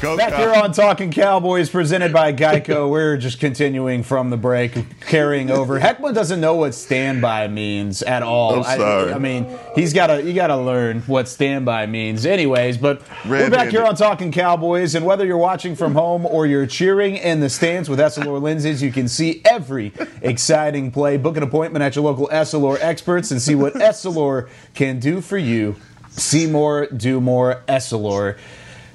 Go, 0.00 0.18
Back 0.18 0.34
here 0.34 0.52
on 0.52 0.72
Talking 0.72 1.10
Cowboys, 1.10 1.70
presented 1.70 2.12
by 2.12 2.32
Geico. 2.32 2.90
We're 2.90 3.16
just 3.16 3.40
continuing 3.40 4.02
from 4.02 4.28
the 4.28 4.36
break, 4.36 4.72
carrying 5.00 5.50
over. 5.50 5.80
Heckman 5.80 6.14
doesn't 6.14 6.40
know 6.40 6.56
what 6.56 6.74
standby 6.74 7.48
means 7.48 8.02
at 8.02 8.22
all. 8.22 8.56
I'm 8.56 8.78
sorry. 8.78 9.12
I, 9.12 9.14
I 9.14 9.18
mean, 9.18 9.46
he's 9.74 9.94
got 9.94 10.08
to 10.08 10.22
you 10.22 10.34
got 10.34 10.48
to 10.48 10.58
learn 10.58 11.00
what 11.02 11.26
standby 11.26 11.86
means, 11.86 12.26
anyways. 12.26 12.76
But 12.76 13.00
Red 13.24 13.44
we're 13.44 13.50
back 13.50 13.68
here 13.70 13.82
on 13.84 13.94
Talking 13.94 14.30
Cowboys, 14.30 14.94
and 14.94 15.06
whether 15.06 15.24
you're 15.24 15.38
watching 15.38 15.74
from 15.74 15.94
home 15.94 16.26
or 16.26 16.46
you're 16.46 16.66
cheering 16.66 17.16
in 17.16 17.40
the 17.40 17.48
stands 17.48 17.88
with 17.88 17.98
Essilor 17.98 18.42
lenses, 18.42 18.82
you 18.82 18.92
can 18.92 19.08
see 19.08 19.40
every 19.46 19.92
exciting 20.20 20.90
play. 20.90 21.16
Book 21.16 21.38
an 21.38 21.42
appointment 21.42 21.82
at 21.82 21.96
your 21.96 22.04
local 22.04 22.28
Essilor 22.28 22.76
experts 22.80 23.30
and 23.30 23.40
see 23.40 23.54
what 23.54 23.72
Essilor 23.74 24.50
can 24.74 24.98
do 24.98 25.22
for 25.22 25.38
you. 25.38 25.76
See 26.10 26.46
more, 26.46 26.86
do 26.86 27.20
more, 27.22 27.62
Essilor. 27.68 28.36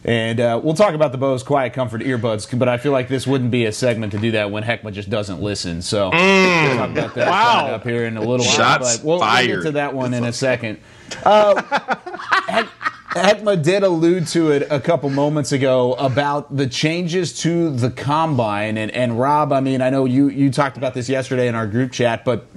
And 0.05 0.39
uh, 0.39 0.59
we'll 0.63 0.75
talk 0.75 0.93
about 0.93 1.11
the 1.11 1.17
Bose 1.17 1.43
Quiet 1.43 1.73
Comfort 1.73 2.01
earbuds, 2.01 2.57
but 2.57 2.69
I 2.69 2.77
feel 2.77 2.91
like 2.93 3.09
this 3.09 3.27
wouldn't 3.27 3.51
be 3.51 3.65
a 3.65 3.71
segment 3.71 4.13
to 4.13 4.19
do 4.19 4.31
that 4.31 4.49
when 4.49 4.63
Heckma 4.63 4.93
just 4.93 5.09
doesn't 5.09 5.41
listen. 5.41 5.81
So 5.81 6.09
mm. 6.09 6.67
we'll 6.67 6.77
talk 6.77 6.89
about 6.91 7.15
that 7.15 7.27
wow. 7.27 7.67
up 7.67 7.83
here 7.83 8.05
in 8.05 8.15
a 8.15 8.21
little 8.21 8.45
while. 8.45 8.79
But 8.79 9.01
we'll, 9.03 9.19
we'll, 9.19 9.47
get 9.47 9.63
to 9.63 9.71
that 9.71 9.93
one 9.93 10.13
in 10.13 10.23
a 10.23 10.33
second. 10.33 10.79
Uh, 11.23 11.61
Heckma 13.09 13.61
did 13.61 13.83
allude 13.83 14.27
to 14.27 14.51
it 14.51 14.67
a 14.69 14.79
couple 14.79 15.09
moments 15.09 15.51
ago 15.51 15.93
about 15.93 16.55
the 16.55 16.67
changes 16.67 17.37
to 17.41 17.71
the 17.71 17.89
combine. 17.89 18.77
And, 18.77 18.91
and 18.91 19.19
Rob, 19.19 19.51
I 19.51 19.59
mean, 19.59 19.81
I 19.81 19.89
know 19.89 20.05
you, 20.05 20.29
you 20.29 20.51
talked 20.51 20.77
about 20.77 20.93
this 20.93 21.09
yesterday 21.09 21.47
in 21.47 21.55
our 21.55 21.67
group 21.67 21.91
chat, 21.91 22.23
but 22.23 22.47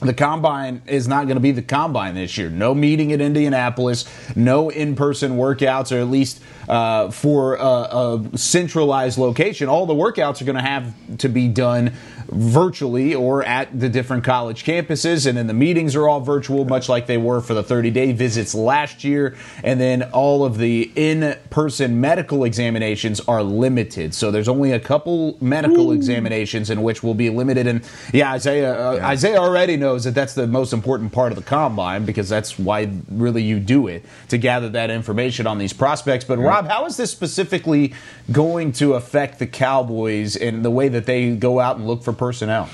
the 0.00 0.14
combine 0.14 0.82
is 0.86 1.06
not 1.06 1.26
going 1.26 1.36
to 1.36 1.40
be 1.40 1.52
the 1.52 1.62
combine 1.62 2.14
this 2.14 2.36
year. 2.38 2.48
No 2.48 2.74
meeting 2.74 3.12
at 3.12 3.20
Indianapolis, 3.20 4.06
no 4.34 4.70
in 4.70 4.96
person 4.96 5.36
workouts, 5.36 5.94
or 5.94 6.00
at 6.00 6.08
least 6.08 6.40
uh, 6.70 7.10
for 7.10 7.56
a, 7.56 7.64
a, 7.64 8.38
centralized 8.38 9.18
location. 9.18 9.68
All 9.68 9.86
the 9.86 9.94
workouts 9.94 10.40
are 10.40 10.44
going 10.44 10.54
to 10.54 10.62
have 10.62 10.94
to 11.18 11.28
be 11.28 11.48
done 11.48 11.92
virtually 12.30 13.12
or 13.12 13.42
at 13.42 13.78
the 13.78 13.88
different 13.88 14.22
college 14.22 14.64
campuses. 14.64 15.26
And 15.26 15.36
then 15.36 15.48
the 15.48 15.54
meetings 15.54 15.96
are 15.96 16.08
all 16.08 16.20
virtual, 16.20 16.64
much 16.64 16.88
like 16.88 17.06
they 17.06 17.18
were 17.18 17.40
for 17.40 17.54
the 17.54 17.62
30 17.64 17.90
day 17.90 18.12
visits 18.12 18.54
last 18.54 19.02
year. 19.02 19.36
And 19.64 19.80
then 19.80 20.04
all 20.12 20.44
of 20.44 20.58
the 20.58 20.92
in 20.94 21.36
person 21.50 22.00
medical 22.00 22.44
examinations 22.44 23.20
are 23.20 23.42
limited. 23.42 24.14
So 24.14 24.30
there's 24.30 24.48
only 24.48 24.70
a 24.70 24.80
couple 24.80 25.36
medical 25.40 25.90
Ooh. 25.90 25.92
examinations 25.92 26.70
in 26.70 26.82
which 26.82 27.02
will 27.02 27.14
be 27.14 27.30
limited. 27.30 27.66
And 27.66 27.82
yeah, 28.12 28.32
Isaiah, 28.32 28.90
uh, 28.90 28.92
yeah. 28.92 29.08
Isaiah 29.08 29.38
already 29.38 29.76
knows 29.76 30.04
that 30.04 30.14
that's 30.14 30.34
the 30.34 30.46
most 30.46 30.72
important 30.72 31.12
part 31.12 31.32
of 31.32 31.36
the 31.36 31.44
combine 31.44 32.04
because 32.04 32.28
that's 32.28 32.60
why 32.60 32.88
really 33.10 33.42
you 33.42 33.58
do 33.58 33.88
it 33.88 34.04
to 34.28 34.38
gather 34.38 34.68
that 34.68 34.90
information 34.90 35.48
on 35.48 35.58
these 35.58 35.72
prospects. 35.72 36.24
But 36.24 36.38
Rob, 36.38 36.59
how 36.66 36.86
is 36.86 36.96
this 36.96 37.10
specifically 37.10 37.94
going 38.30 38.72
to 38.72 38.94
affect 38.94 39.38
the 39.38 39.46
Cowboys 39.46 40.36
and 40.36 40.64
the 40.64 40.70
way 40.70 40.88
that 40.88 41.06
they 41.06 41.34
go 41.34 41.60
out 41.60 41.76
and 41.76 41.86
look 41.86 42.02
for 42.02 42.12
personnel? 42.12 42.68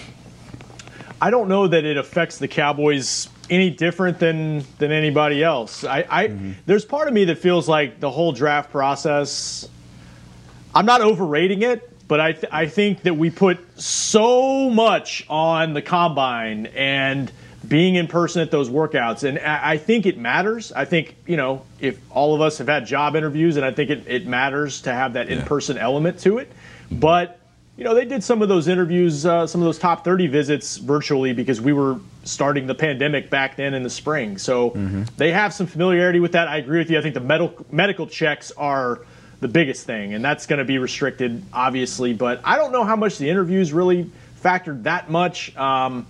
I 1.21 1.31
don't 1.31 1.49
know 1.49 1.67
that 1.67 1.85
it 1.85 1.97
affects 1.97 2.39
the 2.39 2.49
Cowboys 2.49 3.29
any 3.49 3.71
different 3.71 4.19
than 4.19 4.65
than 4.79 4.93
anybody 4.93 5.43
else. 5.43 5.85
I, 5.85 6.05
I 6.09 6.29
mm-hmm. 6.29 6.53
there's 6.67 6.85
part 6.85 7.09
of 7.09 7.15
me 7.15 7.25
that 7.27 7.39
feels 7.39 7.69
like 7.69 8.01
the 8.01 8.11
whole 8.11 8.33
draft 8.33 8.71
process. 8.71 9.69
I'm 10.75 10.87
not 10.87 11.01
overrating 11.01 11.63
it, 11.63 11.91
but 12.07 12.21
I 12.21 12.33
th- 12.33 12.53
I 12.53 12.67
think 12.67 13.03
that 13.03 13.15
we 13.15 13.31
put 13.31 13.81
so 13.81 14.69
much 14.69 15.25
on 15.29 15.73
the 15.73 15.83
combine 15.83 16.67
and 16.67 17.33
being 17.69 17.95
in 17.95 18.07
person 18.07 18.43
at 18.43 18.51
those 18.51 18.69
workouts. 18.69 19.25
And 19.25 19.39
I 19.39 19.79
think 19.79 20.07
it 20.07 20.19
matters. 20.19 20.73
I 20.73 20.85
think, 20.85 21.17
you 21.27 21.37
know, 21.37 21.63
if 21.81 21.99
all 22.11 22.35
of 22.35 22.41
us 22.41 22.59
have 22.59 22.69
had 22.69 22.87
job 22.87 23.17
interviews, 23.17 23.57
and 23.57 23.65
I 23.65 23.73
think 23.73 23.91
it, 23.91 24.05
it 24.07 24.27
matters 24.27 24.83
to 24.83 24.93
have 24.93 25.15
that 25.15 25.29
in 25.29 25.43
person 25.43 25.79
element 25.79 26.21
to 26.21 26.39
it. 26.39 26.51
But, 26.91 27.41
you 27.77 27.85
know, 27.85 27.95
they 27.95 28.05
did 28.05 28.23
some 28.23 28.43
of 28.43 28.49
those 28.49 28.69
interviews, 28.69 29.27
uh, 29.27 29.47
some 29.47 29.61
of 29.61 29.65
those 29.65 29.79
top 29.79 30.05
30 30.05 30.27
visits 30.29 30.77
virtually 30.77 31.33
because 31.33 31.61
we 31.61 31.73
were 31.73 31.99
starting 32.25 32.67
the 32.67 32.75
pandemic 32.75 33.31
back 33.31 33.57
then 33.57 33.75
in 33.75 33.83
the 33.83 33.91
spring. 33.91 34.39
So 34.39 34.71
mm-hmm. 34.71 35.03
they 35.17 35.33
have 35.33 35.53
some 35.53 35.67
familiarity 35.67 36.21
with 36.21 36.33
that. 36.33 36.49
I 36.49 36.59
agree 36.59 36.79
with 36.79 36.91
you. 36.91 36.99
I 36.99 37.03
think 37.03 37.15
the 37.15 37.21
medical, 37.21 37.67
medical 37.71 38.07
checks 38.07 38.53
are 38.53 39.01
the 39.41 39.49
biggest 39.49 39.85
thing, 39.85 40.15
and 40.15 40.25
that's 40.25 40.47
going 40.47 40.59
to 40.59 40.65
be 40.65 40.79
restricted, 40.79 41.43
obviously. 41.53 42.15
But 42.15 42.41
I 42.45 42.57
don't 42.57 42.73
know 42.73 42.85
how 42.85 42.97
much 42.97 43.19
the 43.19 43.29
interviews 43.29 43.73
really 43.73 44.11
factored 44.43 44.85
that 44.85 45.11
much. 45.11 45.55
Um, 45.57 46.07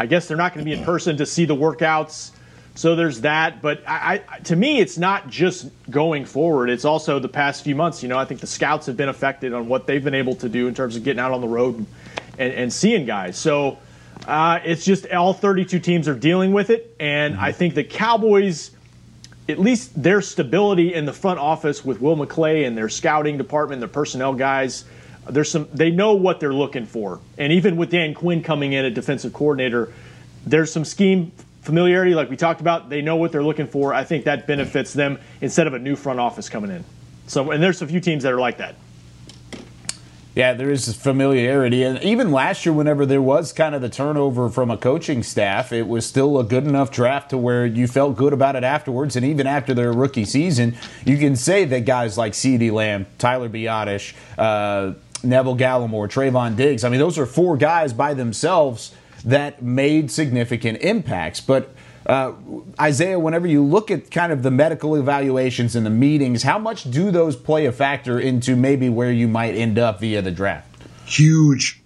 I 0.00 0.06
guess 0.06 0.26
they're 0.26 0.36
not 0.38 0.54
going 0.54 0.64
to 0.64 0.70
be 0.70 0.74
in 0.74 0.82
person 0.82 1.18
to 1.18 1.26
see 1.26 1.44
the 1.44 1.54
workouts. 1.54 2.30
So 2.74 2.96
there's 2.96 3.20
that. 3.20 3.60
But 3.60 3.86
I, 3.86 4.22
I, 4.26 4.38
to 4.38 4.56
me, 4.56 4.80
it's 4.80 4.96
not 4.96 5.28
just 5.28 5.68
going 5.90 6.24
forward. 6.24 6.70
It's 6.70 6.86
also 6.86 7.18
the 7.18 7.28
past 7.28 7.62
few 7.62 7.74
months. 7.74 8.02
You 8.02 8.08
know, 8.08 8.16
I 8.16 8.24
think 8.24 8.40
the 8.40 8.46
scouts 8.46 8.86
have 8.86 8.96
been 8.96 9.10
affected 9.10 9.52
on 9.52 9.68
what 9.68 9.86
they've 9.86 10.02
been 10.02 10.14
able 10.14 10.36
to 10.36 10.48
do 10.48 10.68
in 10.68 10.74
terms 10.74 10.96
of 10.96 11.04
getting 11.04 11.20
out 11.20 11.32
on 11.32 11.42
the 11.42 11.48
road 11.48 11.76
and, 11.76 11.86
and, 12.38 12.54
and 12.54 12.72
seeing 12.72 13.04
guys. 13.04 13.36
So 13.36 13.76
uh, 14.26 14.60
it's 14.64 14.86
just 14.86 15.06
all 15.10 15.34
32 15.34 15.78
teams 15.80 16.08
are 16.08 16.14
dealing 16.14 16.54
with 16.54 16.70
it. 16.70 16.96
And 16.98 17.34
mm-hmm. 17.34 17.44
I 17.44 17.52
think 17.52 17.74
the 17.74 17.84
Cowboys, 17.84 18.70
at 19.50 19.58
least 19.58 20.02
their 20.02 20.22
stability 20.22 20.94
in 20.94 21.04
the 21.04 21.12
front 21.12 21.40
office 21.40 21.84
with 21.84 22.00
Will 22.00 22.16
McClay 22.16 22.66
and 22.66 22.74
their 22.74 22.88
scouting 22.88 23.36
department, 23.36 23.80
their 23.80 23.88
personnel 23.88 24.32
guys– 24.32 24.86
there's 25.28 25.50
some 25.50 25.68
they 25.72 25.90
know 25.90 26.14
what 26.14 26.40
they're 26.40 26.54
looking 26.54 26.86
for, 26.86 27.20
and 27.38 27.52
even 27.52 27.76
with 27.76 27.90
Dan 27.90 28.14
Quinn 28.14 28.42
coming 28.42 28.72
in 28.72 28.84
at 28.84 28.94
defensive 28.94 29.32
coordinator, 29.32 29.92
there's 30.46 30.72
some 30.72 30.84
scheme 30.84 31.32
familiarity, 31.62 32.14
like 32.14 32.30
we 32.30 32.36
talked 32.36 32.60
about. 32.60 32.88
They 32.88 33.02
know 33.02 33.16
what 33.16 33.32
they're 33.32 33.44
looking 33.44 33.66
for. 33.66 33.92
I 33.94 34.04
think 34.04 34.24
that 34.24 34.46
benefits 34.46 34.92
them 34.92 35.18
instead 35.40 35.66
of 35.66 35.74
a 35.74 35.78
new 35.78 35.96
front 35.96 36.20
office 36.20 36.48
coming 36.48 36.70
in. 36.70 36.84
So, 37.26 37.50
and 37.50 37.62
there's 37.62 37.82
a 37.82 37.86
few 37.86 38.00
teams 38.00 38.22
that 38.24 38.32
are 38.32 38.40
like 38.40 38.58
that. 38.58 38.74
Yeah, 40.34 40.54
there 40.54 40.70
is 40.70 40.94
familiarity. 40.96 41.82
And 41.82 42.00
even 42.02 42.30
last 42.30 42.64
year, 42.64 42.72
whenever 42.72 43.04
there 43.04 43.20
was 43.20 43.52
kind 43.52 43.74
of 43.74 43.82
the 43.82 43.88
turnover 43.88 44.48
from 44.48 44.70
a 44.70 44.76
coaching 44.76 45.24
staff, 45.24 45.72
it 45.72 45.88
was 45.88 46.06
still 46.06 46.38
a 46.38 46.44
good 46.44 46.64
enough 46.64 46.92
draft 46.92 47.30
to 47.30 47.38
where 47.38 47.66
you 47.66 47.88
felt 47.88 48.16
good 48.16 48.32
about 48.32 48.54
it 48.54 48.62
afterwards. 48.62 49.16
And 49.16 49.26
even 49.26 49.48
after 49.48 49.74
their 49.74 49.92
rookie 49.92 50.24
season, 50.24 50.76
you 51.04 51.18
can 51.18 51.34
say 51.34 51.64
that 51.64 51.80
guys 51.80 52.16
like 52.16 52.32
CeeDee 52.32 52.70
Lamb, 52.70 53.06
Tyler 53.18 53.48
Biadasz, 53.48 54.14
uh, 54.38 54.94
Neville 55.22 55.56
Gallimore, 55.56 56.08
Trevon 56.08 56.56
Diggs, 56.56 56.84
I 56.84 56.88
mean, 56.88 57.00
those 57.00 57.18
are 57.18 57.26
four 57.26 57.56
guys 57.56 57.92
by 57.92 58.14
themselves 58.14 58.94
that 59.24 59.62
made 59.62 60.10
significant 60.10 60.78
impacts. 60.78 61.40
But 61.40 61.74
uh, 62.06 62.32
Isaiah, 62.80 63.18
whenever 63.18 63.46
you 63.46 63.62
look 63.62 63.90
at 63.90 64.10
kind 64.10 64.32
of 64.32 64.42
the 64.42 64.50
medical 64.50 64.96
evaluations 64.96 65.76
and 65.76 65.84
the 65.84 65.90
meetings, 65.90 66.42
how 66.42 66.58
much 66.58 66.90
do 66.90 67.10
those 67.10 67.36
play 67.36 67.66
a 67.66 67.72
factor 67.72 68.18
into 68.18 68.56
maybe 68.56 68.88
where 68.88 69.12
you 69.12 69.28
might 69.28 69.54
end 69.54 69.78
up 69.78 70.00
via 70.00 70.22
the 70.22 70.30
draft? 70.30 70.82
Huge. 71.06 71.79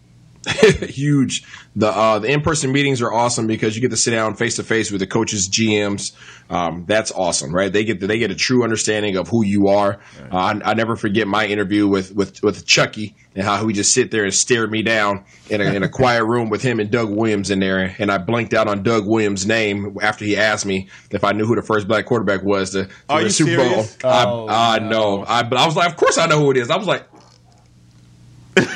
huge. 0.90 1.44
The 1.76 1.88
uh, 1.88 2.18
the 2.20 2.28
in 2.28 2.40
person 2.40 2.72
meetings 2.72 3.02
are 3.02 3.12
awesome 3.12 3.46
because 3.46 3.74
you 3.74 3.82
get 3.82 3.90
to 3.90 3.96
sit 3.96 4.12
down 4.12 4.34
face 4.34 4.56
to 4.56 4.62
face 4.62 4.90
with 4.90 5.00
the 5.00 5.06
coaches, 5.06 5.48
GMs. 5.48 6.12
Um, 6.50 6.84
that's 6.86 7.10
awesome, 7.10 7.54
right? 7.54 7.72
They 7.72 7.84
get 7.84 8.00
they 8.00 8.18
get 8.18 8.30
a 8.30 8.34
true 8.34 8.62
understanding 8.62 9.16
of 9.16 9.28
who 9.28 9.44
you 9.44 9.68
are. 9.68 10.00
Uh, 10.30 10.36
I, 10.36 10.60
I, 10.70 10.74
never 10.74 10.94
forget 10.94 11.26
my 11.26 11.46
interview 11.46 11.88
with 11.88 12.14
with 12.14 12.42
with 12.42 12.66
Chucky 12.66 13.16
and 13.34 13.44
how 13.44 13.66
he 13.66 13.72
just 13.72 13.94
sit 13.94 14.10
there 14.10 14.24
and 14.24 14.32
stared 14.32 14.70
me 14.70 14.82
down 14.82 15.24
in 15.48 15.60
a, 15.60 15.64
in 15.64 15.82
a 15.82 15.88
quiet 15.90 16.24
room 16.24 16.50
with 16.50 16.62
him 16.62 16.80
and 16.80 16.90
Doug 16.90 17.10
Williams 17.10 17.50
in 17.50 17.60
there, 17.60 17.96
and 17.98 18.10
I 18.10 18.18
blinked 18.18 18.52
out 18.52 18.68
on 18.68 18.82
Doug 18.82 19.06
Williams' 19.06 19.46
name 19.46 19.96
after 20.02 20.24
he 20.24 20.36
asked 20.36 20.66
me 20.66 20.88
if 21.10 21.24
I 21.24 21.32
knew 21.32 21.46
who 21.46 21.56
the 21.56 21.62
first 21.62 21.88
black 21.88 22.04
quarterback 22.04 22.42
was 22.42 22.70
to, 22.70 22.84
to 22.84 22.92
the 23.08 23.30
Super 23.30 23.50
serious? 23.50 23.96
Bowl. 23.96 24.10
Oh, 24.12 24.46
I, 24.46 24.76
I 24.76 24.78
no. 24.80 24.88
know. 24.88 25.24
I, 25.26 25.42
but 25.42 25.58
I 25.58 25.66
was 25.66 25.76
like, 25.76 25.88
of 25.88 25.96
course 25.96 26.18
I 26.18 26.26
know 26.26 26.38
who 26.38 26.50
it 26.50 26.58
is. 26.58 26.70
I 26.70 26.76
was 26.76 26.86
like, 26.86 27.06
and 28.56 28.70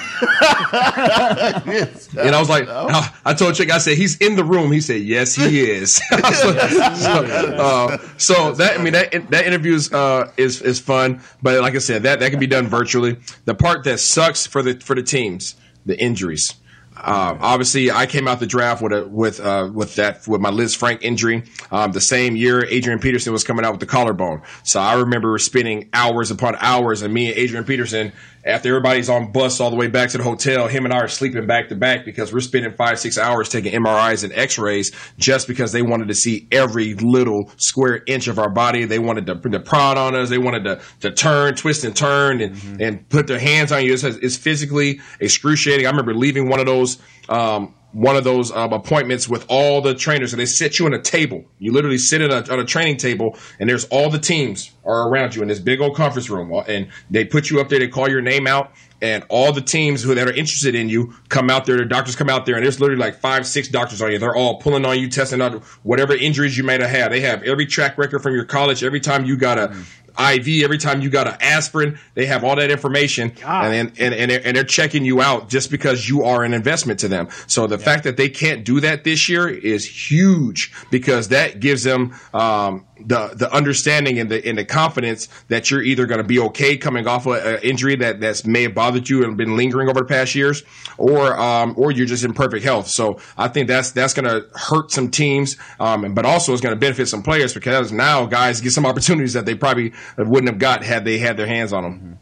I 2.35 2.39
was 2.39 2.49
like, 2.49 2.69
I 2.69 3.35
told 3.35 3.55
Chick, 3.55 3.71
I 3.71 3.79
said, 3.79 3.97
he's 3.97 4.17
in 4.19 4.37
the 4.37 4.45
room. 4.45 4.73
He 4.73 4.81
said, 4.81 5.03
yes, 5.03 5.35
he 5.35 5.61
is. 5.71 5.95
so, 6.11 6.51
uh, 6.51 7.99
so, 8.17 8.53
that, 8.53 8.79
I 8.79 8.83
mean, 8.83 8.93
that, 8.95 9.31
that 9.31 9.47
interview 9.47 9.75
is, 9.75 9.93
uh, 9.93 10.33
is, 10.37 10.63
is 10.63 10.81
fun. 10.81 11.21
But 11.43 11.61
like 11.61 11.75
I 11.75 11.79
said, 11.79 12.03
that, 12.03 12.21
that 12.21 12.31
can 12.31 12.41
be 12.41 12.47
done 12.47 12.67
virtually. 12.67 13.19
The 13.45 13.55
part 13.55 13.85
that 13.85 14.01
sucks 14.01 14.47
for 14.47 14.63
the, 14.63 14.75
for 14.81 14.95
the 14.95 15.03
teams, 15.03 15.55
the 15.87 15.99
injuries. 16.01 16.55
Um, 17.01 17.39
obviously, 17.41 17.91
I 17.93 18.07
came 18.07 18.27
out 18.27 18.41
the 18.41 18.47
draft 18.47 18.83
with 18.83 18.93
a, 18.93 19.07
with 19.07 19.39
uh, 19.41 19.71
with 19.73 19.95
that 19.97 20.27
with 20.27 20.41
my 20.41 20.51
Lisfranc 20.51 21.01
injury. 21.03 21.45
Um, 21.71 21.93
the 21.93 22.01
same 22.01 22.35
year, 22.35 22.65
Adrian 22.67 22.99
Peterson 22.99 23.33
was 23.33 23.45
coming 23.45 23.65
out 23.65 23.71
with 23.71 23.81
the 23.81 23.87
collarbone. 23.87 24.43
So 24.65 24.81
I 24.81 24.95
remember 24.95 25.39
spending 25.39 25.91
hours 25.93 26.33
upon 26.33 26.57
hours, 26.59 27.03
and 27.03 27.15
me 27.15 27.29
and 27.29 27.39
Adrian 27.39 27.65
Peterson, 27.65 28.13
after 28.49 28.71
everybody's 28.71 29.09
on 29.09 29.31
bus 29.31 29.61
all 29.61 29.71
the 29.71 29.77
way 29.77 29.89
back 29.89 30.11
to 30.11 30.19
the 30.19 30.25
hotel, 30.25 30.67
him 30.67 30.85
and 30.85 30.95
I 30.95 30.99
are 30.99 31.09
sleeping 31.09 31.47
back 31.47 31.69
to 31.69 31.77
back 31.77 32.05
because 32.05 32.33
we're 32.33 32.41
spending 32.41 32.73
five 32.73 32.99
six 32.99 33.19
hours 33.19 33.49
taking 33.49 33.73
MRIs 33.73 34.25
and 34.25 34.33
X 34.33 34.59
rays 34.59 34.91
just 35.19 35.47
because 35.47 35.73
they 35.73 35.83
wanted 35.83 36.09
to 36.09 36.15
see 36.15 36.49
every 36.51 36.95
little 36.95 37.51
square 37.59 38.03
inch 38.07 38.27
of 38.27 38.39
our 38.39 38.51
body. 38.51 38.87
They 38.87 38.99
wanted 38.99 39.27
to, 39.27 39.35
to 39.51 39.61
prod 39.61 39.99
on 39.99 40.17
us. 40.17 40.31
They 40.31 40.39
wanted 40.39 40.65
to, 40.65 40.81
to 41.01 41.11
turn, 41.11 41.55
twist, 41.55 41.85
and 41.85 41.95
turn, 41.95 42.41
and 42.41 42.57
mm-hmm. 42.57 42.83
and 42.83 43.09
put 43.09 43.27
their 43.27 43.39
hands 43.39 43.73
on 43.73 43.85
you. 43.85 43.93
It's, 43.93 44.05
it's 44.05 44.37
physically 44.37 45.01
excruciating. 45.21 45.87
I 45.87 45.91
remember 45.91 46.15
leaving 46.15 46.49
one 46.49 46.61
of 46.61 46.67
those 46.67 46.79
those 46.79 46.99
um, 47.29 47.75
one 47.93 48.17
of 48.17 48.25
those 48.25 48.53
um, 48.53 48.73
appointments 48.73 49.29
with 49.29 49.47
all 49.49 49.81
the 49.81 49.95
trainers, 49.95 50.33
and 50.33 50.41
they 50.41 50.47
sit 50.47 50.79
you 50.79 50.87
on 50.87 50.95
a 50.95 51.01
table. 51.01 51.45
You 51.59 51.73
literally 51.73 51.99
sit 51.99 52.21
at 52.21 52.31
a, 52.31 52.53
on 52.53 52.61
a 52.61 52.65
training 52.65 52.99
table, 52.99 53.39
and 53.59 53.69
there's 53.69 53.87
all 53.87 54.11
the 54.11 54.19
teams 54.19 54.73
are 54.85 55.09
around 55.09 55.35
you 55.35 55.43
in 55.43 55.49
this 55.49 55.59
big 55.59 55.81
old 55.81 55.97
conference 55.97 56.29
room, 56.29 56.53
and 56.69 56.89
they 57.11 57.25
put 57.25 57.51
you 57.51 57.61
up 57.61 57.69
there. 57.69 57.79
They 57.79 57.89
call 57.89 58.09
your 58.09 58.21
name 58.21 58.47
out, 58.47 58.73
and 59.01 59.25
all 59.29 59.53
the 59.53 59.63
teams 59.63 60.03
who 60.03 60.15
that 60.15 60.29
are 60.29 60.33
interested 60.33 60.75
in 60.75 60.89
you 60.89 61.15
come 61.29 61.49
out 61.49 61.65
there. 61.65 61.79
The 61.79 61.87
doctors 61.87 62.15
come 62.15 62.29
out 62.29 62.45
there, 62.45 62.57
and 62.57 62.65
there's 62.65 62.81
literally 62.81 63.01
like 63.01 63.21
five, 63.21 63.47
six 63.47 63.69
doctors 63.69 64.03
on 64.03 64.13
you. 64.13 64.19
They're 64.19 64.37
all 64.37 64.59
pulling 64.59 64.85
on 64.85 64.99
you, 64.99 65.09
testing 65.09 65.41
out 65.41 65.63
whatever 65.83 66.15
injuries 66.15 66.59
you 66.59 66.65
might 66.65 66.81
have 66.81 66.91
had. 66.91 67.13
They 67.13 67.21
have 67.21 67.43
every 67.43 67.67
track 67.67 67.97
record 67.97 68.23
from 68.23 68.35
your 68.35 68.45
college. 68.45 68.85
Every 68.85 69.01
time 69.01 69.25
you 69.25 69.37
got 69.37 69.59
a 69.59 69.75
IV 70.19 70.63
every 70.65 70.79
time 70.79 71.01
you 71.01 71.11
got 71.11 71.29
an 71.29 71.37
aspirin. 71.41 71.99
They 72.15 72.27
have 72.27 72.45
all 72.45 72.57
that 72.57 72.71
information, 72.71 73.33
and, 73.45 73.93
and 73.99 74.15
and 74.15 74.31
and 74.33 74.57
they're 74.57 74.65
checking 74.65 75.05
you 75.05 75.21
out 75.21 75.49
just 75.49 75.71
because 75.71 76.09
you 76.09 76.25
are 76.25 76.45
an 76.45 76.55
investment 76.55 77.01
to 77.01 77.09
them. 77.09 77.29
So 77.47 77.67
the 77.67 77.79
yeah. 77.79 77.85
fact 77.85 78.05
that 78.05 78.17
they 78.17 78.29
can't 78.29 78.65
do 78.65 78.81
that 78.81 79.05
this 79.05 79.29
year 79.29 79.49
is 79.49 80.11
huge 80.11 80.73
because 80.91 81.29
that 81.29 81.61
gives 81.61 81.85
them 81.85 82.15
um, 82.35 82.87
the 83.05 83.29
the 83.35 83.53
understanding 83.53 84.19
and 84.19 84.31
the 84.31 84.47
and 84.47 84.59
the 84.59 84.65
confidence 84.65 85.29
that 85.49 85.71
you're 85.71 85.83
either 85.83 86.07
going 86.07 86.19
to 86.19 86.25
be 86.25 86.39
okay 86.39 86.77
coming 86.77 87.07
off 87.07 87.27
an 87.27 87.61
injury 87.63 87.97
that 87.97 88.21
that's 88.21 88.45
may 88.45 88.63
have 88.63 88.75
bothered 88.75 89.09
you 89.09 89.25
and 89.25 89.37
been 89.37 89.57
lingering 89.57 89.89
over 89.89 90.01
the 90.01 90.07
past 90.07 90.35
years, 90.35 90.63
or 90.97 91.39
um, 91.39 91.75
or 91.77 91.91
you're 91.91 92.07
just 92.07 92.25
in 92.25 92.33
perfect 92.33 92.65
health. 92.65 92.89
So 92.89 93.21
I 93.37 93.49
think 93.49 93.69
that's 93.69 93.93
that's 93.93 94.15
going 94.15 94.27
to 94.27 94.49
hurt 94.59 94.91
some 94.91 95.11
teams, 95.11 95.57
um, 95.81 96.15
but 96.15 96.25
also 96.25 96.53
it's 96.53 96.63
going 96.63 96.75
to 96.75 96.81
benefit 96.81 97.09
some 97.09 97.23
players 97.23 97.55
because 97.55 97.93
now 97.93 98.27
guys 98.27 98.61
get 98.61 98.73
some 98.73 98.87
opportunities 98.87 99.35
that 99.35 99.47
they 99.47 99.55
probably 99.55 99.93
wouldn't 100.17 100.49
have 100.49 100.59
got 100.59 100.83
had 100.85 101.05
they 101.05 101.19
had 101.19 101.37
their 101.37 101.47
hands 101.47 101.73
on 101.73 101.83
them. 101.83 101.95
Mm-hmm. 101.95 102.13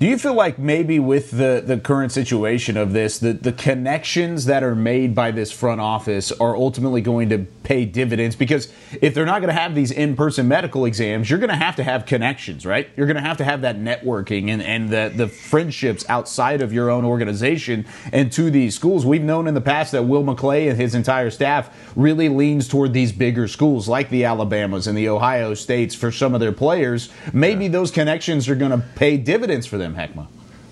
Do 0.00 0.08
you 0.08 0.18
feel 0.18 0.34
like 0.34 0.58
maybe 0.58 0.98
with 0.98 1.30
the, 1.30 1.62
the 1.64 1.78
current 1.78 2.10
situation 2.10 2.76
of 2.76 2.92
this, 2.92 3.18
the, 3.18 3.32
the 3.32 3.52
connections 3.52 4.46
that 4.46 4.64
are 4.64 4.74
made 4.74 5.14
by 5.14 5.30
this 5.30 5.52
front 5.52 5.80
office 5.80 6.32
are 6.32 6.56
ultimately 6.56 7.00
going 7.00 7.28
to 7.28 7.46
pay 7.62 7.84
dividends? 7.84 8.34
Because 8.34 8.72
if 9.00 9.14
they're 9.14 9.24
not 9.24 9.40
going 9.40 9.54
to 9.54 9.58
have 9.60 9.76
these 9.76 9.92
in 9.92 10.16
person 10.16 10.48
medical 10.48 10.84
exams, 10.84 11.30
you're 11.30 11.38
going 11.38 11.48
to 11.48 11.56
have 11.56 11.76
to 11.76 11.84
have 11.84 12.06
connections, 12.06 12.66
right? 12.66 12.88
You're 12.96 13.06
going 13.06 13.16
to 13.16 13.22
have 13.22 13.36
to 13.36 13.44
have 13.44 13.60
that 13.60 13.76
networking 13.76 14.48
and, 14.48 14.60
and 14.62 14.90
the, 14.90 15.12
the 15.14 15.28
friendships 15.28 16.04
outside 16.08 16.60
of 16.60 16.72
your 16.72 16.90
own 16.90 17.04
organization 17.04 17.86
and 18.12 18.32
to 18.32 18.50
these 18.50 18.74
schools. 18.74 19.06
We've 19.06 19.22
known 19.22 19.46
in 19.46 19.54
the 19.54 19.60
past 19.60 19.92
that 19.92 20.02
Will 20.02 20.24
McClay 20.24 20.68
and 20.68 20.76
his 20.76 20.96
entire 20.96 21.30
staff 21.30 21.94
really 21.94 22.28
leans 22.28 22.66
toward 22.66 22.92
these 22.92 23.12
bigger 23.12 23.46
schools 23.46 23.86
like 23.86 24.10
the 24.10 24.24
Alabamas 24.24 24.88
and 24.88 24.98
the 24.98 25.08
Ohio 25.08 25.54
States 25.54 25.94
for 25.94 26.10
some 26.10 26.34
of 26.34 26.40
their 26.40 26.52
players. 26.52 27.10
Maybe 27.32 27.68
those 27.68 27.92
connections 27.92 28.48
are 28.48 28.56
going 28.56 28.72
to 28.72 28.84
pay 28.96 29.16
dividends 29.16 29.68
for 29.68 29.78
them. 29.78 29.93
Heckma. 29.94 30.26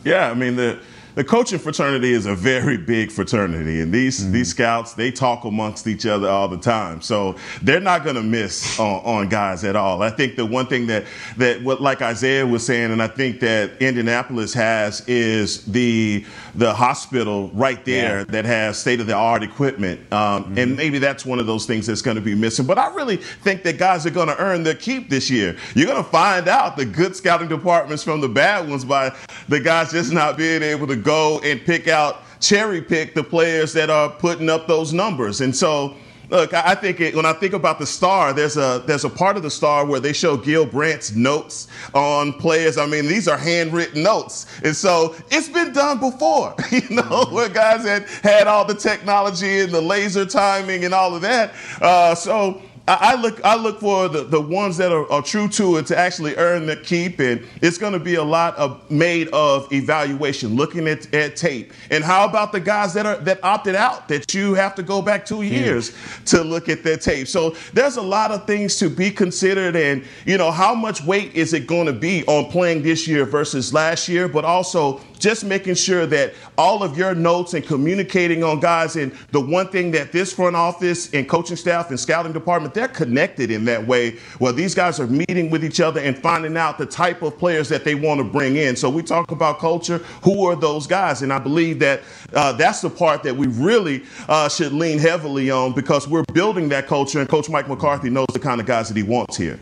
Yeah, 0.04 0.30
I 0.30 0.34
mean 0.34 0.56
the 0.56 0.80
the 1.14 1.24
coaching 1.24 1.58
fraternity 1.58 2.12
is 2.12 2.26
a 2.26 2.34
very 2.34 2.76
big 2.76 3.10
fraternity, 3.10 3.80
and 3.80 3.92
these 3.92 4.22
mm-hmm. 4.22 4.32
these 4.32 4.48
scouts 4.48 4.94
they 4.94 5.10
talk 5.10 5.44
amongst 5.44 5.86
each 5.86 6.06
other 6.06 6.28
all 6.28 6.48
the 6.48 6.58
time, 6.58 7.00
so 7.00 7.36
they're 7.62 7.80
not 7.80 8.04
going 8.04 8.16
to 8.16 8.22
miss 8.22 8.78
on, 8.78 9.00
on, 9.04 9.28
guys 9.28 9.64
at 9.64 9.76
all. 9.76 10.02
I 10.02 10.10
think 10.10 10.36
the 10.36 10.46
one 10.46 10.66
thing 10.66 10.86
that 10.86 11.04
that 11.36 11.62
what 11.62 11.80
like 11.80 12.02
Isaiah 12.02 12.46
was 12.46 12.64
saying, 12.64 12.90
and 12.90 13.02
I 13.02 13.08
think 13.08 13.40
that 13.40 13.72
Indianapolis 13.80 14.54
has 14.54 15.06
is 15.08 15.64
the 15.66 16.24
the 16.54 16.72
hospital 16.72 17.50
right 17.54 17.84
there 17.84 18.18
yeah. 18.18 18.24
that 18.24 18.44
has 18.44 18.78
state 18.78 19.00
of 19.00 19.06
the 19.06 19.14
art 19.14 19.42
equipment, 19.42 20.00
um, 20.12 20.44
mm-hmm. 20.44 20.58
and 20.58 20.76
maybe 20.76 20.98
that's 20.98 21.26
one 21.26 21.38
of 21.38 21.46
those 21.46 21.66
things 21.66 21.86
that's 21.86 22.02
going 22.02 22.16
to 22.16 22.22
be 22.22 22.34
missing. 22.34 22.66
But 22.66 22.78
I 22.78 22.92
really 22.94 23.16
think 23.16 23.62
that 23.64 23.78
guys 23.78 24.06
are 24.06 24.10
going 24.10 24.28
to 24.28 24.38
earn 24.38 24.62
their 24.62 24.74
keep 24.74 25.10
this 25.10 25.30
year. 25.30 25.56
You're 25.74 25.86
going 25.86 26.02
to 26.02 26.10
find 26.10 26.48
out 26.48 26.76
the 26.76 26.84
good 26.84 27.14
scouting 27.16 27.48
departments 27.48 28.02
from 28.02 28.20
the 28.20 28.28
bad 28.28 28.68
ones 28.68 28.84
by 28.84 29.14
the 29.48 29.60
guys 29.60 29.92
just 29.92 30.12
not 30.12 30.36
being 30.36 30.62
able 30.62 30.86
to 30.86 31.01
go 31.02 31.40
and 31.40 31.60
pick 31.64 31.88
out, 31.88 32.22
cherry 32.40 32.82
pick 32.82 33.14
the 33.14 33.24
players 33.24 33.72
that 33.74 33.90
are 33.90 34.10
putting 34.10 34.48
up 34.48 34.66
those 34.66 34.92
numbers. 34.92 35.40
And 35.40 35.54
so, 35.54 35.94
look, 36.30 36.54
I 36.54 36.74
think 36.74 37.00
it, 37.00 37.14
when 37.14 37.26
I 37.26 37.32
think 37.32 37.52
about 37.52 37.78
the 37.78 37.86
star, 37.86 38.32
there's 38.32 38.56
a 38.56 38.82
there's 38.86 39.04
a 39.04 39.10
part 39.10 39.36
of 39.36 39.42
the 39.42 39.50
star 39.50 39.84
where 39.86 40.00
they 40.00 40.12
show 40.12 40.36
Gil 40.36 40.66
Brandt's 40.66 41.14
notes 41.14 41.68
on 41.94 42.32
players. 42.32 42.78
I 42.78 42.86
mean, 42.86 43.06
these 43.06 43.28
are 43.28 43.38
handwritten 43.38 44.02
notes, 44.02 44.46
and 44.64 44.74
so 44.74 45.14
it's 45.30 45.48
been 45.48 45.72
done 45.72 45.98
before, 46.00 46.54
you 46.70 46.88
know, 46.90 47.26
where 47.30 47.48
guys 47.48 47.84
had 47.84 48.08
had 48.22 48.46
all 48.46 48.64
the 48.64 48.74
technology 48.74 49.60
and 49.60 49.72
the 49.72 49.80
laser 49.80 50.24
timing 50.24 50.84
and 50.84 50.94
all 50.94 51.14
of 51.14 51.22
that. 51.22 51.52
Uh, 51.80 52.14
so 52.14 52.62
I 52.88 53.14
look 53.14 53.40
I 53.44 53.54
look 53.54 53.78
for 53.78 54.08
the, 54.08 54.24
the 54.24 54.40
ones 54.40 54.76
that 54.78 54.90
are, 54.90 55.10
are, 55.10 55.22
true 55.22 55.46
to 55.50 55.76
it 55.76 55.86
to 55.86 55.96
actually 55.96 56.34
earn 56.34 56.66
the 56.66 56.74
keep, 56.74 57.20
and 57.20 57.46
it's 57.60 57.78
going 57.78 57.92
to 57.92 58.00
be 58.00 58.16
a 58.16 58.24
lot 58.24 58.56
of 58.56 58.90
made 58.90 59.28
of 59.28 59.72
evaluation, 59.72 60.56
looking 60.56 60.88
at, 60.88 61.12
at 61.14 61.36
tape. 61.36 61.72
And 61.90 62.02
how 62.02 62.28
about 62.28 62.50
the 62.50 62.58
guys 62.58 62.92
that 62.94 63.06
are 63.06 63.18
that 63.18 63.42
opted 63.44 63.76
out 63.76 64.08
that 64.08 64.34
you 64.34 64.54
have 64.54 64.74
to 64.74 64.82
go 64.82 65.00
back 65.00 65.24
two 65.24 65.42
years 65.42 65.94
to 66.26 66.42
look 66.42 66.68
at 66.68 66.82
their 66.82 66.96
tape? 66.96 67.28
So 67.28 67.50
there's 67.72 67.98
a 67.98 68.02
lot 68.02 68.32
of 68.32 68.48
things 68.48 68.76
to 68.78 68.90
be 68.90 69.12
considered, 69.12 69.76
and 69.76 70.04
you 70.26 70.36
know 70.36 70.50
how 70.50 70.74
much 70.74 71.04
weight 71.04 71.34
is 71.34 71.52
it 71.52 71.68
going 71.68 71.86
to 71.86 71.92
be 71.92 72.24
on 72.26 72.50
playing 72.50 72.82
this 72.82 73.06
year 73.06 73.24
versus 73.24 73.72
last 73.72 74.08
year, 74.08 74.26
but 74.26 74.44
also 74.44 75.00
just 75.22 75.44
making 75.44 75.76
sure 75.76 76.04
that 76.04 76.34
all 76.58 76.82
of 76.82 76.98
your 76.98 77.14
notes 77.14 77.54
and 77.54 77.64
communicating 77.64 78.42
on 78.42 78.58
guys. 78.58 78.96
And 78.96 79.12
the 79.30 79.40
one 79.40 79.68
thing 79.68 79.92
that 79.92 80.10
this 80.10 80.32
front 80.32 80.56
office 80.56 81.14
and 81.14 81.28
coaching 81.28 81.56
staff 81.56 81.90
and 81.90 81.98
scouting 81.98 82.32
department, 82.32 82.74
they're 82.74 82.88
connected 82.88 83.50
in 83.50 83.64
that 83.66 83.86
way 83.86 84.18
where 84.38 84.52
these 84.52 84.74
guys 84.74 84.98
are 84.98 85.06
meeting 85.06 85.48
with 85.48 85.64
each 85.64 85.80
other 85.80 86.00
and 86.00 86.18
finding 86.18 86.56
out 86.56 86.76
the 86.76 86.86
type 86.86 87.22
of 87.22 87.38
players 87.38 87.68
that 87.68 87.84
they 87.84 87.94
want 87.94 88.18
to 88.18 88.24
bring 88.24 88.56
in. 88.56 88.74
So 88.74 88.90
we 88.90 89.02
talk 89.02 89.30
about 89.30 89.60
culture. 89.60 89.98
Who 90.24 90.44
are 90.46 90.56
those 90.56 90.88
guys? 90.88 91.22
And 91.22 91.32
I 91.32 91.38
believe 91.38 91.78
that 91.78 92.02
uh, 92.32 92.52
that's 92.52 92.80
the 92.80 92.90
part 92.90 93.22
that 93.22 93.36
we 93.36 93.46
really 93.46 94.02
uh, 94.28 94.48
should 94.48 94.72
lean 94.72 94.98
heavily 94.98 95.50
on 95.50 95.72
because 95.72 96.08
we're 96.08 96.24
building 96.32 96.68
that 96.70 96.88
culture. 96.88 97.20
And 97.20 97.28
Coach 97.28 97.48
Mike 97.48 97.68
McCarthy 97.68 98.10
knows 98.10 98.26
the 98.32 98.40
kind 98.40 98.60
of 98.60 98.66
guys 98.66 98.88
that 98.88 98.96
he 98.96 99.04
wants 99.04 99.36
here. 99.36 99.60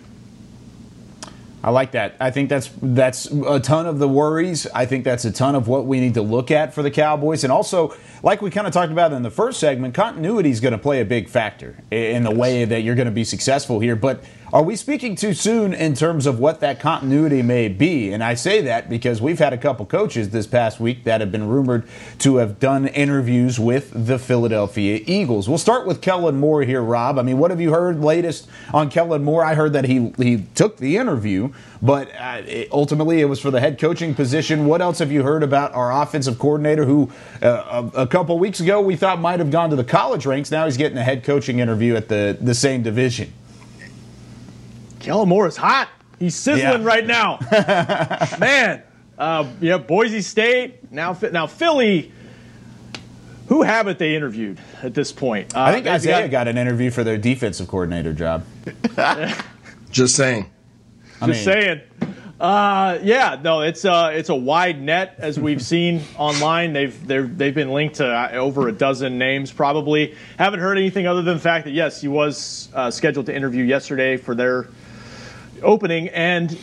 I 1.63 1.71
like 1.71 1.93
that. 1.93 2.17
I 2.19 2.31
think 2.31 2.49
that's 2.49 2.71
that's 2.81 3.27
a 3.27 3.61
ton 3.61 3.87
of 3.87 3.99
the 3.99 4.09
worries. 4.09 4.67
I 4.75 4.87
think 4.87 5.05
that's 5.05 5.27
a 5.27 5.31
ton 5.31 5.55
of 5.55 5.69
what 5.69 5.85
we 5.85 6.01
need 6.01 6.15
to 6.15 6.23
look 6.23 6.51
at 6.51 6.73
for 6.73 6.83
the 6.83 6.91
Cowboys, 6.91 7.45
and 7.45 7.53
also, 7.53 7.95
like 8.23 8.41
we 8.41 8.51
kind 8.51 8.67
of 8.67 8.73
talked 8.73 8.93
about 8.93 9.13
in 9.13 9.23
the 9.23 9.31
first 9.31 9.61
segment, 9.61 9.93
continuity 9.95 10.51
is 10.51 10.61
going 10.61 10.73
to 10.73 10.79
play 10.79 11.01
a 11.01 11.05
big 11.05 11.29
factor 11.29 11.77
in 11.91 12.23
the 12.23 12.31
way 12.31 12.65
that 12.65 12.81
you're 12.83 12.95
going 12.95 13.07
to 13.07 13.13
be 13.13 13.25
successful 13.25 13.79
here. 13.79 13.95
But 13.95 14.25
are 14.53 14.65
we 14.65 14.75
speaking 14.75 15.15
too 15.15 15.33
soon 15.33 15.73
in 15.73 15.95
terms 15.95 16.27
of 16.27 16.41
what 16.41 16.59
that 16.59 16.81
continuity 16.81 17.41
may 17.41 17.69
be? 17.69 18.13
And 18.13 18.23
I 18.23 18.35
say 18.35 18.61
that 18.63 18.91
because 18.91 19.23
we've 19.23 19.39
had 19.39 19.53
a 19.53 19.59
couple 19.59 19.87
coaches 19.87 20.31
this 20.31 20.49
past 20.49 20.81
week 20.81 21.05
that 21.05 21.21
have 21.21 21.31
been 21.31 21.47
rumored 21.47 21.87
to 22.21 22.37
have 22.37 22.59
done 22.59 22.89
interviews 22.89 23.61
with 23.61 23.93
the 23.95 24.19
Philadelphia 24.19 25.03
Eagles. 25.07 25.49
We'll 25.49 25.59
start 25.59 25.87
with 25.87 26.01
Kellen 26.01 26.41
Moore 26.41 26.63
here, 26.63 26.83
Rob. 26.83 27.17
I 27.17 27.23
mean, 27.23 27.39
what 27.39 27.53
have 27.53 27.61
you 27.61 27.73
heard 27.73 28.01
latest 28.01 28.49
on 28.75 28.91
Kellen 28.91 29.23
Moore? 29.23 29.45
I 29.45 29.55
heard 29.55 29.73
that 29.75 29.85
he 29.85 30.13
he 30.19 30.43
took 30.57 30.79
the 30.79 30.97
interview, 30.97 31.53
but 31.81 32.11
uh, 32.19 32.43
it, 32.45 32.73
ultimately 32.73 33.21
it 33.21 33.27
was 33.27 33.39
for 33.39 33.53
the 33.53 33.61
head 33.61 33.79
coaching 33.79 34.17
position. 34.17 34.67
What 34.67 34.81
else 34.81 34.99
have 34.99 35.13
you 35.13 35.23
heard 35.23 35.45
about 35.45 35.73
our 35.75 36.03
offensive 36.03 36.41
coordinator, 36.41 36.85
who 36.85 37.09
uh, 37.41 37.89
a, 37.95 38.03
a 38.03 38.07
couple 38.09 38.37
weeks 38.41 38.59
ago 38.59 38.81
we 38.81 38.97
thought 38.97 39.21
might 39.21 39.39
have 39.39 39.53
gone 39.53 39.71
to 39.71 39.77
the 39.77 39.85
college 39.85 40.27
ranks? 40.27 40.51
Now 40.51 40.65
he's 40.65 40.77
getting 40.77 40.99
a 40.99 41.05
head 41.05 41.23
coaching 41.23 41.61
interview 41.61 41.95
at 41.95 42.09
the 42.09 42.37
the 42.41 42.55
same 42.55 42.83
division. 42.83 43.33
Kellen 45.01 45.29
Moore 45.29 45.47
is 45.49 45.57
hot. 45.57 45.89
He's 46.19 46.37
sizzling 46.37 46.83
Yeah. 46.83 46.87
right 46.87 47.07
now. 47.07 47.39
Man, 48.39 48.83
uh, 49.19 49.47
yeah, 49.61 49.79
Boise 49.79 50.21
State. 50.21 50.93
Now, 50.93 51.17
now 51.33 51.47
Philly. 51.47 52.13
Who 53.49 53.63
haven't 53.63 53.99
they 53.99 54.15
interviewed 54.15 54.61
at 54.81 54.95
this 54.95 55.11
point? 55.11 55.57
Uh, 55.57 55.63
I 55.63 55.73
think 55.73 55.83
they've 55.85 55.95
Isaiah 55.95 56.29
got 56.29 56.47
an 56.47 56.57
interview 56.57 56.91
for 56.93 57.03
their 57.03 57.19
defensive 57.19 57.67
coordinator 57.67 58.13
job. 58.13 58.45
Just 59.91 60.15
saying. 60.15 60.49
I 61.21 61.27
Just 61.27 61.45
mean- 61.47 61.55
saying. 61.57 61.81
Uh, 62.39 62.99
yeah, 63.03 63.39
no, 63.43 63.61
it's 63.61 63.85
uh, 63.85 64.11
it's 64.15 64.31
a 64.31 64.35
wide 64.35 64.81
net 64.81 65.17
as 65.19 65.39
we've 65.39 65.61
seen 65.61 66.01
online. 66.17 66.73
They've 66.73 67.07
they've 67.07 67.37
they've 67.37 67.55
been 67.55 67.71
linked 67.73 67.97
to 67.97 68.07
uh, 68.07 68.31
over 68.33 68.69
a 68.69 68.73
dozen 68.73 69.19
names. 69.19 69.53
Probably 69.53 70.15
haven't 70.39 70.61
heard 70.61 70.79
anything 70.79 71.07
other 71.07 71.21
than 71.21 71.35
the 71.35 71.43
fact 71.43 71.65
that 71.67 71.73
yes, 71.73 72.01
he 72.01 72.09
was 72.09 72.71
uh, 72.73 72.91
scheduled 72.91 73.27
to 73.27 73.35
interview 73.37 73.65
yesterday 73.65 74.17
for 74.17 74.35
their 74.35 74.69
opening, 75.63 76.09
and 76.09 76.57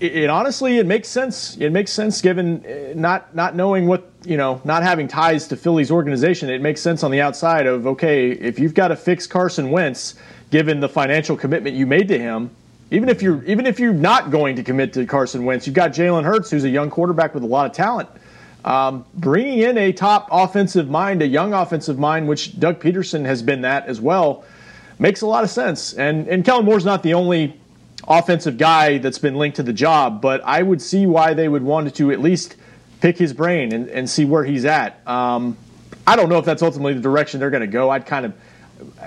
it, 0.00 0.30
honestly 0.30 0.78
it 0.78 0.86
makes 0.86 1.08
sense. 1.08 1.56
It 1.56 1.70
makes 1.70 1.92
sense 1.92 2.20
given 2.20 2.64
uh, 2.64 2.98
not 2.98 3.34
not 3.34 3.54
knowing 3.54 3.86
what 3.86 4.10
you 4.24 4.36
know, 4.36 4.60
not 4.64 4.82
having 4.82 5.08
ties 5.08 5.48
to 5.48 5.56
Philly's 5.56 5.90
organization. 5.90 6.50
It 6.50 6.60
makes 6.60 6.80
sense 6.80 7.02
on 7.02 7.10
the 7.10 7.20
outside 7.20 7.66
of 7.66 7.86
okay, 7.86 8.30
if 8.30 8.58
you've 8.58 8.74
got 8.74 8.88
to 8.88 8.96
fix 8.96 9.26
Carson 9.26 9.70
Wentz, 9.70 10.14
given 10.50 10.80
the 10.80 10.88
financial 10.88 11.36
commitment 11.36 11.76
you 11.76 11.86
made 11.86 12.08
to 12.08 12.18
him. 12.18 12.50
Even 12.90 13.08
if 13.08 13.22
you're 13.22 13.42
even 13.44 13.66
if 13.66 13.78
you're 13.78 13.92
not 13.92 14.30
going 14.30 14.56
to 14.56 14.62
commit 14.62 14.92
to 14.94 15.06
Carson 15.06 15.44
Wentz, 15.44 15.66
you've 15.66 15.76
got 15.76 15.92
Jalen 15.92 16.24
Hurts, 16.24 16.50
who's 16.50 16.64
a 16.64 16.68
young 16.68 16.90
quarterback 16.90 17.34
with 17.34 17.44
a 17.44 17.46
lot 17.46 17.66
of 17.66 17.72
talent. 17.72 18.08
Um, 18.64 19.06
bringing 19.14 19.60
in 19.60 19.78
a 19.78 19.92
top 19.92 20.28
offensive 20.30 20.90
mind, 20.90 21.22
a 21.22 21.26
young 21.26 21.54
offensive 21.54 21.98
mind, 21.98 22.28
which 22.28 22.58
Doug 22.60 22.80
Pederson 22.80 23.24
has 23.24 23.42
been 23.42 23.62
that 23.62 23.86
as 23.86 24.00
well, 24.00 24.44
makes 24.98 25.22
a 25.22 25.26
lot 25.26 25.44
of 25.44 25.50
sense. 25.50 25.94
And 25.94 26.26
and 26.26 26.44
Kellen 26.44 26.64
Moore's 26.64 26.84
not 26.84 27.02
the 27.02 27.14
only 27.14 27.59
offensive 28.08 28.58
guy 28.58 28.98
that's 28.98 29.18
been 29.18 29.34
linked 29.34 29.56
to 29.56 29.62
the 29.62 29.72
job, 29.72 30.20
but 30.20 30.40
I 30.44 30.62
would 30.62 30.82
see 30.82 31.06
why 31.06 31.34
they 31.34 31.48
would 31.48 31.62
want 31.62 31.94
to 31.94 32.10
at 32.10 32.20
least 32.20 32.56
pick 33.00 33.16
his 33.18 33.32
brain 33.32 33.72
and, 33.72 33.88
and 33.88 34.08
see 34.08 34.24
where 34.24 34.44
he's 34.44 34.64
at. 34.64 35.06
Um, 35.06 35.56
I 36.06 36.16
don't 36.16 36.28
know 36.28 36.38
if 36.38 36.44
that's 36.44 36.62
ultimately 36.62 36.94
the 36.94 37.00
direction 37.00 37.40
they're 37.40 37.50
going 37.50 37.60
to 37.60 37.66
go. 37.66 37.90
I'd 37.90 38.06
kind 38.06 38.26
of, 38.26 38.34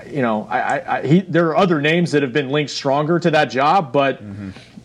you 0.06 0.22
know, 0.22 0.46
I, 0.48 0.58
I, 0.60 0.98
I 0.98 1.06
he, 1.06 1.20
there 1.20 1.48
are 1.48 1.56
other 1.56 1.80
names 1.80 2.12
that 2.12 2.22
have 2.22 2.32
been 2.32 2.50
linked 2.50 2.70
stronger 2.70 3.18
to 3.18 3.30
that 3.32 3.46
job, 3.46 3.92
but 3.92 4.20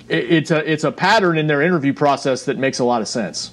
it, 0.07 0.31
it's 0.31 0.51
a 0.51 0.71
it's 0.71 0.83
a 0.83 0.91
pattern 0.91 1.37
in 1.37 1.47
their 1.47 1.61
interview 1.61 1.93
process 1.93 2.45
that 2.45 2.57
makes 2.57 2.79
a 2.79 2.83
lot 2.83 3.01
of 3.01 3.07
sense. 3.07 3.51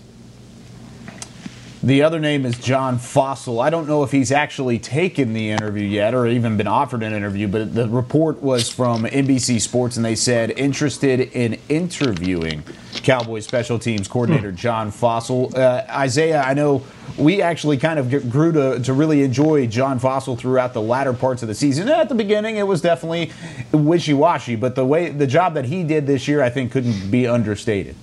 The 1.87 2.03
other 2.03 2.19
name 2.19 2.45
is 2.45 2.59
John 2.59 2.99
Fassel. 2.99 3.65
I 3.65 3.71
don't 3.71 3.87
know 3.87 4.03
if 4.03 4.11
he's 4.11 4.33
actually 4.33 4.81
taken 4.81 5.35
the 5.35 5.51
interview 5.51 5.87
yet 5.87 6.15
or 6.15 6.27
even 6.27 6.57
been 6.57 6.67
offered 6.67 7.05
an 7.05 7.13
interview, 7.13 7.47
but 7.47 7.77
the 7.77 7.89
report 7.89 8.43
was 8.43 8.69
from 8.69 9.05
NBC 9.05 9.61
Sports 9.61 9.97
and 9.97 10.05
they 10.05 10.17
said 10.17 10.51
interested 10.51 11.21
in 11.21 11.61
interviewing 11.69 12.65
Cowboys 13.05 13.47
special 13.47 13.79
teams 13.79 14.09
coordinator 14.09 14.51
John 14.51 14.91
Fassel. 14.91 15.57
Uh, 15.57 15.87
Isaiah, 15.89 16.43
I 16.43 16.55
know 16.55 16.85
we 17.17 17.41
actually 17.41 17.77
kind 17.77 18.01
of 18.01 18.33
grew 18.33 18.51
to, 18.51 18.83
to 18.83 18.93
really 18.93 19.23
enjoy 19.23 19.69
John 19.69 20.01
Fassel 20.01 20.37
throughout 20.37 20.75
the 20.75 20.83
latter 20.83 21.13
parts 21.13 21.43
of 21.43 21.47
the 21.47 21.55
season. 21.55 21.89
At 21.89 22.09
the 22.09 22.17
beginning, 22.17 22.57
it 22.57 22.67
was 22.67 22.81
definitely 22.81 23.31
wishy 23.71 24.13
washy, 24.13 24.57
but 24.57 24.75
the 24.75 24.85
way 24.85 25.11
the 25.11 25.29
job 25.29 25.55
that 25.55 25.67
he 25.67 25.85
did 25.85 26.09
this 26.09 26.27
year, 26.27 26.43
I 26.43 26.51
think, 26.51 26.73
couldn't 26.73 27.13
be 27.13 27.29
understated. 27.29 27.95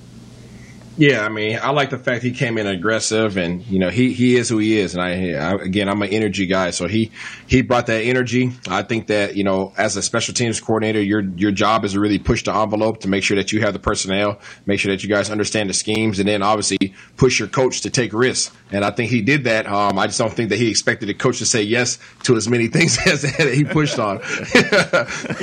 Yeah, 0.96 1.26
I 1.26 1.30
mean, 1.30 1.58
I 1.62 1.72
like 1.72 1.90
the 1.90 1.98
fact 1.98 2.22
he 2.22 2.32
came 2.32 2.60
in 2.60 2.68
aggressive, 2.68 3.38
and 3.38 3.66
you 3.66 3.80
know, 3.80 3.90
he 3.90 4.14
he 4.14 4.36
is 4.36 4.48
who 4.48 4.60
he 4.60 4.78
is. 4.78 4.94
And 4.94 5.02
I, 5.02 5.32
I 5.32 5.54
again, 5.56 5.90
I'm 5.90 6.02
an 6.04 6.10
energy 6.10 6.46
guy, 6.46 6.70
so 6.70 6.88
he 6.88 7.12
he 7.48 7.64
brought 7.64 7.88
that 7.88 8.04
energy. 8.04 8.52
I 8.68 8.84
think 8.84 9.08
that 9.08 9.36
you 9.36 9.44
know, 9.44 9.74
as 9.76 9.98
a 9.98 10.04
special 10.04 10.36
teams 10.36 10.62
coordinator, 10.62 11.02
your 11.02 11.22
your 11.22 11.52
job 11.52 11.84
is 11.84 11.94
to 11.94 12.00
really 12.00 12.20
push 12.20 12.44
the 12.44 12.54
envelope 12.56 13.00
to 13.02 13.08
make 13.08 13.24
sure 13.24 13.38
that 13.38 13.52
you 13.52 13.62
have 13.62 13.74
the 13.74 13.80
personnel, 13.80 14.40
make 14.68 14.80
sure 14.80 14.92
that 14.92 15.04
you 15.04 15.10
guys 15.10 15.32
understand 15.32 15.68
the 15.70 15.74
schemes, 15.74 16.20
and 16.20 16.28
then 16.28 16.44
obviously 16.44 16.94
push 17.18 17.40
your 17.40 17.48
coach 17.48 17.82
to 17.82 17.90
take 17.90 18.14
risks. 18.14 18.56
And 18.72 18.86
I 18.86 18.92
think 18.92 19.10
he 19.10 19.22
did 19.22 19.46
that. 19.46 19.66
Um, 19.66 19.98
I 19.98 20.06
just 20.06 20.20
don't 20.20 20.34
think 20.34 20.50
that 20.50 20.60
he 20.60 20.70
expected 20.70 21.10
the 21.10 21.16
coach 21.16 21.40
to 21.40 21.46
say 21.48 21.64
yes 21.64 21.98
to 22.24 22.36
as 22.36 22.48
many 22.48 22.68
things 22.74 23.00
as 23.08 23.24
he 23.24 23.64
pushed 23.64 23.98
on. 23.98 24.18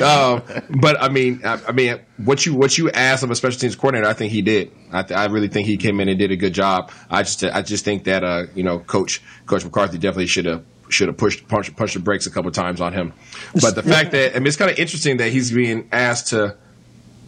um, 0.00 0.42
but 0.80 1.00
I 1.02 1.08
mean, 1.10 1.40
I, 1.44 1.60
I 1.66 1.72
mean, 1.72 1.98
what 2.24 2.44
you 2.46 2.54
what 2.54 2.76
you 2.78 2.90
asked 2.90 3.22
of 3.22 3.30
a 3.30 3.34
special 3.36 3.58
teams 3.58 3.76
coordinator, 3.76 4.08
I 4.08 4.12
think 4.12 4.32
he 4.32 4.42
did. 4.42 4.70
I, 4.92 5.02
th- 5.02 5.18
I 5.18 5.26
really 5.26 5.48
think 5.48 5.66
he 5.66 5.76
came 5.76 6.00
in 6.00 6.08
and 6.08 6.18
did 6.18 6.30
a 6.30 6.36
good 6.36 6.52
job. 6.52 6.90
I 7.10 7.22
just 7.22 7.42
I 7.44 7.62
just 7.62 7.84
think 7.84 8.04
that 8.04 8.24
uh, 8.24 8.46
you 8.54 8.62
know, 8.62 8.78
coach 8.78 9.22
Coach 9.46 9.64
McCarthy 9.64 9.98
definitely 9.98 10.26
should 10.26 10.46
have 10.46 10.64
should 10.88 11.08
have 11.08 11.16
pushed 11.16 11.46
punched, 11.48 11.76
punched 11.76 11.94
the 11.94 12.00
brakes 12.00 12.26
a 12.26 12.30
couple 12.30 12.50
times 12.50 12.80
on 12.80 12.92
him. 12.92 13.12
But 13.60 13.74
the 13.74 13.82
fact 13.82 14.12
that 14.12 14.34
I 14.34 14.38
mean, 14.38 14.46
it's 14.46 14.56
kind 14.56 14.70
of 14.70 14.78
interesting 14.78 15.18
that 15.18 15.30
he's 15.30 15.50
being 15.52 15.88
asked 15.92 16.28
to 16.28 16.56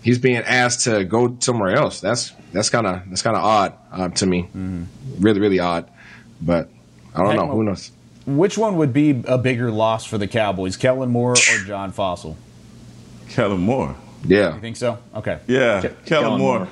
he's 0.03 0.19
being 0.19 0.37
asked 0.37 0.85
to 0.85 1.05
go 1.05 1.37
somewhere 1.41 1.75
else. 1.75 2.01
That's 2.01 2.33
that's 2.53 2.71
kind 2.71 2.87
of 2.87 3.03
that's 3.09 3.23
kind 3.23 3.37
of 3.37 3.45
odd 3.45 3.75
uh, 3.91 4.09
to 4.09 4.27
me. 4.27 4.49
Really, 5.19 5.41
really 5.41 5.59
odd. 5.61 5.91
But 6.41 6.69
I 7.15 7.23
don't 7.23 7.37
know. 7.37 7.49
Who 7.49 7.63
knows? 7.63 7.91
Which 8.27 8.57
one 8.57 8.77
would 8.77 8.93
be 8.93 9.23
a 9.27 9.39
bigger 9.39 9.71
loss 9.71 10.05
for 10.05 10.17
the 10.19 10.29
Cowboys, 10.29 10.77
Kellen 10.77 11.11
Moore 11.11 11.33
or 11.33 11.59
John 11.67 11.93
Fassel? 11.93 12.37
Kellen 13.31 13.61
Moore. 13.61 13.97
Yeah. 14.25 14.55
You 14.55 14.61
think 14.61 14.77
so? 14.77 14.99
Okay. 15.15 15.39
Yeah, 15.47 15.81
Ke- 15.81 15.83
Kellen, 15.83 16.05
Kellen 16.05 16.41
Moore. 16.41 16.59
Moore. 16.61 16.69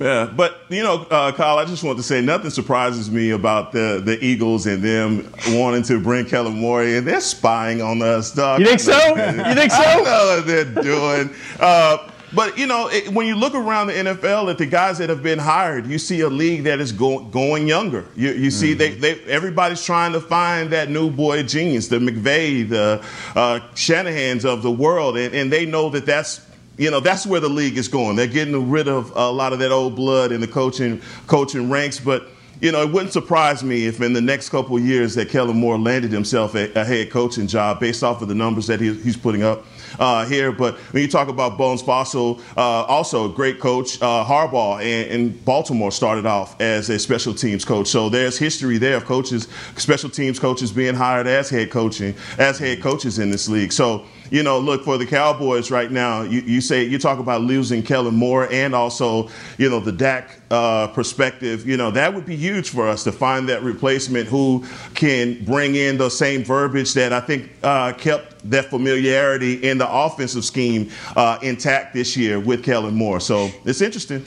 Yeah, 0.00 0.32
but 0.34 0.62
you 0.70 0.82
know, 0.82 1.02
uh, 1.10 1.30
Kyle, 1.32 1.58
I 1.58 1.66
just 1.66 1.84
want 1.84 1.98
to 1.98 2.02
say 2.02 2.22
nothing 2.22 2.48
surprises 2.48 3.10
me 3.10 3.30
about 3.30 3.72
the 3.72 4.00
the 4.02 4.22
Eagles 4.24 4.66
and 4.66 4.82
them 4.82 5.30
wanting 5.48 5.82
to 5.84 6.00
bring 6.00 6.24
Kellen 6.24 6.54
Moore 6.54 6.84
in. 6.84 7.04
They're 7.04 7.20
spying 7.20 7.82
on 7.82 8.00
us, 8.00 8.32
dog. 8.32 8.60
You 8.60 8.66
think 8.66 8.80
so? 8.80 8.92
You 8.96 9.54
think 9.54 9.70
so? 9.70 9.82
I 9.82 9.96
know 9.96 10.36
what 10.36 10.46
they're 10.46 10.82
doing. 10.82 11.30
Uh, 11.60 12.10
but 12.32 12.56
you 12.56 12.66
know, 12.66 12.88
it, 12.88 13.08
when 13.08 13.26
you 13.26 13.34
look 13.34 13.54
around 13.54 13.88
the 13.88 13.92
NFL 13.92 14.50
at 14.50 14.58
the 14.58 14.66
guys 14.66 14.98
that 14.98 15.10
have 15.10 15.22
been 15.22 15.38
hired, 15.38 15.86
you 15.86 15.98
see 15.98 16.20
a 16.20 16.28
league 16.28 16.64
that 16.64 16.80
is 16.80 16.92
go, 16.92 17.18
going 17.24 17.66
younger. 17.66 18.06
You, 18.16 18.30
you 18.30 18.50
see, 18.50 18.72
they, 18.72 18.92
they 18.92 19.20
everybody's 19.24 19.84
trying 19.84 20.12
to 20.12 20.20
find 20.20 20.70
that 20.70 20.88
new 20.88 21.10
boy 21.10 21.42
genius, 21.42 21.88
the 21.88 21.98
McVay, 21.98 22.68
the 22.68 23.04
uh, 23.34 23.60
Shanahan's 23.74 24.44
of 24.44 24.62
the 24.62 24.70
world, 24.70 25.16
and, 25.16 25.34
and 25.34 25.52
they 25.52 25.66
know 25.66 25.90
that 25.90 26.06
that's 26.06 26.40
you 26.80 26.90
know 26.90 26.98
that's 26.98 27.26
where 27.26 27.40
the 27.40 27.48
league 27.48 27.76
is 27.76 27.88
going. 27.88 28.16
They're 28.16 28.26
getting 28.26 28.70
rid 28.70 28.88
of 28.88 29.12
a 29.14 29.30
lot 29.30 29.52
of 29.52 29.58
that 29.58 29.70
old 29.70 29.94
blood 29.94 30.32
in 30.32 30.40
the 30.40 30.48
coaching 30.48 31.00
coaching 31.28 31.70
ranks, 31.70 32.00
but. 32.00 32.28
You 32.62 32.70
know, 32.72 32.82
it 32.82 32.92
wouldn't 32.92 33.14
surprise 33.14 33.64
me 33.64 33.86
if 33.86 34.02
in 34.02 34.12
the 34.12 34.20
next 34.20 34.50
couple 34.50 34.76
of 34.76 34.84
years 34.84 35.14
that 35.14 35.30
Kellen 35.30 35.56
Moore 35.56 35.78
landed 35.78 36.12
himself 36.12 36.54
a, 36.54 36.70
a 36.78 36.84
head 36.84 37.10
coaching 37.10 37.46
job 37.46 37.80
based 37.80 38.04
off 38.04 38.20
of 38.20 38.28
the 38.28 38.34
numbers 38.34 38.66
that 38.66 38.82
he, 38.82 38.92
he's 38.96 39.16
putting 39.16 39.42
up 39.42 39.64
uh, 39.98 40.26
here. 40.26 40.52
But 40.52 40.76
when 40.92 41.02
you 41.02 41.08
talk 41.08 41.28
about 41.28 41.56
Bones 41.56 41.82
Fassel, 41.82 42.38
uh, 42.58 42.84
also 42.84 43.32
a 43.32 43.34
great 43.34 43.60
coach, 43.60 43.96
uh, 44.02 44.26
Harbaugh 44.26 44.82
in, 44.82 45.38
Baltimore 45.38 45.90
started 45.90 46.26
off 46.26 46.60
as 46.60 46.90
a 46.90 46.98
special 46.98 47.32
teams 47.32 47.64
coach. 47.64 47.86
So 47.86 48.10
there's 48.10 48.36
history 48.36 48.76
there 48.76 48.98
of 48.98 49.06
coaches, 49.06 49.48
special 49.76 50.10
teams 50.10 50.38
coaches 50.38 50.70
being 50.70 50.94
hired 50.94 51.26
as 51.26 51.48
head 51.48 51.70
coaching, 51.70 52.14
as 52.36 52.58
head 52.58 52.82
coaches 52.82 53.18
in 53.18 53.30
this 53.30 53.48
league. 53.48 53.72
So 53.72 54.04
you 54.30 54.42
know, 54.42 54.58
look 54.58 54.84
for 54.84 54.96
the 54.96 55.06
Cowboys 55.06 55.70
right 55.70 55.90
now. 55.90 56.22
You, 56.22 56.40
you 56.40 56.60
say 56.60 56.84
you 56.84 56.98
talk 56.98 57.18
about 57.18 57.42
losing 57.42 57.82
Kellen 57.82 58.14
Moore 58.14 58.48
and 58.50 58.74
also, 58.74 59.28
you 59.58 59.68
know, 59.68 59.80
the 59.80 59.92
Dak 59.92 60.40
uh, 60.50 60.86
perspective. 60.88 61.66
You 61.66 61.76
know, 61.76 61.90
that 61.90 62.14
would 62.14 62.26
be 62.26 62.36
huge 62.36 62.70
for 62.70 62.88
us 62.88 63.04
to 63.04 63.12
find 63.12 63.48
that 63.48 63.62
replacement 63.62 64.28
who 64.28 64.64
can 64.94 65.44
bring 65.44 65.74
in 65.74 65.98
the 65.98 66.08
same 66.08 66.44
verbiage 66.44 66.94
that 66.94 67.12
I 67.12 67.20
think 67.20 67.50
uh, 67.62 67.92
kept 67.92 68.48
that 68.50 68.66
familiarity 68.66 69.54
in 69.68 69.78
the 69.78 69.90
offensive 69.90 70.44
scheme 70.44 70.90
uh, 71.16 71.38
intact 71.42 71.92
this 71.94 72.16
year 72.16 72.38
with 72.40 72.64
Kellen 72.64 72.94
Moore. 72.94 73.20
So 73.20 73.50
it's 73.64 73.80
interesting. 73.80 74.24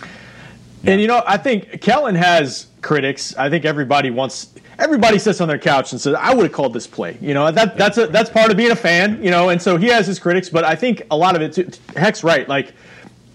And 0.85 0.99
you 0.99 1.07
know, 1.07 1.23
I 1.25 1.37
think 1.37 1.81
Kellen 1.81 2.15
has 2.15 2.67
critics. 2.81 3.35
I 3.37 3.49
think 3.49 3.63
everybody 3.63 4.11
wants 4.11 4.53
everybody 4.79 5.19
sits 5.19 5.41
on 5.41 5.47
their 5.47 5.57
couch 5.57 5.91
and 5.91 6.01
says, 6.01 6.15
"I 6.15 6.33
would 6.33 6.43
have 6.43 6.51
called 6.51 6.73
this 6.73 6.87
play." 6.87 7.17
You 7.21 7.33
know, 7.33 7.51
that 7.51 7.77
that's 7.77 7.97
a, 7.97 8.07
that's 8.07 8.29
part 8.29 8.51
of 8.51 8.57
being 8.57 8.71
a 8.71 8.75
fan. 8.75 9.23
You 9.23 9.31
know, 9.31 9.49
and 9.49 9.61
so 9.61 9.77
he 9.77 9.87
has 9.87 10.07
his 10.07 10.19
critics, 10.19 10.49
but 10.49 10.63
I 10.63 10.75
think 10.75 11.03
a 11.11 11.17
lot 11.17 11.35
of 11.35 11.41
it. 11.41 11.53
Too, 11.53 11.69
Heck's 11.95 12.23
right. 12.23 12.47
Like 12.47 12.73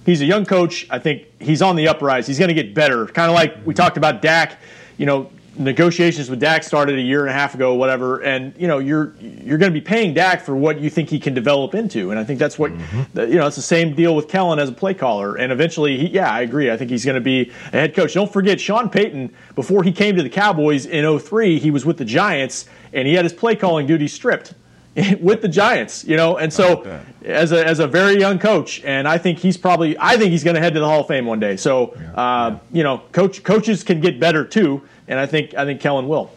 he's 0.06 0.20
a 0.20 0.24
young 0.24 0.44
coach. 0.44 0.86
I 0.90 0.98
think 0.98 1.24
he's 1.40 1.62
on 1.62 1.76
the 1.76 1.88
uprise. 1.88 2.26
He's 2.26 2.38
going 2.38 2.48
to 2.48 2.54
get 2.54 2.74
better. 2.74 3.06
Kind 3.06 3.30
of 3.30 3.34
like 3.34 3.56
we 3.64 3.74
talked 3.74 3.96
about 3.96 4.22
Dak. 4.22 4.58
You 4.96 5.06
know, 5.06 5.30
negotiations 5.58 6.30
with 6.30 6.40
Dak 6.40 6.62
started 6.62 6.98
a 6.98 7.02
year 7.02 7.20
and 7.22 7.30
a 7.30 7.32
half 7.32 7.54
ago, 7.54 7.74
whatever. 7.74 8.20
And 8.22 8.54
you 8.58 8.68
know, 8.68 8.78
you're 8.78 9.14
you're 9.20 9.58
going 9.58 9.72
to 9.72 9.78
be 9.78 9.84
paying 9.84 10.14
Dak 10.14 10.42
for 10.42 10.54
what 10.56 10.80
you 10.80 10.90
think 10.90 11.08
he 11.08 11.18
can 11.18 11.34
develop 11.34 11.74
into. 11.74 12.10
And 12.10 12.18
I 12.18 12.24
think 12.24 12.38
that's 12.38 12.58
what 12.58 12.72
Mm-hmm. 12.72 13.20
you 13.32 13.38
know. 13.38 13.46
It's 13.46 13.56
the 13.56 13.62
same 13.62 13.94
deal 13.94 14.14
with 14.14 14.28
Kellen 14.28 14.58
as 14.58 14.68
a 14.68 14.72
play 14.72 14.94
caller. 14.94 15.36
And 15.36 15.50
eventually, 15.52 15.98
he, 15.98 16.06
yeah, 16.08 16.30
I 16.30 16.42
agree. 16.42 16.70
I 16.70 16.76
think 16.76 16.90
he's 16.90 17.04
going 17.04 17.14
to 17.16 17.20
be 17.20 17.50
a 17.68 17.70
head 17.70 17.94
coach. 17.94 18.14
Don't 18.14 18.32
forget, 18.32 18.60
Sean 18.60 18.88
Payton 18.88 19.34
before 19.54 19.82
he 19.82 19.92
came 19.92 20.16
to 20.16 20.22
the 20.22 20.30
Cowboys 20.30 20.86
in 20.86 21.18
03, 21.18 21.58
he 21.58 21.70
was 21.70 21.84
with 21.84 21.96
the 21.98 22.04
Giants 22.04 22.66
and 22.92 23.06
he 23.08 23.14
had 23.14 23.24
his 23.24 23.32
play 23.32 23.56
calling 23.56 23.86
duties 23.86 24.12
stripped. 24.12 24.54
with 25.20 25.42
the 25.42 25.48
Giants, 25.48 26.02
you 26.04 26.16
know, 26.16 26.38
and 26.38 26.52
so 26.52 27.00
as 27.24 27.52
a 27.52 27.64
as 27.64 27.78
a 27.78 27.86
very 27.86 28.18
young 28.18 28.38
coach, 28.38 28.82
and 28.82 29.06
I 29.06 29.16
think 29.16 29.38
he's 29.38 29.56
probably 29.56 29.96
I 29.96 30.16
think 30.16 30.32
he's 30.32 30.42
going 30.42 30.56
to 30.56 30.60
head 30.60 30.74
to 30.74 30.80
the 30.80 30.86
Hall 30.86 31.02
of 31.02 31.06
Fame 31.06 31.24
one 31.26 31.38
day. 31.38 31.56
So, 31.56 31.88
uh, 32.16 32.58
you 32.72 32.82
know, 32.82 33.02
coach 33.12 33.44
coaches 33.44 33.84
can 33.84 34.00
get 34.00 34.18
better 34.18 34.44
too, 34.44 34.82
and 35.08 35.18
I 35.18 35.26
think 35.26 35.54
I 35.54 35.64
think 35.64 35.80
Kellen 35.80 36.08
will. 36.08 36.30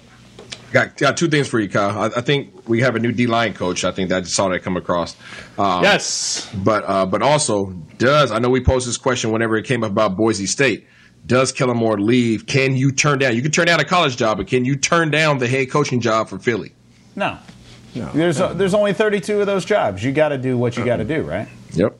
Got, 0.71 0.95
got 0.95 1.17
two 1.17 1.27
things 1.27 1.49
for 1.49 1.59
you, 1.59 1.67
Kyle. 1.67 1.99
I, 1.99 2.05
I 2.17 2.21
think 2.21 2.69
we 2.69 2.79
have 2.79 2.95
a 2.95 2.99
new 2.99 3.11
D 3.11 3.27
line 3.27 3.53
coach. 3.53 3.83
I 3.83 3.91
think 3.91 4.07
that 4.09 4.17
I 4.17 4.21
just 4.21 4.33
saw 4.35 4.47
that 4.47 4.63
come 4.63 4.77
across. 4.77 5.17
Um, 5.57 5.83
yes, 5.83 6.49
but 6.63 6.83
uh, 6.87 7.05
but 7.05 7.21
also 7.21 7.65
does 7.97 8.31
I 8.31 8.39
know 8.39 8.49
we 8.49 8.63
posed 8.63 8.87
this 8.87 8.97
question 8.97 9.31
whenever 9.31 9.57
it 9.57 9.65
came 9.65 9.83
up 9.83 9.91
about 9.91 10.15
Boise 10.15 10.45
State. 10.45 10.87
Does 11.25 11.51
Kellen 11.51 11.77
Moore 11.77 11.99
leave? 11.99 12.47
Can 12.47 12.75
you 12.75 12.91
turn 12.91 13.19
down? 13.19 13.35
You 13.35 13.41
can 13.41 13.51
turn 13.51 13.67
down 13.67 13.79
a 13.79 13.85
college 13.85 14.17
job, 14.17 14.37
but 14.37 14.47
can 14.47 14.65
you 14.65 14.75
turn 14.75 15.11
down 15.11 15.37
the 15.37 15.47
head 15.47 15.69
coaching 15.69 15.99
job 15.99 16.29
for 16.29 16.39
Philly? 16.39 16.71
No. 17.15 17.37
no. 17.93 18.09
There's 18.13 18.37
there's 18.37 18.73
only 18.73 18.93
32 18.93 19.41
of 19.41 19.45
those 19.45 19.65
jobs. 19.65 20.03
You 20.03 20.13
got 20.13 20.29
to 20.29 20.37
do 20.37 20.57
what 20.57 20.77
you 20.77 20.85
got 20.85 20.97
to 20.97 21.03
do, 21.03 21.21
right? 21.21 21.47
Yep. 21.73 21.97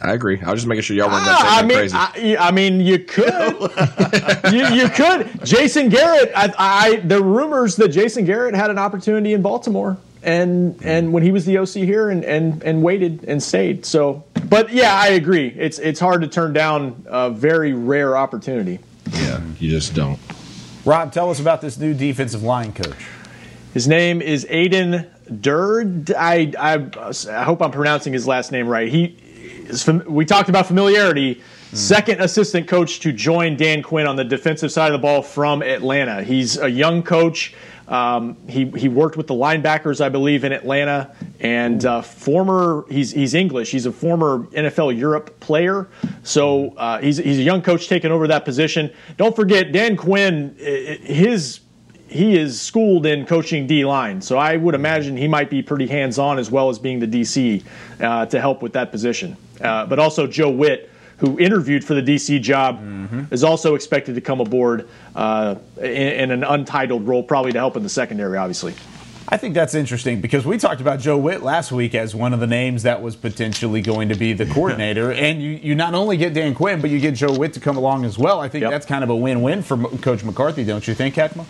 I 0.00 0.12
agree. 0.12 0.40
I 0.40 0.50
was 0.50 0.60
just 0.60 0.68
making 0.68 0.82
sure 0.82 0.96
y'all 0.96 1.08
weren't 1.10 1.24
going 1.24 1.36
to 1.36 1.42
say 1.42 1.48
Ah, 1.48 1.58
I 1.58 1.62
mean, 1.62 1.76
crazy. 1.76 1.96
I, 1.96 2.48
I 2.48 2.50
mean, 2.52 2.80
you 2.80 2.98
could, 3.00 3.24
you, 4.52 4.66
you 4.68 4.88
could. 4.88 5.44
Jason 5.44 5.88
Garrett. 5.88 6.32
I, 6.34 6.52
I 6.58 6.96
the 6.96 7.22
rumors 7.22 7.76
that 7.76 7.88
Jason 7.88 8.24
Garrett 8.24 8.54
had 8.54 8.70
an 8.70 8.78
opportunity 8.78 9.32
in 9.32 9.42
Baltimore, 9.42 9.96
and 10.22 10.80
and 10.82 11.12
when 11.12 11.22
he 11.22 11.32
was 11.32 11.44
the 11.44 11.58
OC 11.58 11.68
here, 11.68 12.10
and 12.10 12.24
and 12.24 12.62
and 12.62 12.82
waited 12.82 13.24
and 13.24 13.42
stayed. 13.42 13.84
So, 13.86 14.24
but 14.48 14.72
yeah, 14.72 14.94
I 14.94 15.08
agree. 15.08 15.48
It's 15.48 15.78
it's 15.78 16.00
hard 16.00 16.22
to 16.22 16.28
turn 16.28 16.52
down 16.52 17.04
a 17.06 17.30
very 17.30 17.72
rare 17.72 18.16
opportunity. 18.16 18.78
Yeah, 19.12 19.40
you 19.58 19.70
just 19.70 19.94
don't. 19.94 20.18
Rob, 20.84 21.12
tell 21.12 21.30
us 21.30 21.40
about 21.40 21.60
this 21.60 21.78
new 21.78 21.92
defensive 21.92 22.42
line 22.42 22.72
coach. 22.72 23.06
His 23.74 23.86
name 23.86 24.22
is 24.22 24.46
Aden 24.48 25.06
Durde. 25.40 26.12
I, 26.16 26.52
I, 26.58 27.12
I 27.30 27.42
hope 27.44 27.60
I'm 27.60 27.70
pronouncing 27.70 28.12
his 28.12 28.26
last 28.26 28.52
name 28.52 28.66
right. 28.66 28.88
He 28.88 29.04
is 29.68 29.82
fam- 29.82 30.04
we 30.06 30.24
talked 30.24 30.48
about 30.48 30.66
familiarity. 30.66 31.42
Second 31.72 32.20
assistant 32.20 32.66
coach 32.66 33.00
to 33.00 33.12
join 33.12 33.56
Dan 33.56 33.82
Quinn 33.82 34.06
on 34.06 34.16
the 34.16 34.24
defensive 34.24 34.72
side 34.72 34.92
of 34.92 34.92
the 34.92 35.02
ball 35.02 35.22
from 35.22 35.62
Atlanta. 35.62 36.22
He's 36.22 36.56
a 36.58 36.68
young 36.68 37.02
coach. 37.02 37.54
Um, 37.88 38.36
he 38.48 38.66
he 38.76 38.88
worked 38.88 39.16
with 39.16 39.26
the 39.26 39.34
linebackers, 39.34 40.02
I 40.02 40.10
believe, 40.10 40.44
in 40.44 40.52
Atlanta, 40.52 41.14
and 41.40 41.84
uh, 41.84 42.02
former 42.02 42.84
he's 42.90 43.10
he's 43.12 43.34
English. 43.34 43.70
He's 43.70 43.86
a 43.86 43.92
former 43.92 44.40
NFL 44.48 44.98
Europe 44.98 45.40
player, 45.40 45.88
so 46.22 46.74
uh, 46.76 47.00
he's 47.00 47.16
he's 47.16 47.38
a 47.38 47.42
young 47.42 47.62
coach 47.62 47.88
taking 47.88 48.10
over 48.10 48.26
that 48.28 48.44
position. 48.44 48.92
Don't 49.16 49.34
forget 49.34 49.72
Dan 49.72 49.96
Quinn. 49.96 50.54
His 50.58 51.60
he 52.08 52.36
is 52.36 52.60
schooled 52.60 53.06
in 53.06 53.26
coaching 53.26 53.66
D 53.66 53.84
line, 53.84 54.20
so 54.20 54.38
I 54.38 54.56
would 54.56 54.74
imagine 54.74 55.16
he 55.16 55.28
might 55.28 55.50
be 55.50 55.62
pretty 55.62 55.86
hands 55.86 56.18
on 56.18 56.38
as 56.38 56.50
well 56.50 56.68
as 56.68 56.78
being 56.78 56.98
the 56.98 57.06
DC 57.06 57.64
uh, 58.00 58.26
to 58.26 58.40
help 58.40 58.62
with 58.62 58.72
that 58.74 58.90
position. 58.90 59.36
Uh, 59.60 59.86
but 59.86 59.98
also 59.98 60.26
Joe 60.26 60.50
Whitt, 60.50 60.90
who 61.18 61.38
interviewed 61.38 61.84
for 61.84 61.94
the 61.94 62.02
DC 62.02 62.40
job, 62.40 62.80
is 63.32 63.44
also 63.44 63.74
expected 63.74 64.14
to 64.14 64.20
come 64.20 64.40
aboard 64.40 64.88
uh, 65.14 65.56
in, 65.78 65.84
in 65.84 66.30
an 66.30 66.44
untitled 66.44 67.06
role, 67.06 67.22
probably 67.22 67.52
to 67.52 67.58
help 67.58 67.76
in 67.76 67.82
the 67.82 67.88
secondary, 67.88 68.38
obviously. 68.38 68.74
I 69.30 69.36
think 69.36 69.54
that's 69.54 69.74
interesting 69.74 70.22
because 70.22 70.46
we 70.46 70.56
talked 70.56 70.80
about 70.80 71.00
Joe 71.00 71.18
Whitt 71.18 71.42
last 71.42 71.70
week 71.70 71.94
as 71.94 72.14
one 72.14 72.32
of 72.32 72.40
the 72.40 72.46
names 72.46 72.84
that 72.84 73.02
was 73.02 73.14
potentially 73.14 73.82
going 73.82 74.08
to 74.08 74.14
be 74.14 74.32
the 74.32 74.46
coordinator. 74.54 75.12
and 75.12 75.42
you, 75.42 75.50
you 75.50 75.74
not 75.74 75.92
only 75.92 76.16
get 76.16 76.32
Dan 76.32 76.54
Quinn, 76.54 76.80
but 76.80 76.88
you 76.88 76.98
get 76.98 77.14
Joe 77.14 77.36
Whitt 77.36 77.52
to 77.52 77.60
come 77.60 77.76
along 77.76 78.06
as 78.06 78.16
well. 78.16 78.40
I 78.40 78.48
think 78.48 78.64
that's 78.64 78.86
kind 78.86 79.04
of 79.04 79.10
a 79.10 79.16
win 79.16 79.42
win 79.42 79.62
for 79.62 79.76
Coach 79.98 80.24
McCarthy, 80.24 80.64
don't 80.64 80.86
you 80.88 80.94
think, 80.94 81.14
Heckma? 81.14 81.44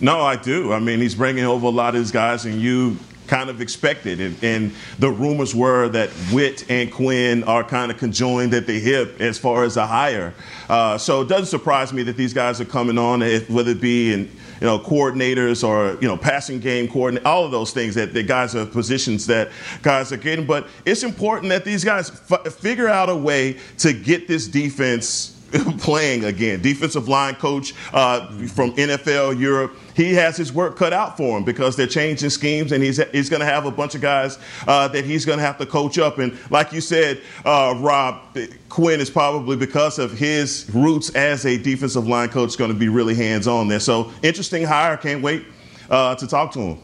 No, 0.00 0.20
I 0.20 0.34
do. 0.34 0.72
I 0.72 0.80
mean, 0.80 0.98
he's 0.98 1.14
bringing 1.14 1.44
over 1.44 1.66
a 1.66 1.70
lot 1.70 1.94
of 1.94 2.00
his 2.00 2.10
guys, 2.10 2.44
and 2.44 2.60
you 2.60 2.96
kind 3.32 3.48
of 3.48 3.62
expected. 3.62 4.20
And, 4.20 4.44
and 4.44 4.72
the 4.98 5.10
rumors 5.10 5.54
were 5.54 5.88
that 5.88 6.10
Whitt 6.34 6.70
and 6.70 6.92
Quinn 6.92 7.44
are 7.44 7.64
kind 7.64 7.90
of 7.90 7.96
conjoined 7.96 8.52
at 8.52 8.66
the 8.66 8.78
hip 8.78 9.22
as 9.22 9.38
far 9.38 9.64
as 9.64 9.78
a 9.78 9.86
hire. 9.86 10.34
Uh, 10.68 10.98
so 10.98 11.22
it 11.22 11.28
doesn't 11.28 11.46
surprise 11.46 11.94
me 11.94 12.02
that 12.02 12.18
these 12.18 12.34
guys 12.34 12.60
are 12.60 12.66
coming 12.66 12.98
on, 12.98 13.22
if, 13.22 13.48
whether 13.48 13.70
it 13.70 13.80
be 13.80 14.12
in 14.12 14.30
you 14.60 14.66
know 14.66 14.78
coordinators 14.78 15.66
or 15.66 15.98
you 16.02 16.06
know 16.06 16.16
passing 16.16 16.60
game 16.60 16.86
coordinate, 16.88 17.24
all 17.24 17.46
of 17.46 17.50
those 17.50 17.72
things 17.72 17.94
that 17.94 18.12
the 18.12 18.22
guys 18.22 18.54
are 18.54 18.66
positions 18.66 19.26
that 19.28 19.50
guys 19.80 20.12
are 20.12 20.18
getting. 20.18 20.46
But 20.46 20.68
it's 20.84 21.02
important 21.02 21.48
that 21.48 21.64
these 21.64 21.84
guys 21.84 22.10
f- 22.30 22.52
figure 22.52 22.88
out 22.88 23.08
a 23.08 23.16
way 23.16 23.56
to 23.78 23.94
get 23.94 24.28
this 24.28 24.46
defense 24.46 25.30
playing 25.78 26.24
again. 26.24 26.60
Defensive 26.60 27.08
line 27.08 27.36
coach 27.36 27.72
uh, 27.94 28.26
from 28.48 28.72
NFL 28.72 29.40
Europe. 29.40 29.74
He 29.94 30.14
has 30.14 30.36
his 30.36 30.52
work 30.52 30.76
cut 30.76 30.92
out 30.92 31.16
for 31.16 31.36
him 31.36 31.44
because 31.44 31.76
they're 31.76 31.86
changing 31.86 32.30
schemes, 32.30 32.72
and 32.72 32.82
he's 32.82 33.02
he's 33.12 33.28
going 33.28 33.40
to 33.40 33.46
have 33.46 33.66
a 33.66 33.70
bunch 33.70 33.94
of 33.94 34.00
guys 34.00 34.38
uh, 34.66 34.88
that 34.88 35.04
he's 35.04 35.24
going 35.24 35.38
to 35.38 35.44
have 35.44 35.58
to 35.58 35.66
coach 35.66 35.98
up. 35.98 36.18
And 36.18 36.38
like 36.50 36.72
you 36.72 36.80
said, 36.80 37.20
uh, 37.44 37.74
Rob 37.78 38.20
Quinn 38.68 39.00
is 39.00 39.10
probably 39.10 39.56
because 39.56 39.98
of 39.98 40.12
his 40.12 40.70
roots 40.72 41.10
as 41.14 41.44
a 41.44 41.58
defensive 41.58 42.06
line 42.06 42.28
coach 42.28 42.56
going 42.56 42.72
to 42.72 42.78
be 42.78 42.88
really 42.88 43.14
hands 43.14 43.46
on 43.46 43.68
there. 43.68 43.80
So 43.80 44.12
interesting 44.22 44.64
hire. 44.64 44.96
Can't 44.96 45.22
wait 45.22 45.44
uh, 45.90 46.14
to 46.14 46.26
talk 46.26 46.52
to 46.52 46.60
him. 46.60 46.78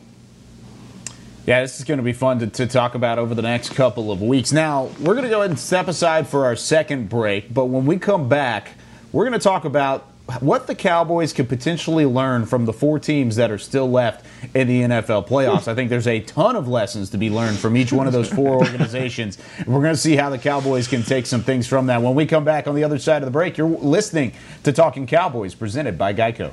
Yeah, 1.47 1.63
this 1.63 1.79
is 1.79 1.87
going 1.87 1.97
to 1.97 2.05
be 2.05 2.13
fun 2.13 2.41
to, 2.41 2.47
to 2.47 2.67
talk 2.67 2.95
about 2.95 3.19
over 3.19 3.35
the 3.35 3.41
next 3.41 3.71
couple 3.75 4.13
of 4.13 4.21
weeks. 4.21 4.53
Now, 4.53 4.91
we're 5.01 5.15
going 5.15 5.25
to 5.25 5.31
go 5.31 5.39
ahead 5.39 5.49
and 5.49 5.59
step 5.59 5.89
aside 5.89 6.29
for 6.29 6.45
our 6.45 6.55
second 6.55 7.09
break, 7.09 7.55
but 7.55 7.67
when 7.67 7.87
we 7.87 7.99
come 7.99 8.29
back, 8.29 8.73
we're 9.13 9.25
going 9.25 9.33
to 9.33 9.43
talk 9.43 9.65
about 9.65 10.07
what 10.41 10.67
the 10.67 10.75
Cowboys 10.75 11.33
could 11.33 11.49
potentially 11.49 12.05
learn 12.05 12.45
from 12.47 12.67
the 12.67 12.73
four 12.73 12.99
teams 12.99 13.37
that 13.37 13.51
are 13.51 13.59
still 13.59 13.91
left 13.91 14.25
in 14.55 14.69
the 14.69 14.83
NFL 14.83 15.27
playoffs. 15.27 15.69
I 15.69 15.75
think 15.75 15.91
there's 15.91 16.07
a 16.07 16.21
ton 16.21 16.55
of 16.55 16.69
lessons 16.69 17.11
to 17.11 17.19
be 17.19 17.31
learned 17.31 17.59
from 17.59 17.77
each 17.77 17.93
one 17.93 18.07
of 18.07 18.13
those 18.13 18.29
four 18.29 18.57
organizations. 18.65 19.39
We're 19.67 19.81
going 19.81 19.95
to 19.95 20.01
see 20.01 20.17
how 20.17 20.31
the 20.31 20.39
Cowboys 20.39 20.87
can 20.87 21.03
take 21.03 21.27
some 21.27 21.43
things 21.43 21.67
from 21.67 21.87
that. 21.87 22.03
When 22.03 22.15
we 22.15 22.27
come 22.27 22.45
back 22.45 22.67
on 22.67 22.75
the 22.75 22.85
other 22.85 22.99
side 22.99 23.23
of 23.23 23.27
the 23.27 23.33
break, 23.33 23.57
you're 23.57 23.69
listening 23.69 24.33
to 24.65 24.73
Talking 24.73 25.07
Cowboys 25.07 25.55
presented 25.55 25.97
by 25.97 26.13
Geico. 26.13 26.53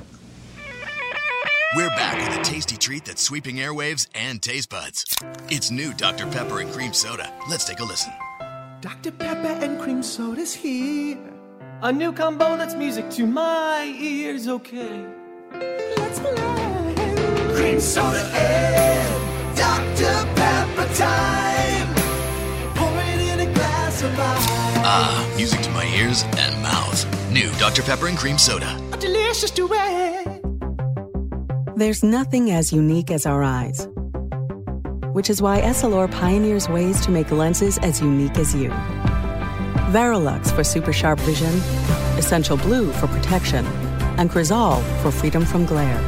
We're 1.74 1.90
back 1.90 2.28
with 2.28 2.38
a 2.38 2.42
tasty 2.42 2.76
treat 2.76 3.04
that's 3.04 3.20
sweeping 3.20 3.56
airwaves 3.56 4.08
and 4.14 4.40
taste 4.40 4.70
buds. 4.70 5.04
It's 5.50 5.70
new 5.70 5.92
Dr. 5.92 6.26
Pepper 6.26 6.60
and 6.60 6.72
Cream 6.72 6.94
Soda. 6.94 7.30
Let's 7.50 7.66
take 7.66 7.80
a 7.80 7.84
listen. 7.84 8.12
Dr. 8.80 9.10
Pepper 9.10 9.64
and 9.64 9.80
cream 9.80 10.02
soda's 10.02 10.54
here. 10.54 11.35
A 11.82 11.92
new 11.92 12.10
combo 12.10 12.56
that's 12.56 12.74
music 12.74 13.10
to 13.10 13.26
my 13.26 13.94
ears, 14.00 14.48
okay? 14.48 15.04
Let's 15.52 16.18
play. 16.18 16.94
Green 17.54 17.80
soda 17.80 18.22
and 18.34 19.56
Dr. 19.56 20.14
Pepper 20.34 20.94
time. 20.94 21.94
Pour 22.74 22.88
it 23.02 23.20
in 23.28 23.40
a 23.46 23.52
glass 23.52 24.02
of 24.02 24.10
ice. 24.18 24.46
Ah, 24.88 25.34
music 25.36 25.60
to 25.60 25.70
my 25.72 25.84
ears 25.94 26.24
and 26.38 26.62
mouth. 26.62 27.30
New 27.30 27.50
Dr. 27.58 27.82
Pepper 27.82 28.06
and 28.06 28.16
Cream 28.16 28.38
Soda. 28.38 28.80
A 28.94 28.96
delicious 28.96 29.50
duet. 29.50 30.40
There's 31.76 32.02
nothing 32.02 32.52
as 32.52 32.72
unique 32.72 33.10
as 33.10 33.26
our 33.26 33.42
eyes, 33.42 33.86
which 35.12 35.28
is 35.28 35.42
why 35.42 35.60
Essilor 35.60 36.10
pioneers 36.10 36.70
ways 36.70 37.02
to 37.04 37.10
make 37.10 37.30
lenses 37.30 37.76
as 37.78 38.00
unique 38.00 38.38
as 38.38 38.54
you. 38.54 38.72
Varilux 39.96 40.54
for 40.54 40.62
super 40.62 40.92
sharp 40.92 41.18
vision, 41.20 41.54
Essential 42.18 42.58
Blue 42.58 42.92
for 42.92 43.06
protection, 43.06 43.64
and 44.18 44.30
Crizal 44.30 44.82
for 45.00 45.10
freedom 45.10 45.42
from 45.42 45.64
glare. 45.64 45.98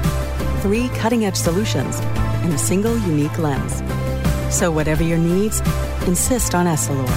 Three 0.61 0.91
cutting 0.91 1.24
edge 1.24 1.36
solutions 1.36 1.99
in 2.45 2.53
a 2.53 2.59
single 2.59 2.99
unique 2.99 3.39
lens. 3.39 3.76
So, 4.55 4.70
whatever 4.70 5.03
your 5.03 5.16
needs, 5.16 5.61
insist 6.07 6.55
on 6.55 6.66
Essilor. 6.66 7.09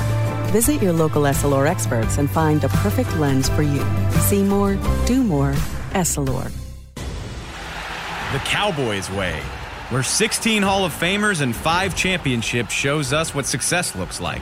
Visit 0.51 0.81
your 0.81 0.93
local 0.93 1.23
Essilor 1.23 1.67
experts 1.67 2.17
and 2.17 2.31
find 2.31 2.61
the 2.61 2.69
perfect 2.69 3.17
lens 3.17 3.49
for 3.49 3.63
you. 3.63 3.83
See 4.29 4.41
more, 4.41 4.77
do 5.05 5.23
more, 5.23 5.51
Essilor. 5.91 6.49
The 8.31 8.39
Cowboys 8.45 9.11
way, 9.11 9.41
where 9.89 10.03
16 10.03 10.63
Hall 10.63 10.85
of 10.85 10.93
Famers 10.93 11.41
and 11.41 11.53
5 11.53 11.97
championships 11.97 12.71
shows 12.71 13.11
us 13.11 13.35
what 13.35 13.45
success 13.45 13.93
looks 13.93 14.21
like. 14.21 14.41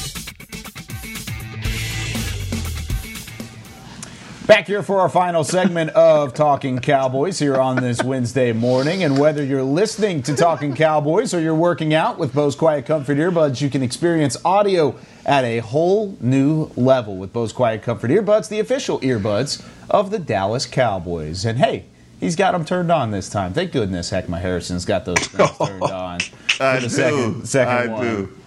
Back 4.47 4.65
here 4.65 4.81
for 4.81 4.99
our 4.99 5.07
final 5.07 5.43
segment 5.43 5.91
of 5.91 6.33
Talking 6.33 6.79
Cowboys 6.79 7.37
here 7.37 7.57
on 7.57 7.75
this 7.75 8.03
Wednesday 8.03 8.51
morning. 8.51 9.03
And 9.03 9.17
whether 9.19 9.43
you're 9.45 9.63
listening 9.63 10.23
to 10.23 10.35
Talking 10.35 10.73
Cowboys 10.75 11.33
or 11.33 11.39
you're 11.39 11.55
working 11.55 11.93
out 11.93 12.17
with 12.17 12.33
Bose 12.33 12.55
Quiet 12.55 12.85
Comfort 12.85 13.17
earbuds, 13.17 13.61
you 13.61 13.69
can 13.69 13.83
experience 13.83 14.35
audio 14.43 14.95
at 15.27 15.45
a 15.45 15.59
whole 15.59 16.17
new 16.19 16.71
level 16.75 17.17
with 17.17 17.31
Bose 17.31 17.53
Quiet 17.53 17.83
Comfort 17.83 18.09
earbuds, 18.09 18.49
the 18.49 18.59
official 18.59 18.99
earbuds 19.01 19.63
of 19.89 20.09
the 20.09 20.19
Dallas 20.19 20.65
Cowboys. 20.65 21.45
And 21.45 21.59
hey, 21.59 21.85
he's 22.19 22.35
got 22.35 22.53
them 22.53 22.65
turned 22.65 22.91
on 22.91 23.11
this 23.11 23.29
time. 23.29 23.53
Thank 23.53 23.71
goodness 23.71 24.09
Heck, 24.09 24.27
my 24.27 24.39
Harrison's 24.39 24.85
got 24.85 25.05
those 25.05 25.19
things 25.19 25.49
oh, 25.59 25.67
turned 25.67 25.83
on. 25.83 26.19
I 26.59 26.75
the 26.77 26.81
do. 26.81 26.89
Second, 26.89 27.47
second 27.47 27.73
I 27.73 27.87
one. 27.87 28.01
do. 28.01 28.37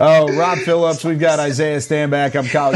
Oh, 0.00 0.36
Rob 0.36 0.58
Phillips, 0.58 1.04
we've 1.04 1.18
got 1.20 1.38
Isaiah 1.38 1.78
Stanback. 1.78 2.36
I'm 2.36 2.46
Kyle. 2.46 2.74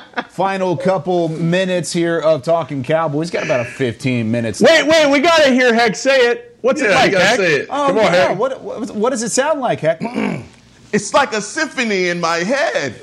15 0.36 0.54
in 0.54 0.60
the 0.60 0.76
back. 0.76 0.76
Final 0.76 0.76
couple 0.76 1.28
minutes 1.28 1.92
here 1.92 2.20
of 2.20 2.42
talking 2.42 2.82
Cowboys. 2.82 3.30
Got 3.30 3.44
about 3.44 3.60
a 3.60 3.64
15 3.64 4.30
minutes. 4.30 4.60
Wait, 4.60 4.86
wait, 4.86 5.10
we 5.10 5.20
gotta 5.20 5.50
hear 5.50 5.74
Heck 5.74 5.96
say 5.96 6.30
it. 6.30 6.56
What's 6.60 6.80
it 6.80 6.90
like, 6.90 7.12
gotta 7.12 7.24
Heck? 7.24 7.36
say 7.36 7.54
it. 7.54 7.68
Oh, 7.70 7.88
Come 7.88 7.98
on, 7.98 8.04
yeah. 8.04 8.10
Heck. 8.10 8.38
What, 8.38 8.60
what, 8.60 8.90
what 8.90 9.10
does 9.10 9.22
it 9.22 9.30
sound 9.30 9.60
like, 9.60 9.80
Heck? 9.80 10.00
It's 10.92 11.12
like 11.12 11.32
a 11.34 11.42
symphony 11.42 12.08
in 12.08 12.20
my 12.20 12.38
head. 12.38 12.94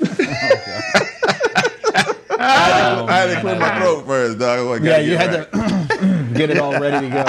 Oh, 2.36 3.06
I 3.06 3.12
had 3.18 3.34
to 3.34 3.40
clear 3.40 3.58
my 3.58 3.78
throat 3.78 4.06
first, 4.06 4.38
dog. 4.38 4.58
I 4.58 4.78
gotta 4.78 4.84
yeah, 4.84 4.98
you 4.98 5.16
had 5.16 5.34
right. 5.34 5.52
to 5.52 6.28
get 6.34 6.50
it 6.50 6.58
all 6.58 6.78
ready 6.78 7.08
to 7.08 7.14
go. 7.14 7.24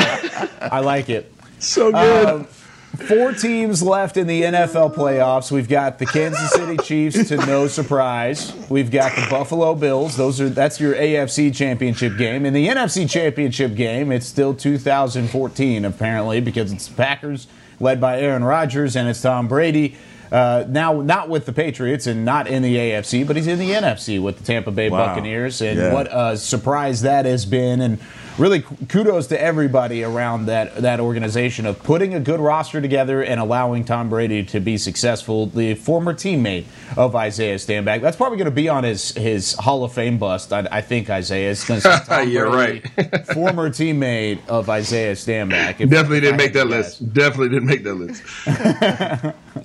I 0.62 0.80
like 0.80 1.10
it. 1.10 1.32
So 1.60 1.91
good. 1.91 2.28
Um, 2.28 2.47
four 2.95 3.33
teams 3.33 3.81
left 3.81 4.17
in 4.17 4.27
the 4.27 4.43
NFL 4.43 4.95
playoffs. 4.95 5.51
We've 5.51 5.67
got 5.67 5.99
the 5.99 6.05
Kansas 6.05 6.51
City 6.51 6.77
Chiefs 6.77 7.29
to 7.29 7.37
no 7.45 7.67
surprise. 7.67 8.53
We've 8.69 8.91
got 8.91 9.15
the 9.15 9.27
Buffalo 9.29 9.75
Bills. 9.75 10.17
Those 10.17 10.41
are 10.41 10.49
that's 10.49 10.79
your 10.79 10.95
AFC 10.95 11.55
championship 11.55 12.17
game. 12.17 12.45
In 12.45 12.53
the 12.53 12.67
NFC 12.67 13.09
championship 13.09 13.75
game, 13.75 14.11
it's 14.11 14.25
still 14.25 14.53
2014 14.53 15.85
apparently 15.85 16.41
because 16.41 16.71
it's 16.71 16.89
Packers 16.89 17.47
led 17.79 17.99
by 17.99 18.19
Aaron 18.19 18.43
Rodgers 18.43 18.95
and 18.95 19.07
it's 19.09 19.21
Tom 19.21 19.47
Brady. 19.47 19.95
Uh, 20.32 20.65
now, 20.67 21.01
not 21.01 21.30
with 21.30 21.45
the 21.45 21.53
Patriots 21.53 22.07
and 22.07 22.26
not 22.26 22.47
in 22.47 22.61
the 22.63 22.76
AFC, 22.76 23.26
but 23.26 23.36
he's 23.36 23.47
in 23.47 23.59
the 23.59 23.71
NFC 23.71 24.21
with 24.21 24.38
the 24.39 24.43
Tampa 24.43 24.71
Bay 24.71 24.89
Wow. 24.89 25.07
Buccaneers. 25.07 25.61
And 25.61 25.78
Yeah. 25.80 25.93
what 25.93 26.07
a 26.11 26.36
surprise 26.38 27.01
that 27.03 27.26
has 27.26 27.45
been. 27.45 27.80
And 27.82 27.99
really, 28.38 28.61
kudos 28.89 29.28
to 29.28 29.41
everybody 29.41 30.03
around 30.03 30.47
that, 30.47 30.76
that 30.82 30.99
organization 30.99 31.65
of 31.65 31.82
putting 31.84 32.13
a 32.13 32.19
good 32.19 32.39
roster 32.39 32.82
together 32.82 33.21
and 33.21 33.39
allowing 33.39 33.84
Tom 33.86 34.09
Brady 34.09 34.43
to 34.45 34.59
be 34.59 34.78
successful. 34.78 35.45
The 35.45 35.76
former 35.76 36.13
teammate 36.13 36.65
of 36.97 37.15
Isaiah 37.15 37.55
Stanback. 37.55 38.01
That's 38.01 38.17
probably 38.17 38.38
going 38.38 38.45
to 38.45 38.51
be 38.51 38.67
on 38.67 38.84
his, 38.84 39.11
his 39.11 39.53
Hall 39.53 39.84
of 39.84 39.93
Fame 39.93 40.17
bust, 40.17 40.51
I, 40.51 40.67
I 40.71 40.82
think, 40.82 41.09
Isaiah. 41.09 41.51
It's 41.51 41.65
going 41.65 41.80
to 41.82 42.03
say 42.05 42.26
You're 42.26 42.49
Brady, 42.49 42.80
former 43.34 43.69
teammate 43.69 44.39
of 44.47 44.69
Isaiah 44.69 45.13
Stanback. 45.13 45.78
Definitely 45.78 46.21
didn't 46.21 46.34
I 46.34 46.38
make 46.38 46.53
that 46.53 46.63
to 46.63 46.69
list. 46.69 47.13
Definitely 47.13 47.49
didn't 47.49 47.67
make 47.67 47.84
that 47.84 47.93
list. 47.95 49.36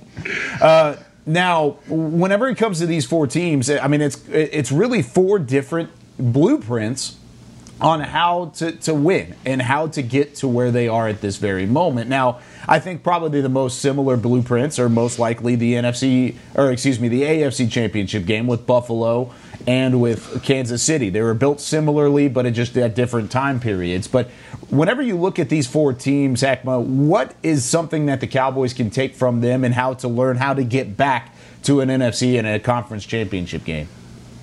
Uh, 0.61 0.95
now, 1.25 1.77
whenever 1.87 2.47
it 2.49 2.57
comes 2.57 2.79
to 2.79 2.85
these 2.85 3.05
four 3.05 3.27
teams, 3.27 3.69
I 3.69 3.87
mean, 3.87 4.01
it's 4.01 4.27
it's 4.29 4.71
really 4.71 5.01
four 5.01 5.39
different 5.39 5.89
blueprints 6.17 7.17
on 7.79 7.99
how 7.99 8.45
to, 8.55 8.71
to 8.73 8.93
win 8.93 9.35
and 9.43 9.61
how 9.61 9.87
to 9.87 10.03
get 10.03 10.35
to 10.35 10.47
where 10.47 10.69
they 10.69 10.87
are 10.87 11.07
at 11.07 11.19
this 11.21 11.37
very 11.37 11.65
moment. 11.65 12.09
Now, 12.09 12.39
I 12.67 12.79
think 12.79 13.01
probably 13.01 13.41
the 13.41 13.49
most 13.49 13.79
similar 13.79 14.17
blueprints 14.17 14.77
are 14.77 14.87
most 14.87 15.17
likely 15.17 15.55
the 15.55 15.73
NFC, 15.73 16.35
or 16.53 16.71
excuse 16.71 16.99
me, 16.99 17.07
the 17.07 17.23
AFC 17.23 17.71
Championship 17.71 18.25
game 18.25 18.45
with 18.45 18.67
Buffalo 18.67 19.33
and 19.67 20.01
with 20.01 20.43
Kansas 20.43 20.83
City. 20.83 21.09
They 21.09 21.21
were 21.21 21.33
built 21.33 21.59
similarly, 21.59 22.27
but 22.27 22.45
it 22.45 22.51
just 22.51 22.77
at 22.77 22.95
different 22.95 23.31
time 23.31 23.59
periods. 23.59 24.07
But 24.07 24.29
whenever 24.69 25.01
you 25.01 25.17
look 25.17 25.39
at 25.39 25.49
these 25.49 25.67
four 25.67 25.93
teams, 25.93 26.41
Heckma, 26.41 26.83
what 26.83 27.35
is 27.43 27.65
something 27.65 28.05
that 28.07 28.21
the 28.21 28.27
Cowboys 28.27 28.73
can 28.73 28.89
take 28.89 29.15
from 29.15 29.41
them 29.41 29.63
and 29.63 29.73
how 29.73 29.93
to 29.95 30.07
learn 30.07 30.37
how 30.37 30.53
to 30.53 30.63
get 30.63 30.97
back 30.97 31.35
to 31.63 31.81
an 31.81 31.89
NFC 31.89 32.37
and 32.37 32.47
a 32.47 32.59
conference 32.59 33.05
championship 33.05 33.63
game? 33.63 33.87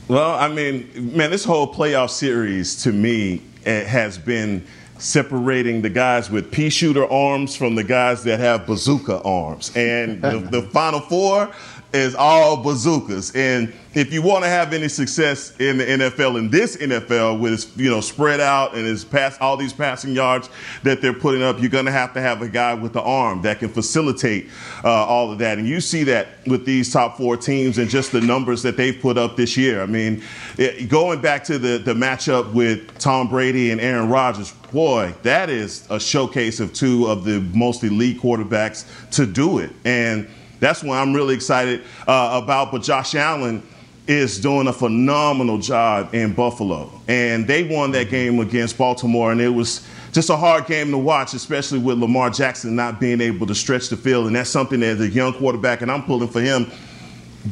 Well, 0.09 0.35
I 0.35 0.49
mean, 0.49 1.17
man, 1.17 1.31
this 1.31 1.45
whole 1.45 1.73
playoff 1.73 2.11
series 2.11 2.83
to 2.85 2.93
me 2.93 3.43
eh, 3.67 3.85
has 3.85 4.17
been 4.17 4.67
separating 4.99 5.83
the 5.83 5.91
guys 5.91 6.31
with 6.31 6.51
pea 6.51 6.71
shooter 6.71 7.07
arms 7.11 7.55
from 7.57 7.75
the 7.75 7.85
guys 7.85 8.25
that 8.25 8.41
have 8.41 8.67
bazooka 8.67 9.21
arms. 9.23 9.75
And 9.77 10.21
the, 10.23 10.39
the 10.39 10.63
final 10.63 11.01
four 11.01 11.53
is 11.93 12.15
all 12.15 12.57
bazookas. 12.59 13.35
And 13.35 13.73
if 13.95 14.13
you 14.13 14.21
want 14.21 14.45
to 14.45 14.49
have 14.49 14.75
any 14.75 14.89
success 14.89 15.59
in 15.59 15.79
the 15.79 15.85
NFL, 15.85 16.39
in 16.39 16.51
this 16.51 16.77
NFL, 16.77 17.41
with 17.41 17.55
its, 17.55 17.77
you 17.77 17.89
know 17.89 18.01
spread 18.01 18.41
out 18.41 18.75
and 18.75 18.87
its 18.87 19.05
pass 19.05 19.39
all 19.41 19.57
these 19.57 19.73
passing 19.73 20.13
yards 20.13 20.51
that 20.83 21.01
they're 21.01 21.15
putting 21.15 21.43
up, 21.43 21.59
you're 21.61 21.71
going 21.71 21.87
to 21.87 21.93
have 21.93 22.13
to 22.15 22.21
have 22.21 22.43
a 22.43 22.49
guy 22.49 22.75
with 22.75 22.93
the 22.93 23.03
arm 23.03 23.43
that 23.43 23.59
can 23.59 23.71
facilitate 23.71 24.49
uh, 24.85 24.89
all 24.89 25.33
of 25.33 25.39
that. 25.39 25.59
And 25.59 25.67
you 25.67 25.81
see 25.81 26.05
that 26.05 26.29
with 26.47 26.67
these 26.67 26.93
top 26.93 27.17
four 27.17 27.37
teams 27.37 27.79
and 27.79 27.89
just 27.89 28.13
the 28.13 28.21
numbers 28.21 28.63
that 28.63 28.77
they've 28.77 28.99
put 29.01 29.17
up 29.17 29.37
this 29.37 29.57
year. 29.57 29.83
I 29.83 29.87
mean, 29.87 30.23
it, 30.59 30.89
going 30.89 31.21
back 31.21 31.45
to 31.45 31.59
the 31.59 31.79
the 31.79 31.95
matchup 31.95 32.53
with 32.53 32.99
Tom 32.99 33.29
Brady 33.29 33.71
and 33.71 33.81
Aaron 33.81 34.11
Rodgers, 34.11 34.53
boy, 34.73 35.15
that 35.23 35.49
is 35.49 35.87
a 35.91 35.99
showcase 35.99 36.61
of 36.61 36.75
two 36.75 37.07
of 37.07 37.25
the 37.25 37.41
most 37.55 37.83
elite 37.83 38.21
quarterbacks 38.21 38.85
to 39.13 39.25
do 39.25 39.59
it. 39.59 39.71
And 39.85 40.29
that's 40.61 40.83
what 40.83 40.99
I'm 40.99 41.15
really 41.15 41.35
excited 41.35 41.83
uh, 42.07 42.41
about. 42.43 42.73
But 42.73 42.83
Josh 42.83 43.15
Allen 43.15 43.63
is 44.09 44.41
doing 44.41 44.67
a 44.67 44.73
phenomenal 44.73 45.59
job 45.59 46.15
in 46.15 46.33
Buffalo. 46.33 46.91
And 47.09 47.47
they 47.47 47.63
won 47.63 47.91
that 47.93 48.09
game 48.09 48.41
against 48.41 48.79
Baltimore, 48.79 49.31
and 49.31 49.41
it 49.41 49.51
was 49.51 49.87
just 50.13 50.31
a 50.31 50.37
hard 50.37 50.67
game 50.67 50.91
to 50.91 50.99
watch, 50.99 51.35
especially 51.35 51.79
with 51.79 51.99
Lamar 51.99 52.31
Jackson 52.31 52.75
not 52.75 52.99
being 52.99 53.21
able 53.21 53.47
to 53.47 53.55
stretch 53.55 53.91
the 53.91 53.97
field. 53.97 54.27
And 54.27 54.35
that's 54.35 54.49
something 54.49 54.81
that 54.81 54.99
a 54.99 55.09
young 55.09 55.35
quarterback, 55.35 55.83
and 55.83 55.93
I'm 55.93 56.03
pulling 56.05 56.29
for 56.29 56.41
him. 56.41 56.71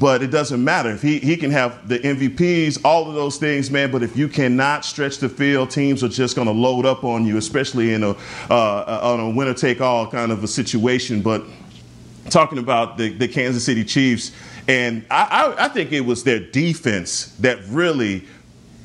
But 0.01 0.23
it 0.23 0.29
doesn't 0.29 0.63
matter 0.63 0.91
if 0.91 1.01
he, 1.01 1.19
he 1.19 1.37
can 1.37 1.51
have 1.51 1.89
the 1.89 1.99
MVPs, 1.99 2.81
all 2.85 3.09
of 3.09 3.15
those 3.15 3.37
things, 3.37 3.71
man. 3.71 3.91
But 3.91 4.03
if 4.03 4.17
you 4.17 4.27
cannot 4.27 4.85
stretch 4.85 5.19
the 5.19 5.29
field, 5.29 5.71
teams 5.71 6.03
are 6.03 6.09
just 6.09 6.35
going 6.37 6.49
to 6.49 6.53
load 6.53 6.85
up 6.85 7.05
on 7.05 7.25
you, 7.25 7.37
especially 7.37 7.95
in 7.95 8.03
a 8.03 8.11
uh, 8.51 9.01
on 9.03 9.21
a 9.21 9.31
winner 9.31 9.55
take 9.55 9.81
all 9.81 10.07
kind 10.07 10.33
of 10.33 10.43
a 10.43 10.49
situation. 10.49 11.23
But 11.23 11.45
talking 12.31 12.59
about 12.59 12.97
the, 12.99 13.11
the 13.11 13.29
Kansas 13.29 13.64
City 13.64 13.85
Chiefs, 13.85 14.33
and 14.68 15.05
I, 15.11 15.55
I, 15.59 15.64
I 15.66 15.68
think 15.68 15.93
it 15.93 16.01
was 16.01 16.24
their 16.24 16.41
defense 16.41 17.37
that 17.37 17.59
really 17.68 18.24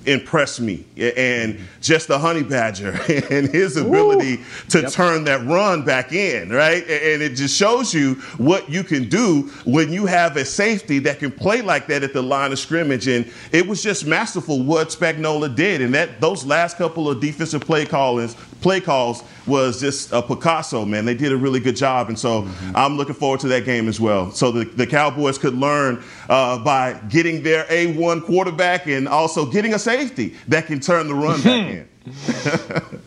impressed 0.06 0.60
me 0.60 0.84
and 0.98 1.60
just 1.80 2.08
the 2.08 2.18
honey 2.18 2.42
badger 2.44 2.90
and 3.30 3.48
his 3.50 3.78
ability 3.78 4.40
to 4.70 4.90
turn 4.90 5.24
that 5.26 5.46
run 5.46 5.84
back 5.84 6.12
in 6.12 6.50
right? 6.50 6.84
And 6.84 7.22
it 7.22 7.36
just 7.36 7.56
shows 7.56 7.94
you 7.94 8.16
what 8.38 8.70
you 8.70 8.84
can 8.84 9.10
do 9.10 9.44
when 9.66 9.92
you 9.94 10.06
have 10.08 10.38
a 10.38 10.46
safety 10.46 11.00
that 11.00 11.20
can 11.20 11.32
play 11.32 11.62
like 11.62 11.88
that 11.88 12.04
at 12.04 12.14
the 12.14 12.22
line 12.22 12.52
of 12.52 12.60
scrimmage 12.60 13.08
and 13.08 13.32
it 13.52 13.68
was 13.68 13.84
just 13.84 14.06
masterful 14.06 14.64
what 14.64 14.90
Spagnuolo 14.90 15.54
did 15.56 15.82
and 15.82 15.94
that 15.94 16.20
those 16.20 16.46
last 16.46 16.78
couple 16.78 17.10
of 17.10 17.20
defensive 17.20 17.62
play 17.62 17.86
callings 17.86 18.36
play 18.62 18.80
calls 18.80 19.24
was 19.46 19.82
just 19.82 20.12
a 20.12 20.22
Picasso 20.22 20.86
man. 20.86 21.06
They 21.06 21.16
did 21.16 21.32
a 21.32 21.38
really 21.38 21.60
good 21.60 21.76
job 21.76 22.10
and 22.10 22.18
so 22.18 22.44
mm-hmm. 22.44 22.76
I'm 22.76 22.98
looking 22.98 23.16
forward 23.16 23.40
to 23.42 23.48
that 23.50 23.66
game 23.66 23.88
as 23.88 24.00
well. 24.00 24.32
So 24.32 24.52
the, 24.52 24.66
the 24.66 24.88
Cowboys 24.88 25.38
could 25.38 25.56
learn 25.56 26.04
uh, 26.30 26.64
by 26.64 26.94
getting 27.10 27.44
their 27.44 27.66
A1 27.66 28.24
quarterback 28.24 28.88
and 28.88 29.08
also 29.08 29.46
getting 29.46 29.74
a 29.74 29.80
safety 29.80 30.36
that 30.48 30.68
can 30.68 30.80
turn 30.80 31.08
the 31.08 31.16
run 31.16 31.42
back 31.42 31.66
hmm. 31.66 31.72
in. 31.72 33.02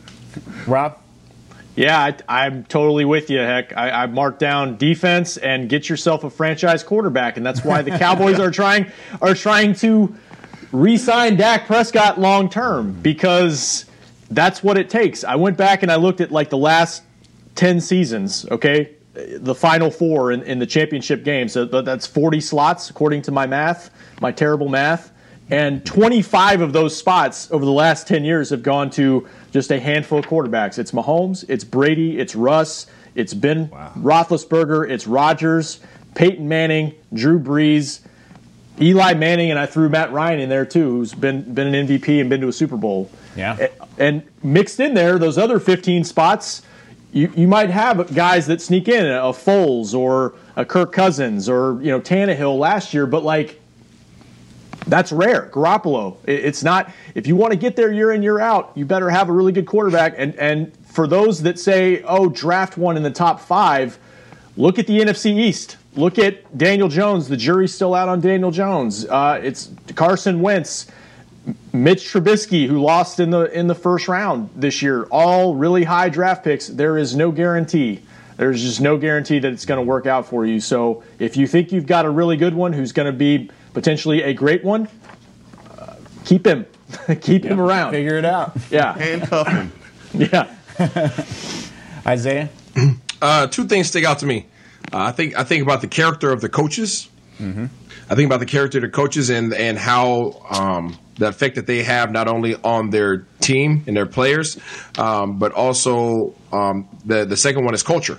Rob? 0.66 0.98
Yeah, 1.76 1.98
I, 1.98 2.46
I'm 2.46 2.64
totally 2.64 3.04
with 3.04 3.30
you. 3.30 3.38
Heck, 3.38 3.76
I, 3.76 4.04
I 4.04 4.06
marked 4.06 4.38
down 4.38 4.76
defense 4.76 5.36
and 5.36 5.68
get 5.68 5.88
yourself 5.88 6.22
a 6.22 6.30
franchise 6.30 6.84
quarterback, 6.84 7.36
and 7.36 7.44
that's 7.44 7.64
why 7.64 7.82
the 7.82 7.90
Cowboys 7.98 8.38
are 8.40 8.50
trying 8.50 8.86
are 9.20 9.34
trying 9.34 9.74
to 9.76 10.14
re-sign 10.70 11.36
Dak 11.36 11.66
Prescott 11.66 12.20
long 12.20 12.48
term 12.48 12.92
because 13.02 13.86
that's 14.30 14.62
what 14.62 14.78
it 14.78 14.90
takes. 14.90 15.24
I 15.24 15.36
went 15.36 15.56
back 15.56 15.82
and 15.82 15.92
I 15.92 15.96
looked 15.96 16.20
at 16.20 16.30
like 16.30 16.50
the 16.50 16.58
last 16.58 17.02
ten 17.54 17.80
seasons. 17.80 18.46
Okay, 18.50 18.90
the 19.14 19.54
final 19.54 19.90
four 19.90 20.32
in, 20.32 20.42
in 20.42 20.58
the 20.58 20.66
championship 20.66 21.24
games. 21.24 21.52
So 21.52 21.64
that's 21.64 22.06
40 22.06 22.40
slots 22.40 22.90
according 22.90 23.22
to 23.22 23.32
my 23.32 23.46
math, 23.46 23.90
my 24.20 24.32
terrible 24.32 24.68
math. 24.68 25.12
And 25.50 25.84
25 25.84 26.62
of 26.62 26.72
those 26.72 26.96
spots 26.96 27.50
over 27.50 27.64
the 27.64 27.70
last 27.70 28.08
10 28.08 28.24
years 28.24 28.50
have 28.50 28.62
gone 28.62 28.90
to 28.90 29.28
just 29.52 29.70
a 29.70 29.78
handful 29.78 30.18
of 30.18 30.24
quarterbacks. 30.26 30.78
It's 30.78 30.92
Mahomes, 30.92 31.44
it's 31.48 31.64
Brady, 31.64 32.18
it's 32.18 32.34
Russ, 32.34 32.86
it's 33.14 33.34
Ben 33.34 33.68
wow. 33.68 33.92
Roethlisberger, 33.96 34.88
it's 34.88 35.06
Rodgers, 35.06 35.80
Peyton 36.14 36.48
Manning, 36.48 36.94
Drew 37.12 37.38
Brees, 37.38 38.00
Eli 38.80 39.14
Manning, 39.14 39.50
and 39.50 39.58
I 39.58 39.66
threw 39.66 39.88
Matt 39.88 40.12
Ryan 40.12 40.40
in 40.40 40.48
there 40.48 40.64
too, 40.64 40.90
who's 40.90 41.14
been 41.14 41.54
been 41.54 41.72
an 41.72 41.86
MVP 41.86 42.20
and 42.20 42.30
been 42.30 42.40
to 42.40 42.48
a 42.48 42.52
Super 42.52 42.76
Bowl. 42.76 43.10
Yeah. 43.36 43.68
And 43.98 44.22
mixed 44.42 44.80
in 44.80 44.94
there, 44.94 45.18
those 45.18 45.38
other 45.38 45.58
15 45.58 46.04
spots, 46.04 46.62
you, 47.12 47.32
you 47.36 47.48
might 47.48 47.70
have 47.70 48.14
guys 48.14 48.46
that 48.48 48.60
sneak 48.60 48.88
in, 48.88 49.06
a 49.06 49.32
Foles 49.32 49.94
or 49.94 50.34
a 50.56 50.64
Kirk 50.64 50.92
Cousins 50.92 51.48
or 51.48 51.80
you 51.82 51.90
know 51.90 52.00
Tannehill 52.00 52.58
last 52.58 52.92
year, 52.92 53.06
but 53.06 53.22
like 53.22 53.60
that's 54.86 55.12
rare. 55.12 55.48
Garoppolo, 55.52 56.16
it's 56.26 56.62
not. 56.62 56.92
If 57.14 57.26
you 57.26 57.36
want 57.36 57.52
to 57.52 57.58
get 57.58 57.76
there 57.76 57.92
year 57.92 58.12
in 58.12 58.22
year 58.22 58.40
out, 58.40 58.72
you 58.74 58.84
better 58.84 59.10
have 59.10 59.28
a 59.28 59.32
really 59.32 59.52
good 59.52 59.66
quarterback. 59.66 60.14
And 60.18 60.34
and 60.36 60.76
for 60.86 61.06
those 61.06 61.42
that 61.42 61.58
say, 61.58 62.02
oh, 62.02 62.28
draft 62.28 62.76
one 62.76 62.96
in 62.96 63.02
the 63.02 63.10
top 63.10 63.40
five, 63.40 63.98
look 64.56 64.78
at 64.78 64.86
the 64.86 65.00
NFC 65.00 65.38
East. 65.38 65.76
Look 65.96 66.18
at 66.18 66.56
Daniel 66.58 66.88
Jones. 66.88 67.28
The 67.28 67.36
jury's 67.36 67.72
still 67.72 67.94
out 67.94 68.08
on 68.08 68.20
Daniel 68.20 68.50
Jones. 68.50 69.06
Uh, 69.06 69.40
it's 69.42 69.70
Carson 69.94 70.40
Wentz, 70.40 70.88
Mitch 71.72 72.04
Trubisky, 72.04 72.66
who 72.66 72.80
lost 72.80 73.20
in 73.20 73.30
the 73.30 73.42
in 73.56 73.66
the 73.66 73.74
first 73.74 74.08
round 74.08 74.50
this 74.56 74.80
year. 74.80 75.04
All 75.04 75.54
really 75.54 75.84
high 75.84 76.08
draft 76.08 76.44
picks. 76.44 76.68
There 76.68 76.96
is 76.96 77.14
no 77.14 77.30
guarantee. 77.32 78.00
There's 78.36 78.62
just 78.62 78.80
no 78.80 78.96
guarantee 78.96 79.38
that 79.38 79.52
it's 79.52 79.64
going 79.64 79.78
to 79.78 79.84
work 79.84 80.06
out 80.06 80.26
for 80.26 80.44
you. 80.44 80.58
So 80.60 81.04
if 81.18 81.36
you 81.36 81.46
think 81.46 81.70
you've 81.70 81.86
got 81.86 82.04
a 82.04 82.10
really 82.10 82.36
good 82.36 82.54
one 82.54 82.72
who's 82.72 82.92
going 82.92 83.06
to 83.06 83.12
be 83.12 83.50
potentially 83.74 84.22
a 84.22 84.32
great 84.32 84.64
one, 84.64 84.88
uh, 85.78 85.94
keep 86.24 86.46
him. 86.46 86.66
keep 87.20 87.44
yeah, 87.44 87.50
him 87.50 87.60
around. 87.60 87.92
Figure 87.92 88.16
it 88.16 88.24
out. 88.24 88.56
Yeah. 88.70 88.92
Handcuff 88.94 89.48
him. 89.48 89.72
yeah. 90.14 90.52
Isaiah? 92.06 92.48
Uh, 93.22 93.46
two 93.46 93.64
things 93.64 93.88
stick 93.88 94.04
out 94.04 94.18
to 94.18 94.26
me. 94.26 94.46
Uh, 94.92 94.98
I 94.98 95.12
think 95.12 95.36
I 95.36 95.44
think 95.44 95.62
about 95.62 95.80
the 95.80 95.88
character 95.88 96.30
of 96.30 96.40
the 96.40 96.48
coaches. 96.48 97.08
Mm-hmm. 97.38 97.66
I 98.10 98.14
think 98.14 98.26
about 98.26 98.40
the 98.40 98.46
character 98.46 98.78
of 98.78 98.82
the 98.82 98.90
coaches 98.90 99.30
and 99.30 99.54
and 99.54 99.78
how 99.78 100.42
um, 100.50 100.98
the 101.16 101.28
effect 101.28 101.56
that 101.56 101.66
they 101.66 101.82
have 101.82 102.10
not 102.10 102.28
only 102.28 102.56
on 102.56 102.90
their 102.90 103.26
team 103.40 103.84
and 103.86 103.96
their 103.96 104.06
players, 104.06 104.58
um, 104.98 105.38
but 105.38 105.52
also 105.52 106.34
um, 106.52 106.88
the 107.04 107.24
the 107.24 107.36
second 107.36 107.64
one 107.64 107.74
is 107.74 107.82
culture, 107.82 108.18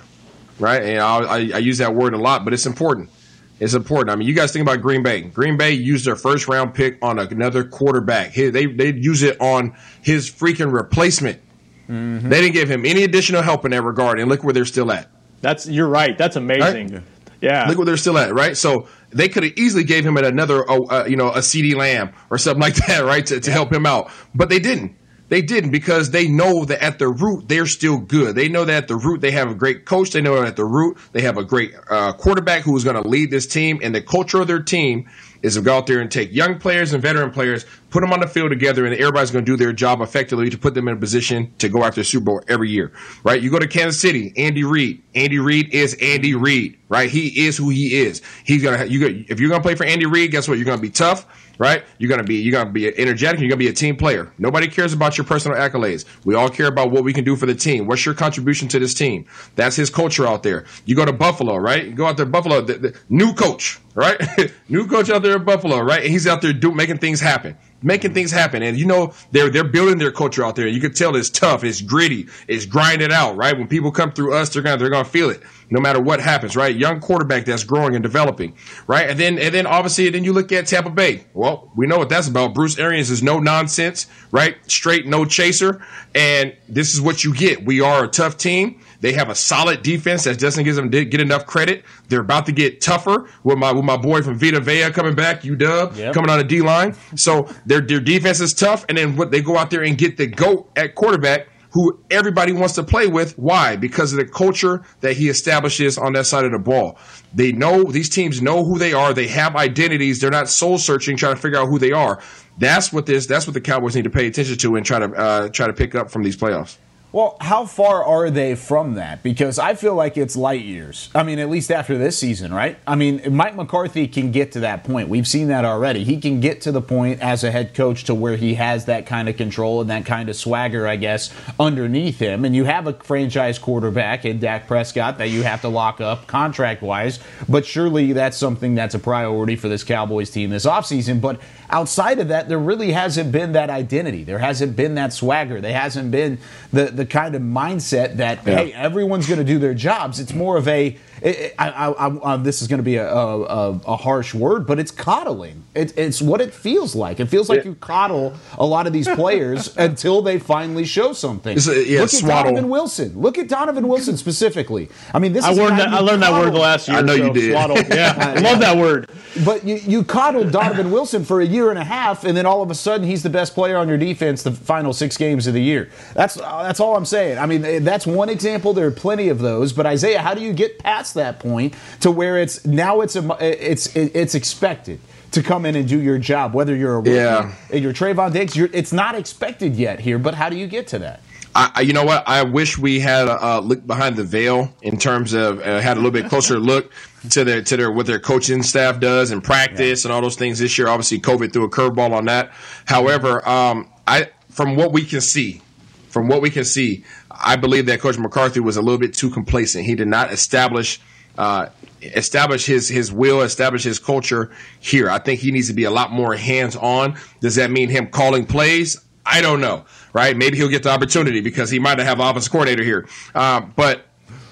right? 0.58 0.82
And 0.82 1.00
I, 1.00 1.18
I, 1.18 1.36
I 1.54 1.58
use 1.58 1.78
that 1.78 1.94
word 1.94 2.14
a 2.14 2.18
lot, 2.18 2.44
but 2.44 2.52
it's 2.54 2.66
important. 2.66 3.10
It's 3.58 3.74
important. 3.74 4.10
I 4.10 4.16
mean, 4.16 4.28
you 4.28 4.34
guys 4.34 4.52
think 4.52 4.62
about 4.62 4.82
Green 4.82 5.02
Bay. 5.02 5.22
Green 5.22 5.56
Bay 5.56 5.72
used 5.72 6.04
their 6.04 6.16
first 6.16 6.46
round 6.46 6.74
pick 6.74 6.98
on 7.02 7.18
another 7.18 7.64
quarterback. 7.64 8.34
They 8.34 8.66
they 8.66 8.92
use 8.92 9.22
it 9.22 9.40
on 9.40 9.76
his 10.02 10.30
freaking 10.30 10.72
replacement. 10.72 11.40
Mm-hmm. 11.88 12.28
They 12.28 12.40
didn't 12.40 12.54
give 12.54 12.70
him 12.70 12.84
any 12.84 13.04
additional 13.04 13.42
help 13.42 13.64
in 13.64 13.70
that 13.70 13.82
regard, 13.82 14.18
and 14.18 14.28
look 14.28 14.44
where 14.44 14.52
they're 14.52 14.64
still 14.64 14.90
at. 14.92 15.08
That's 15.40 15.68
you're 15.68 15.88
right. 15.88 16.18
That's 16.18 16.36
amazing. 16.36 16.88
Right? 16.92 17.02
Yeah. 17.40 17.68
Look 17.68 17.78
where 17.78 17.86
they're 17.86 17.96
still 17.96 18.18
at, 18.18 18.34
right? 18.34 18.56
So 18.56 18.88
they 19.10 19.28
could 19.28 19.44
have 19.44 19.52
easily 19.56 19.84
gave 19.84 20.04
him 20.04 20.16
another, 20.16 20.68
uh, 20.68 20.80
uh, 20.80 21.04
you 21.08 21.16
know, 21.16 21.28
a 21.28 21.38
CeeDee 21.38 21.74
Lamb 21.74 22.12
or 22.30 22.38
something 22.38 22.60
like 22.60 22.74
that, 22.86 23.00
right, 23.04 23.24
to, 23.26 23.40
to 23.40 23.50
help 23.50 23.72
him 23.72 23.86
out, 23.86 24.10
but 24.34 24.48
they 24.48 24.58
didn't. 24.58 24.96
They 25.28 25.42
didn't 25.42 25.70
because 25.70 26.10
they 26.10 26.28
know 26.28 26.64
that 26.64 26.82
at 26.82 26.98
the 26.98 27.08
root 27.08 27.48
they're 27.48 27.66
still 27.66 27.98
good. 27.98 28.36
They 28.36 28.48
know 28.48 28.64
that 28.64 28.84
at 28.84 28.88
the 28.88 28.96
root 28.96 29.20
they 29.20 29.32
have 29.32 29.50
a 29.50 29.54
great 29.54 29.84
coach. 29.84 30.10
They 30.10 30.20
know 30.20 30.36
that 30.36 30.46
at 30.46 30.56
the 30.56 30.64
root 30.64 30.98
they 31.12 31.22
have 31.22 31.36
a 31.36 31.44
great 31.44 31.74
uh, 31.90 32.12
quarterback 32.12 32.62
who 32.62 32.76
is 32.76 32.84
going 32.84 33.00
to 33.00 33.08
lead 33.08 33.30
this 33.30 33.46
team. 33.46 33.80
And 33.82 33.94
the 33.94 34.02
culture 34.02 34.40
of 34.40 34.46
their 34.46 34.62
team 34.62 35.08
is 35.42 35.54
to 35.54 35.60
go 35.60 35.76
out 35.76 35.86
there 35.86 36.00
and 36.00 36.10
take 36.10 36.32
young 36.32 36.58
players 36.58 36.92
and 36.92 37.02
veteran 37.02 37.30
players, 37.30 37.66
put 37.90 38.00
them 38.00 38.12
on 38.12 38.20
the 38.20 38.26
field 38.26 38.50
together, 38.50 38.86
and 38.86 38.94
everybody's 38.94 39.30
going 39.30 39.44
to 39.44 39.50
do 39.50 39.56
their 39.56 39.72
job 39.72 40.00
effectively 40.00 40.48
to 40.50 40.58
put 40.58 40.74
them 40.74 40.88
in 40.88 40.94
a 40.94 40.98
position 40.98 41.52
to 41.58 41.68
go 41.68 41.84
after 41.84 42.00
the 42.00 42.04
Super 42.04 42.24
Bowl 42.24 42.42
every 42.48 42.70
year. 42.70 42.92
Right? 43.24 43.42
You 43.42 43.50
go 43.50 43.58
to 43.58 43.66
Kansas 43.68 44.00
City, 44.00 44.32
Andy 44.36 44.64
Reid. 44.64 45.02
Andy 45.14 45.38
Reid 45.38 45.74
is 45.74 45.94
Andy 46.00 46.34
Reid. 46.34 46.78
Right? 46.88 47.10
He 47.10 47.46
is 47.46 47.56
who 47.56 47.68
he 47.70 47.96
is. 47.96 48.22
He's 48.44 48.62
gonna. 48.62 48.84
You 48.84 49.24
if 49.28 49.40
you're 49.40 49.50
gonna 49.50 49.62
play 49.62 49.74
for 49.74 49.84
Andy 49.84 50.06
Reid, 50.06 50.30
guess 50.30 50.46
what? 50.46 50.56
You're 50.56 50.66
gonna 50.66 50.80
be 50.80 50.90
tough 50.90 51.26
right? 51.58 51.84
You're 51.98 52.10
gonna 52.10 52.24
be 52.24 52.36
you're 52.36 52.52
gonna 52.52 52.70
be 52.70 52.86
energetic. 52.98 53.40
You're 53.40 53.48
gonna 53.48 53.58
be 53.58 53.68
a 53.68 53.72
team 53.72 53.96
player. 53.96 54.32
Nobody 54.38 54.68
cares 54.68 54.92
about 54.92 55.16
your 55.18 55.24
personal 55.24 55.58
accolades. 55.58 56.04
We 56.24 56.34
all 56.34 56.48
care 56.48 56.66
about 56.66 56.90
what 56.90 57.04
we 57.04 57.12
can 57.12 57.24
do 57.24 57.36
for 57.36 57.46
the 57.46 57.54
team. 57.54 57.86
What's 57.86 58.04
your 58.04 58.14
contribution 58.14 58.68
to 58.68 58.78
this 58.78 58.94
team? 58.94 59.26
That's 59.54 59.76
his 59.76 59.90
culture 59.90 60.26
out 60.26 60.42
there. 60.42 60.64
You 60.84 60.94
go 60.94 61.04
to 61.04 61.12
Buffalo, 61.12 61.56
right? 61.56 61.84
You 61.84 61.92
go 61.92 62.06
out 62.06 62.16
there, 62.16 62.26
Buffalo, 62.26 62.60
the, 62.60 62.74
the 62.74 62.98
new 63.08 63.34
coach, 63.34 63.78
right? 63.94 64.20
new 64.68 64.86
coach 64.86 65.10
out 65.10 65.22
there 65.22 65.36
at 65.36 65.44
Buffalo, 65.44 65.80
right? 65.80 66.02
And 66.02 66.10
he's 66.10 66.26
out 66.26 66.42
there 66.42 66.52
do, 66.52 66.72
making 66.72 66.98
things 66.98 67.20
happen 67.20 67.56
making 67.82 68.14
things 68.14 68.30
happen. 68.30 68.62
And 68.62 68.78
you 68.78 68.86
know, 68.86 69.12
they're 69.32 69.50
they're 69.50 69.64
building 69.64 69.98
their 69.98 70.12
culture 70.12 70.44
out 70.44 70.56
there. 70.56 70.66
You 70.66 70.80
can 70.80 70.92
tell 70.92 71.16
it's 71.16 71.30
tough, 71.30 71.64
it's 71.64 71.80
gritty, 71.80 72.26
it's 72.48 72.66
grinded 72.66 73.12
out, 73.12 73.36
right? 73.36 73.56
When 73.56 73.68
people 73.68 73.90
come 73.90 74.12
through 74.12 74.34
us, 74.34 74.50
they're 74.50 74.62
gonna 74.62 74.78
they're 74.78 74.90
gonna 74.90 75.04
feel 75.04 75.30
it 75.30 75.42
no 75.70 75.80
matter 75.80 76.00
what 76.00 76.20
happens, 76.20 76.56
right? 76.56 76.74
Young 76.74 77.00
quarterback 77.00 77.44
that's 77.44 77.64
growing 77.64 77.94
and 77.94 78.02
developing, 78.02 78.54
right? 78.86 79.08
And 79.10 79.18
then 79.18 79.38
and 79.38 79.54
then 79.54 79.66
obviously 79.66 80.08
then 80.10 80.24
you 80.24 80.32
look 80.32 80.52
at 80.52 80.66
Tampa 80.66 80.90
Bay. 80.90 81.24
Well, 81.34 81.70
we 81.76 81.86
know 81.86 81.98
what 81.98 82.08
that's 82.08 82.28
about. 82.28 82.54
Bruce 82.54 82.78
Arians 82.78 83.10
is 83.10 83.22
no 83.22 83.38
nonsense, 83.38 84.06
right? 84.30 84.56
Straight, 84.70 85.06
no 85.06 85.24
chaser. 85.24 85.84
And 86.14 86.56
this 86.68 86.94
is 86.94 87.00
what 87.00 87.24
you 87.24 87.34
get. 87.34 87.64
We 87.64 87.80
are 87.80 88.04
a 88.04 88.08
tough 88.08 88.36
team. 88.36 88.80
They 89.00 89.12
have 89.12 89.28
a 89.28 89.34
solid 89.34 89.82
defense 89.82 90.24
that 90.24 90.38
doesn't 90.38 90.64
give 90.64 90.76
them 90.76 90.90
get 90.90 91.20
enough 91.20 91.46
credit. 91.46 91.84
They're 92.08 92.20
about 92.20 92.46
to 92.46 92.52
get 92.52 92.80
tougher 92.80 93.28
with 93.44 93.58
my 93.58 93.72
with 93.72 93.84
my 93.84 93.96
boy 93.96 94.22
from 94.22 94.38
Vita 94.38 94.60
Vea 94.60 94.90
coming 94.90 95.14
back, 95.14 95.42
UW 95.42 95.96
yep. 95.96 96.14
coming 96.14 96.30
on 96.30 96.38
the 96.38 96.44
D 96.44 96.62
line. 96.62 96.94
So 97.16 97.48
their 97.66 97.80
their 97.80 98.00
defense 98.00 98.40
is 98.40 98.54
tough, 98.54 98.84
and 98.88 98.98
then 98.98 99.16
what 99.16 99.30
they 99.30 99.42
go 99.42 99.56
out 99.56 99.70
there 99.70 99.82
and 99.82 99.96
get 99.96 100.16
the 100.16 100.26
goat 100.26 100.70
at 100.76 100.94
quarterback 100.94 101.48
who 101.76 102.00
everybody 102.10 102.52
wants 102.52 102.74
to 102.74 102.82
play 102.82 103.06
with. 103.06 103.36
Why? 103.38 103.76
Because 103.76 104.10
of 104.14 104.18
the 104.18 104.24
culture 104.24 104.82
that 105.00 105.14
he 105.14 105.28
establishes 105.28 105.98
on 105.98 106.14
that 106.14 106.24
side 106.24 106.46
of 106.46 106.52
the 106.52 106.58
ball. 106.58 106.98
They 107.34 107.52
know 107.52 107.84
these 107.84 108.08
teams 108.08 108.40
know 108.40 108.64
who 108.64 108.78
they 108.78 108.94
are. 108.94 109.12
They 109.12 109.26
have 109.28 109.56
identities. 109.56 110.18
They're 110.18 110.30
not 110.30 110.48
soul 110.48 110.78
searching, 110.78 111.18
trying 111.18 111.34
to 111.34 111.40
figure 111.40 111.58
out 111.58 111.68
who 111.68 111.78
they 111.78 111.92
are. 111.92 112.22
That's 112.56 112.94
what 112.94 113.04
this. 113.04 113.26
That's 113.26 113.46
what 113.46 113.52
the 113.52 113.60
Cowboys 113.60 113.94
need 113.94 114.04
to 114.04 114.10
pay 114.10 114.26
attention 114.26 114.56
to 114.56 114.76
and 114.76 114.86
try 114.86 115.00
to 115.00 115.12
uh, 115.12 115.48
try 115.50 115.66
to 115.66 115.74
pick 115.74 115.94
up 115.94 116.10
from 116.10 116.22
these 116.22 116.36
playoffs. 116.36 116.78
Well, 117.16 117.38
how 117.40 117.64
far 117.64 118.04
are 118.04 118.28
they 118.28 118.54
from 118.56 118.96
that? 118.96 119.22
Because 119.22 119.58
I 119.58 119.72
feel 119.72 119.94
like 119.94 120.18
it's 120.18 120.36
light 120.36 120.60
years. 120.60 121.08
I 121.14 121.22
mean, 121.22 121.38
at 121.38 121.48
least 121.48 121.70
after 121.70 121.96
this 121.96 122.18
season, 122.18 122.52
right? 122.52 122.76
I 122.86 122.94
mean, 122.94 123.22
Mike 123.34 123.56
McCarthy 123.56 124.06
can 124.06 124.32
get 124.32 124.52
to 124.52 124.60
that 124.60 124.84
point. 124.84 125.08
We've 125.08 125.26
seen 125.26 125.48
that 125.48 125.64
already. 125.64 126.04
He 126.04 126.20
can 126.20 126.40
get 126.40 126.60
to 126.60 126.72
the 126.72 126.82
point 126.82 127.22
as 127.22 127.42
a 127.42 127.50
head 127.50 127.72
coach 127.72 128.04
to 128.04 128.14
where 128.14 128.36
he 128.36 128.56
has 128.56 128.84
that 128.84 129.06
kind 129.06 129.30
of 129.30 129.38
control 129.38 129.80
and 129.80 129.88
that 129.88 130.04
kind 130.04 130.28
of 130.28 130.36
swagger, 130.36 130.86
I 130.86 130.96
guess, 130.96 131.32
underneath 131.58 132.18
him. 132.18 132.44
And 132.44 132.54
you 132.54 132.64
have 132.64 132.86
a 132.86 132.92
franchise 132.92 133.58
quarterback 133.58 134.26
in 134.26 134.38
Dak 134.38 134.66
Prescott 134.66 135.16
that 135.16 135.30
you 135.30 135.42
have 135.42 135.62
to 135.62 135.68
lock 135.68 136.02
up 136.02 136.26
contract 136.26 136.82
wise. 136.82 137.18
But 137.48 137.64
surely 137.64 138.12
that's 138.12 138.36
something 138.36 138.74
that's 138.74 138.94
a 138.94 138.98
priority 138.98 139.56
for 139.56 139.70
this 139.70 139.84
Cowboys 139.84 140.28
team 140.28 140.50
this 140.50 140.66
offseason. 140.66 141.22
But 141.22 141.40
outside 141.70 142.18
of 142.18 142.28
that, 142.28 142.48
there 142.48 142.58
really 142.58 142.92
hasn't 142.92 143.32
been 143.32 143.52
that 143.52 143.70
identity. 143.70 144.24
There 144.24 144.38
hasn't 144.38 144.76
been 144.76 144.94
that 144.96 145.12
swagger. 145.12 145.60
There 145.60 145.72
hasn't 145.72 146.10
been 146.10 146.38
the, 146.72 146.86
the 146.86 147.06
kind 147.06 147.34
of 147.34 147.42
mindset 147.42 148.16
that, 148.16 148.46
yeah. 148.46 148.56
hey, 148.56 148.72
everyone's 148.72 149.26
going 149.26 149.38
to 149.38 149.44
do 149.44 149.58
their 149.58 149.74
jobs. 149.74 150.20
It's 150.20 150.32
more 150.32 150.56
of 150.56 150.68
a, 150.68 150.96
it, 151.22 151.54
I, 151.58 151.70
I, 151.70 151.90
I, 151.90 152.06
uh, 152.06 152.36
this 152.36 152.62
is 152.62 152.68
going 152.68 152.78
to 152.78 152.84
be 152.84 152.96
a, 152.96 153.08
a, 153.08 153.70
a, 153.70 153.96
harsh 153.96 154.34
word, 154.34 154.66
but 154.66 154.78
it's 154.78 154.90
coddling. 154.90 155.64
It, 155.74 155.96
it's 155.96 156.20
what 156.20 156.40
it 156.40 156.52
feels 156.52 156.94
like. 156.94 157.20
It 157.20 157.26
feels 157.26 157.48
like 157.48 157.64
you 157.64 157.74
coddle 157.76 158.34
a 158.58 158.66
lot 158.66 158.86
of 158.86 158.92
these 158.92 159.08
players 159.08 159.76
until 159.78 160.22
they 160.22 160.38
finally 160.38 160.84
show 160.84 161.12
something. 161.12 161.56
A, 161.58 161.84
yeah, 161.84 162.00
Look 162.00 162.04
at 162.04 162.10
swaddle. 162.10 162.52
Donovan 162.52 162.68
Wilson. 162.70 163.20
Look 163.20 163.38
at 163.38 163.48
Donovan 163.48 163.88
Wilson 163.88 164.16
specifically. 164.16 164.88
I 165.14 165.18
mean, 165.18 165.32
this 165.32 165.44
I 165.44 165.50
learned 165.52 165.78
that. 165.78 165.88
I 165.88 166.00
learned 166.00 166.22
that 166.22 166.32
word 166.32 166.52
the 166.52 166.58
last 166.58 166.88
year. 166.88 166.98
I 166.98 167.00
know 167.00 167.16
so 167.16 167.26
you 167.26 167.32
did. 167.32 167.52
Swaddle. 167.52 167.76
Yeah, 167.96 168.14
I 168.18 168.40
love 168.40 168.58
that 168.60 168.76
word. 168.76 169.08
But 169.44 169.64
you, 169.64 169.76
you 169.76 170.04
coddled 170.04 170.50
Donovan 170.50 170.90
Wilson 170.90 171.24
for 171.24 171.40
a 171.40 171.46
year 171.46 171.70
and 171.70 171.78
a 171.78 171.84
half, 171.84 172.24
and 172.24 172.36
then 172.36 172.46
all 172.46 172.62
of 172.62 172.70
a 172.70 172.74
sudden 172.74 173.06
he's 173.06 173.22
the 173.22 173.30
best 173.30 173.54
player 173.54 173.76
on 173.76 173.88
your 173.88 173.96
defense 173.96 174.42
the 174.42 174.50
final 174.50 174.92
six 174.92 175.16
games 175.16 175.46
of 175.46 175.54
the 175.54 175.62
year. 175.62 175.88
That's 176.14 176.38
uh, 176.38 176.62
that's 176.62 176.80
all 176.80 176.96
I'm 176.96 177.04
saying. 177.04 177.38
I 177.38 177.46
mean, 177.46 177.64
eh, 177.64 177.78
that's 177.78 178.06
one 178.06 178.28
example. 178.28 178.72
There 178.72 178.86
are 178.86 178.90
plenty 178.90 179.28
of 179.28 179.38
those. 179.38 179.72
But 179.72 179.86
Isaiah, 179.86 180.20
how 180.20 180.34
do 180.34 180.42
you 180.42 180.52
get 180.52 180.78
past 180.78 181.05
that 181.14 181.38
point 181.38 181.74
to 182.00 182.10
where 182.10 182.38
it's 182.38 182.64
now 182.64 183.00
it's 183.00 183.16
a, 183.16 183.36
it's 183.40 183.94
it's 183.96 184.34
expected 184.34 185.00
to 185.32 185.42
come 185.42 185.66
in 185.66 185.76
and 185.76 185.88
do 185.88 186.00
your 186.00 186.18
job, 186.18 186.54
whether 186.54 186.74
you're 186.74 186.94
a 186.94 186.98
rookie, 186.98 187.10
yeah. 187.10 187.52
you're 187.72 187.92
Trevon 187.92 188.32
Diggs, 188.32 188.56
you're, 188.56 188.70
it's 188.72 188.92
not 188.92 189.14
expected 189.14 189.76
yet 189.76 190.00
here. 190.00 190.18
But 190.18 190.34
how 190.34 190.48
do 190.48 190.56
you 190.56 190.66
get 190.66 190.86
to 190.88 190.98
that? 191.00 191.20
I, 191.58 191.80
you 191.80 191.94
know 191.94 192.04
what? 192.04 192.22
I 192.26 192.42
wish 192.42 192.76
we 192.76 193.00
had 193.00 193.28
a, 193.28 193.60
look 193.60 193.86
behind 193.86 194.16
the 194.16 194.24
veil 194.24 194.74
in 194.82 194.98
terms 194.98 195.32
of 195.32 195.58
uh, 195.60 195.80
had 195.80 195.96
a 195.96 196.00
little 196.00 196.10
bit 196.10 196.28
closer 196.28 196.58
look 196.58 196.92
to 197.30 197.44
their 197.44 197.62
to 197.62 197.76
their 197.78 197.90
what 197.90 198.04
their 198.04 198.18
coaching 198.18 198.62
staff 198.62 199.00
does 199.00 199.30
and 199.30 199.42
practice 199.42 200.04
yeah. 200.04 200.08
and 200.08 200.14
all 200.14 200.20
those 200.20 200.36
things 200.36 200.58
this 200.58 200.76
year. 200.76 200.88
Obviously, 200.88 201.18
COVID 201.18 201.54
threw 201.54 201.64
a 201.64 201.70
curveball 201.70 202.12
on 202.12 202.26
that. 202.26 202.52
However, 202.84 203.46
um, 203.48 203.90
I 204.06 204.28
from 204.50 204.76
what 204.76 204.92
we 204.92 205.04
can 205.04 205.22
see, 205.22 205.62
from 206.10 206.28
what 206.28 206.42
we 206.42 206.50
can 206.50 206.64
see, 206.64 207.04
I 207.46 207.54
believe 207.54 207.86
that 207.86 208.00
Coach 208.00 208.18
McCarthy 208.18 208.58
was 208.58 208.76
a 208.76 208.82
little 208.82 208.98
bit 208.98 209.14
too 209.14 209.30
complacent. 209.30 209.86
He 209.86 209.94
did 209.94 210.08
not 210.08 210.32
establish. 210.32 211.00
Uh, 211.38 211.68
establish 212.00 212.64
his 212.64 212.88
his 212.88 213.12
will, 213.12 213.42
establish 213.42 213.84
his 213.84 213.98
culture 213.98 214.50
here. 214.80 215.10
I 215.10 215.18
think 215.18 215.40
he 215.40 215.50
needs 215.50 215.68
to 215.68 215.74
be 215.74 215.84
a 215.84 215.90
lot 215.90 216.10
more 216.10 216.34
hands 216.34 216.76
on. 216.76 217.18
Does 217.40 217.56
that 217.56 217.70
mean 217.70 217.90
him 217.90 218.06
calling 218.06 218.46
plays? 218.46 218.98
I 219.26 219.42
don't 219.42 219.60
know, 219.60 219.84
right? 220.14 220.34
Maybe 220.34 220.56
he'll 220.56 220.70
get 220.70 220.82
the 220.82 220.90
opportunity 220.90 221.42
because 221.42 221.68
he 221.68 221.78
might 221.78 221.98
have 221.98 222.20
offensive 222.20 222.50
coordinator 222.50 222.82
here. 222.84 223.06
Uh, 223.34 223.60
but 223.60 224.06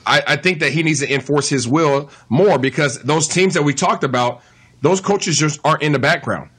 I, 0.06 0.22
I 0.26 0.36
think 0.36 0.60
that 0.60 0.72
he 0.72 0.82
needs 0.82 1.00
to 1.00 1.12
enforce 1.12 1.48
his 1.48 1.66
will 1.66 2.10
more 2.28 2.58
because 2.58 2.98
those 3.02 3.28
teams 3.28 3.54
that 3.54 3.62
we 3.62 3.72
talked 3.72 4.04
about, 4.04 4.42
those 4.82 5.00
coaches 5.00 5.38
just 5.38 5.58
aren't 5.64 5.82
in 5.82 5.92
the 5.92 5.98
background. 5.98 6.50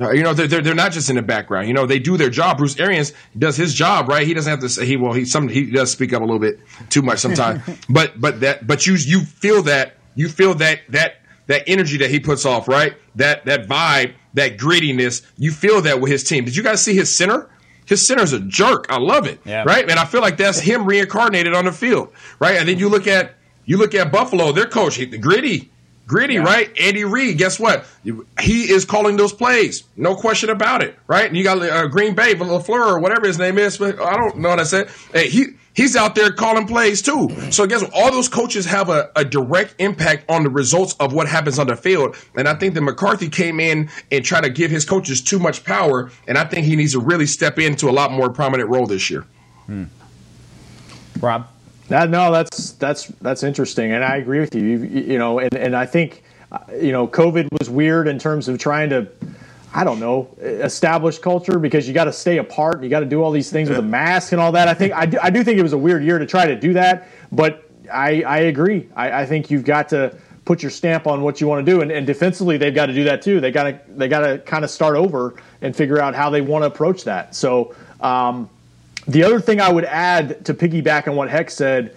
Uh, 0.00 0.12
you 0.12 0.22
know, 0.22 0.32
they're, 0.32 0.46
they're, 0.46 0.62
they're 0.62 0.74
not 0.74 0.92
just 0.92 1.10
in 1.10 1.16
the 1.16 1.22
background. 1.22 1.68
You 1.68 1.74
know, 1.74 1.84
they 1.84 1.98
do 1.98 2.16
their 2.16 2.30
job. 2.30 2.58
Bruce 2.58 2.78
Arians 2.80 3.12
does 3.36 3.56
his 3.56 3.74
job, 3.74 4.08
right? 4.08 4.26
He 4.26 4.32
doesn't 4.32 4.50
have 4.50 4.60
to 4.60 4.68
say 4.68 4.86
he 4.86 4.96
well 4.96 5.12
he 5.12 5.24
some 5.24 5.48
he 5.48 5.70
does 5.70 5.90
speak 5.90 6.12
up 6.12 6.22
a 6.22 6.24
little 6.24 6.38
bit 6.38 6.58
too 6.88 7.02
much 7.02 7.18
sometimes. 7.18 7.62
but 7.88 8.18
but 8.20 8.40
that 8.40 8.66
but 8.66 8.86
you 8.86 8.94
you 8.94 9.20
feel 9.20 9.62
that 9.64 9.96
you 10.14 10.28
feel 10.28 10.54
that 10.54 10.80
that 10.88 11.16
that 11.48 11.64
energy 11.66 11.98
that 11.98 12.10
he 12.10 12.20
puts 12.20 12.46
off, 12.46 12.66
right? 12.66 12.94
That 13.16 13.44
that 13.44 13.66
vibe, 13.66 14.14
that 14.34 14.56
grittiness. 14.56 15.26
You 15.36 15.52
feel 15.52 15.82
that 15.82 16.00
with 16.00 16.10
his 16.10 16.24
team. 16.24 16.44
Did 16.44 16.56
you 16.56 16.62
guys 16.62 16.82
see 16.82 16.94
his 16.94 17.14
center? 17.14 17.50
His 17.84 18.06
center's 18.06 18.32
a 18.32 18.40
jerk. 18.40 18.86
I 18.88 18.98
love 18.98 19.26
it. 19.26 19.40
Yeah. 19.44 19.64
Right? 19.66 19.88
And 19.90 19.98
I 19.98 20.04
feel 20.04 20.20
like 20.20 20.36
that's 20.36 20.60
him 20.60 20.86
reincarnated 20.86 21.54
on 21.54 21.64
the 21.64 21.72
field. 21.72 22.12
Right? 22.38 22.56
And 22.56 22.68
then 22.68 22.78
you 22.78 22.88
look 22.88 23.06
at 23.06 23.34
you 23.66 23.76
look 23.76 23.94
at 23.94 24.12
Buffalo, 24.12 24.52
their 24.52 24.66
coach, 24.66 24.96
the 24.98 25.18
gritty, 25.18 25.70
gritty, 26.10 26.34
yeah. 26.34 26.42
right? 26.42 26.76
Andy 26.80 27.04
Reid, 27.04 27.38
guess 27.38 27.58
what? 27.58 27.86
He 28.40 28.70
is 28.70 28.84
calling 28.84 29.16
those 29.16 29.32
plays, 29.32 29.84
no 29.96 30.16
question 30.16 30.50
about 30.50 30.82
it, 30.82 30.98
right? 31.06 31.26
And 31.26 31.36
you 31.36 31.44
got 31.44 31.62
uh, 31.62 31.86
Green 31.86 32.14
Bay, 32.14 32.34
Lafleur, 32.34 32.84
or 32.84 32.98
whatever 32.98 33.26
his 33.26 33.38
name 33.38 33.58
is. 33.58 33.80
I 33.80 33.92
don't 33.92 34.38
know 34.38 34.48
what 34.48 34.58
I 34.58 34.64
said. 34.64 34.90
Hey, 35.12 35.28
he 35.28 35.46
he's 35.72 35.94
out 35.94 36.16
there 36.16 36.32
calling 36.32 36.66
plays 36.66 37.00
too. 37.00 37.28
So 37.52 37.64
guess 37.66 37.82
what? 37.82 37.92
All 37.94 38.10
those 38.10 38.28
coaches 38.28 38.66
have 38.66 38.88
a, 38.88 39.10
a 39.14 39.24
direct 39.24 39.76
impact 39.78 40.28
on 40.28 40.42
the 40.42 40.50
results 40.50 40.96
of 40.98 41.12
what 41.12 41.28
happens 41.28 41.60
on 41.60 41.68
the 41.68 41.76
field. 41.76 42.16
And 42.34 42.48
I 42.48 42.54
think 42.54 42.74
that 42.74 42.82
McCarthy 42.82 43.28
came 43.28 43.60
in 43.60 43.88
and 44.10 44.24
tried 44.24 44.42
to 44.42 44.50
give 44.50 44.72
his 44.72 44.84
coaches 44.84 45.22
too 45.22 45.38
much 45.38 45.62
power. 45.62 46.10
And 46.26 46.36
I 46.36 46.44
think 46.44 46.66
he 46.66 46.74
needs 46.74 46.92
to 46.92 47.00
really 47.00 47.26
step 47.26 47.58
into 47.58 47.88
a 47.88 47.92
lot 47.92 48.10
more 48.10 48.30
prominent 48.30 48.68
role 48.68 48.86
this 48.86 49.10
year. 49.10 49.24
Hmm. 49.66 49.84
Rob. 51.20 51.46
That, 51.90 52.08
no, 52.08 52.30
that's 52.30 52.72
that's 52.72 53.06
that's 53.20 53.42
interesting, 53.42 53.92
and 53.92 54.04
I 54.04 54.16
agree 54.16 54.38
with 54.38 54.54
you. 54.54 54.62
You, 54.62 54.78
you 54.84 55.18
know, 55.18 55.40
and, 55.40 55.52
and 55.54 55.76
I 55.76 55.86
think 55.86 56.22
uh, 56.52 56.58
you 56.80 56.92
know, 56.92 57.06
COVID 57.06 57.48
was 57.58 57.68
weird 57.68 58.06
in 58.06 58.16
terms 58.18 58.48
of 58.48 58.58
trying 58.58 58.90
to 58.90 59.08
I 59.74 59.84
don't 59.84 60.00
know, 60.00 60.28
establish 60.40 61.18
culture 61.18 61.58
because 61.58 61.86
you 61.86 61.94
got 61.94 62.04
to 62.04 62.12
stay 62.12 62.38
apart 62.38 62.76
and 62.76 62.84
you 62.84 62.90
got 62.90 63.00
to 63.00 63.06
do 63.06 63.22
all 63.22 63.30
these 63.30 63.50
things 63.50 63.68
with 63.68 63.78
a 63.78 63.82
mask 63.82 64.32
and 64.32 64.40
all 64.40 64.52
that. 64.52 64.66
I 64.66 64.74
think 64.74 64.92
I 64.92 65.06
do, 65.06 65.18
I 65.22 65.30
do 65.30 65.44
think 65.44 65.58
it 65.58 65.62
was 65.62 65.72
a 65.72 65.78
weird 65.78 66.02
year 66.02 66.18
to 66.18 66.26
try 66.26 66.46
to 66.46 66.58
do 66.58 66.72
that, 66.72 67.08
but 67.30 67.70
I, 67.92 68.22
I 68.22 68.38
agree. 68.38 68.88
I, 68.96 69.22
I 69.22 69.26
think 69.26 69.50
you've 69.50 69.64
got 69.64 69.88
to 69.90 70.16
put 70.44 70.62
your 70.62 70.70
stamp 70.70 71.06
on 71.06 71.22
what 71.22 71.40
you 71.40 71.46
want 71.46 71.64
to 71.64 71.72
do, 71.72 71.82
and, 71.82 71.92
and 71.92 72.04
defensively 72.06 72.56
they've 72.56 72.74
got 72.74 72.86
to 72.86 72.92
do 72.92 73.04
that 73.04 73.22
too. 73.22 73.40
They 73.40 73.52
got 73.52 73.64
to 73.64 73.80
they 73.90 74.08
got 74.08 74.20
to 74.20 74.38
kind 74.38 74.64
of 74.64 74.70
start 74.70 74.96
over 74.96 75.40
and 75.60 75.74
figure 75.74 76.00
out 76.00 76.14
how 76.16 76.30
they 76.30 76.40
want 76.40 76.62
to 76.62 76.66
approach 76.66 77.04
that. 77.04 77.34
So 77.34 77.74
um, 78.00 78.50
the 79.12 79.24
other 79.24 79.40
thing 79.40 79.60
I 79.60 79.70
would 79.70 79.84
add 79.84 80.44
to 80.46 80.54
piggyback 80.54 81.08
on 81.08 81.16
what 81.16 81.30
Heck 81.30 81.50
said, 81.50 81.96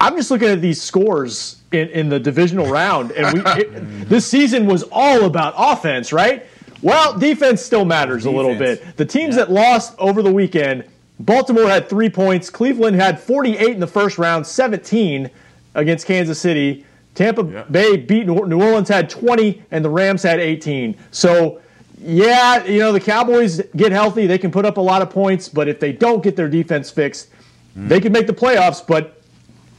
I'm 0.00 0.16
just 0.16 0.30
looking 0.30 0.48
at 0.48 0.60
these 0.60 0.80
scores 0.80 1.62
in, 1.72 1.88
in 1.88 2.08
the 2.08 2.20
divisional 2.20 2.66
round, 2.66 3.12
and 3.12 3.34
we 3.34 3.50
it, 3.62 3.68
this 4.08 4.26
season 4.26 4.66
was 4.66 4.84
all 4.92 5.24
about 5.24 5.54
offense, 5.56 6.12
right? 6.12 6.46
Well, 6.82 7.18
defense 7.18 7.62
still 7.62 7.84
matters 7.84 8.24
defense. 8.24 8.34
a 8.34 8.36
little 8.36 8.54
bit. 8.54 8.96
The 8.96 9.04
teams 9.04 9.36
yeah. 9.36 9.44
that 9.44 9.52
lost 9.52 9.94
over 9.98 10.22
the 10.22 10.32
weekend, 10.32 10.84
Baltimore 11.18 11.66
had 11.66 11.88
three 11.88 12.10
points. 12.10 12.50
Cleveland 12.50 12.96
had 12.96 13.18
48 13.18 13.70
in 13.70 13.80
the 13.80 13.86
first 13.86 14.18
round, 14.18 14.46
17 14.46 15.30
against 15.74 16.06
Kansas 16.06 16.38
City. 16.38 16.84
Tampa 17.14 17.42
yeah. 17.44 17.62
Bay 17.64 17.96
beat 17.96 18.26
New 18.26 18.62
Orleans 18.62 18.88
had 18.88 19.08
20, 19.08 19.62
and 19.70 19.84
the 19.84 19.88
Rams 19.88 20.22
had 20.22 20.38
18. 20.38 20.96
So, 21.10 21.60
yeah, 21.98 22.64
you 22.64 22.78
know, 22.78 22.92
the 22.92 23.00
Cowboys 23.00 23.60
get 23.74 23.92
healthy. 23.92 24.26
They 24.26 24.38
can 24.38 24.50
put 24.50 24.64
up 24.64 24.76
a 24.76 24.80
lot 24.80 25.02
of 25.02 25.10
points, 25.10 25.48
but 25.48 25.68
if 25.68 25.80
they 25.80 25.92
don't 25.92 26.22
get 26.22 26.36
their 26.36 26.48
defense 26.48 26.90
fixed, 26.90 27.30
mm. 27.76 27.88
they 27.88 28.00
can 28.00 28.12
make 28.12 28.26
the 28.26 28.34
playoffs. 28.34 28.86
But 28.86 29.22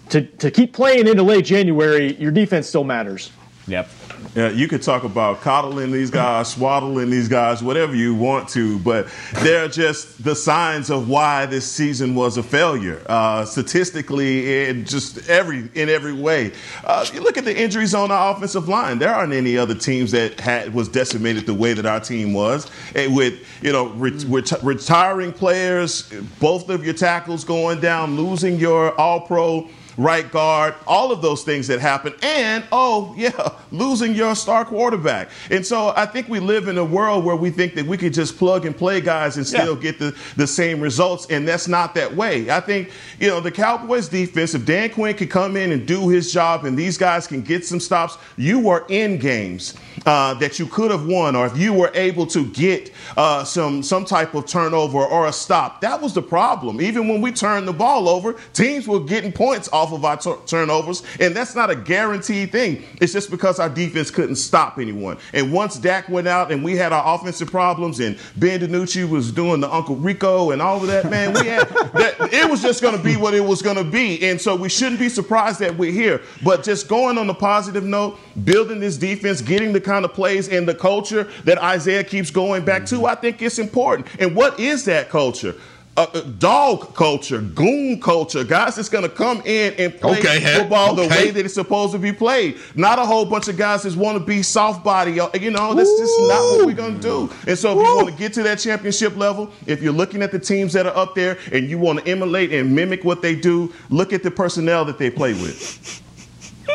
to, 0.10 0.22
to 0.22 0.50
keep 0.52 0.74
playing 0.74 1.08
into 1.08 1.24
late 1.24 1.46
January, 1.46 2.16
your 2.16 2.32
defense 2.32 2.68
still 2.68 2.84
matters. 2.84 3.32
Yep. 3.68 3.90
Yeah, 4.38 4.50
you 4.50 4.68
could 4.68 4.84
talk 4.84 5.04
about 5.04 5.42
coddling 5.42 5.92
these 5.92 6.12
guys, 6.12 6.52
swaddling 6.54 7.10
these 7.10 7.28
guys, 7.28 7.64
whatever 7.64 7.96
you 7.96 8.14
want 8.14 8.48
to, 8.50 8.78
but 8.78 9.08
they're 9.42 9.68
just 9.68 10.24
the 10.24 10.36
signs 10.36 10.92
of 10.92 11.10
why 11.10 11.48
this 11.48 11.66
season 11.66 12.14
was 12.14 12.38
a 12.38 12.44
failure, 12.44 13.02
uh, 13.08 13.46
statistically 13.46 14.68
in 14.68 14.86
just 14.86 15.28
every 15.28 15.72
in 15.74 15.90
every 15.90 16.14
way. 16.14 16.54
Uh, 16.84 17.04
you 17.12 17.22
look 17.22 17.40
at 17.40 17.46
the 17.46 17.60
injuries 17.60 17.96
on 17.96 18.10
the 18.10 18.16
offensive 18.16 18.68
line. 18.68 19.00
There 19.00 19.12
aren't 19.12 19.34
any 19.34 19.58
other 19.58 19.74
teams 19.74 20.12
that 20.12 20.40
had 20.40 20.72
was 20.72 20.88
decimated 20.88 21.48
the 21.48 21.56
way 21.56 21.74
that 21.74 21.88
our 21.88 22.00
team 22.00 22.32
was, 22.32 22.70
and 22.94 23.16
with 23.16 23.44
you 23.64 23.72
know 23.72 23.88
retiring 23.88 25.34
players, 25.34 26.14
both 26.40 26.70
of 26.70 26.86
your 26.86 26.94
tackles 26.94 27.44
going 27.44 27.80
down, 27.80 28.16
losing 28.16 28.60
your 28.60 28.94
All 29.02 29.22
Pro 29.22 29.68
right 29.98 30.32
guard, 30.32 30.76
all 30.86 31.12
of 31.12 31.22
those 31.22 31.44
things 31.44 31.68
that 31.68 31.80
happen. 31.80 32.14
And, 32.22 32.64
oh, 32.72 33.14
yeah, 33.18 33.50
losing 33.72 34.14
your 34.14 34.36
star 34.36 34.64
quarterback. 34.64 35.30
And 35.50 35.66
so 35.66 35.94
I 35.96 36.06
think 36.06 36.30
we 36.30 36.40
live 36.40 36.68
in 36.68 36.78
a 36.78 36.86
world 36.86 37.26
where 37.26 37.36
we 37.36 37.50
think 37.50 37.76
that 37.76 37.86
we 37.86 37.98
could 37.98 38.14
just 38.14 38.38
plug 38.38 38.66
and 38.66 38.78
play 38.78 39.02
guys 39.02 39.38
and 39.38 39.46
still 39.46 39.76
yeah. 39.76 39.82
get 39.82 40.00
the, 40.00 40.16
the 40.36 40.48
same 40.48 40.80
results. 40.80 41.28
And 41.30 41.48
that's 41.48 41.68
not 41.68 41.96
that 41.96 42.16
way. 42.16 42.50
I 42.50 42.60
think, 42.60 42.92
you 43.20 43.28
know, 43.28 43.40
the 43.40 43.52
Cowboys 43.52 44.08
defense, 44.08 44.54
if 44.54 44.66
Dan 44.66 44.92
Quinn 44.92 45.16
could 45.16 45.30
come 45.30 45.58
in 45.58 45.72
and 45.72 45.86
do 45.88 46.08
his 46.10 46.32
job 46.32 46.66
and 46.66 46.78
these 46.78 46.98
guys 46.98 47.28
can 47.28 47.42
get 47.42 47.66
some 47.66 47.80
stops, 47.80 48.18
you 48.38 48.70
are 48.70 48.86
in 48.90 49.18
games 49.18 49.74
uh, 50.08 50.34
that 50.36 50.58
you 50.58 50.66
could 50.66 50.90
have 50.90 51.06
won, 51.06 51.36
or 51.36 51.46
if 51.46 51.58
you 51.58 51.74
were 51.74 51.92
able 51.94 52.26
to 52.26 52.46
get 52.46 52.92
uh, 53.18 53.44
some, 53.44 53.84
some 53.84 54.06
type 54.06 54.34
of 54.36 54.46
turnover 54.46 55.00
or 55.00 55.28
a 55.28 55.34
stop. 55.34 55.82
That 55.82 56.02
was 56.02 56.14
the 56.14 56.22
problem. 56.22 56.80
Even 56.80 57.10
when 57.10 57.20
we 57.20 57.34
turned 57.34 57.68
the 57.68 57.74
ball 57.74 58.08
over, 58.08 58.34
teams 58.54 58.88
were 58.88 59.02
getting 59.02 59.34
points 59.34 59.68
off 59.74 59.92
of 59.92 60.06
our 60.06 60.16
t- 60.16 60.34
turnovers, 60.46 61.04
and 61.20 61.36
that's 61.36 61.56
not 61.56 61.70
a 61.70 61.76
guaranteed 61.76 62.54
thing. 62.54 62.86
It's 63.02 63.12
just 63.12 63.30
because 63.30 63.60
our 63.60 63.68
defense 63.68 64.10
couldn't 64.10 64.38
stop 64.38 64.80
anyone. 64.80 65.18
And 65.34 65.52
once 65.52 65.78
Dak 65.78 66.08
went 66.08 66.28
out 66.28 66.54
and 66.54 66.64
we 66.64 66.78
had 66.78 66.94
our 66.94 67.16
offensive 67.16 67.52
problems, 67.52 68.00
and 68.00 68.18
Ben 68.38 68.62
DiNucci 68.62 69.10
was 69.10 69.34
doing 69.34 69.60
the 69.60 69.72
Uncle 69.74 69.98
Rico 69.98 70.52
and 70.52 70.62
all 70.62 70.78
of 70.78 70.88
that, 70.88 71.10
man, 71.10 71.34
we 71.34 71.48
had 71.48 71.68
that. 71.94 72.16
It 72.32 72.50
was 72.50 72.62
just 72.62 72.82
going 72.82 72.96
to 72.96 73.04
be 73.04 73.18
what 73.18 73.34
it 73.34 73.44
was 73.44 73.62
going 73.62 73.76
to 73.76 73.84
be, 73.84 74.26
and 74.26 74.40
so 74.40 74.56
we 74.56 74.70
shouldn't 74.70 75.00
be 75.00 75.10
surprised 75.10 75.60
that 75.60 75.78
we're 75.78 75.92
here. 75.92 76.22
But 76.46 76.64
just 76.64 76.88
going 76.88 77.18
on 77.18 77.28
the 77.28 77.34
positive 77.34 77.84
note, 77.84 78.18
building 78.46 78.80
this 78.80 78.96
defense, 78.96 79.42
getting 79.42 79.74
the 79.74 79.82
kind 79.82 79.97
of 80.06 80.14
plays 80.14 80.48
in 80.48 80.66
the 80.66 80.76
culture 80.76 81.26
that 81.46 81.58
Isaiah 81.58 82.04
keeps 82.04 82.32
going 82.32 82.66
back 82.66 82.86
to, 82.88 83.06
I 83.06 83.16
think 83.16 83.42
it's 83.42 83.60
important. 83.60 84.08
And 84.20 84.36
what 84.36 84.60
is 84.60 84.86
that 84.86 85.10
culture? 85.10 85.56
uh, 85.98 86.22
dog 86.38 86.94
culture, 86.96 87.42
goon 87.42 88.00
culture, 88.00 88.44
guys 88.44 88.76
that's 88.76 88.88
going 88.88 89.04
to 89.04 89.10
come 89.10 89.42
in 89.46 89.74
and 89.74 90.00
play 90.00 90.20
okay, 90.20 90.40
football 90.40 90.92
okay. 90.92 91.08
the 91.08 91.10
way 91.10 91.32
that 91.32 91.44
it's 91.44 91.56
supposed 91.56 91.92
to 91.92 92.00
be 92.00 92.12
played. 92.12 92.58
Not 92.76 93.00
a 93.00 93.06
whole 93.06 93.26
bunch 93.26 93.48
of 93.48 93.58
guys 93.58 93.84
that 93.84 93.96
want 93.96 94.18
to 94.18 94.24
be 94.24 94.44
soft 94.44 94.84
body. 94.84 95.14
You 95.14 95.52
know, 95.52 95.74
that's 95.74 95.98
just 95.98 96.20
not 96.22 96.42
what 96.42 96.66
we're 96.68 96.74
going 96.74 96.96
to 96.96 97.02
do. 97.02 97.34
And 97.48 97.58
so, 97.58 97.72
if 97.72 97.88
you 97.88 97.96
want 97.96 98.10
to 98.10 98.16
get 98.16 98.34
to 98.34 98.44
that 98.44 98.60
championship 98.60 99.18
level, 99.18 99.52
if 99.66 99.82
you're 99.82 99.94
looking 99.94 100.22
at 100.22 100.32
the 100.32 100.40
teams 100.40 100.74
that 100.74 100.86
are 100.86 100.96
up 100.96 101.16
there 101.16 101.40
and 101.52 101.68
you 101.68 101.80
want 101.80 102.00
to 102.00 102.08
emulate 102.08 102.54
and 102.54 102.74
mimic 102.76 103.04
what 103.04 103.24
they 103.24 103.36
do, 103.36 103.74
look 103.90 104.14
at 104.14 104.22
the 104.22 104.32
personnel 104.32 104.86
that 104.86 105.00
they 105.00 105.10
play 105.10 105.34
with. 105.34 106.04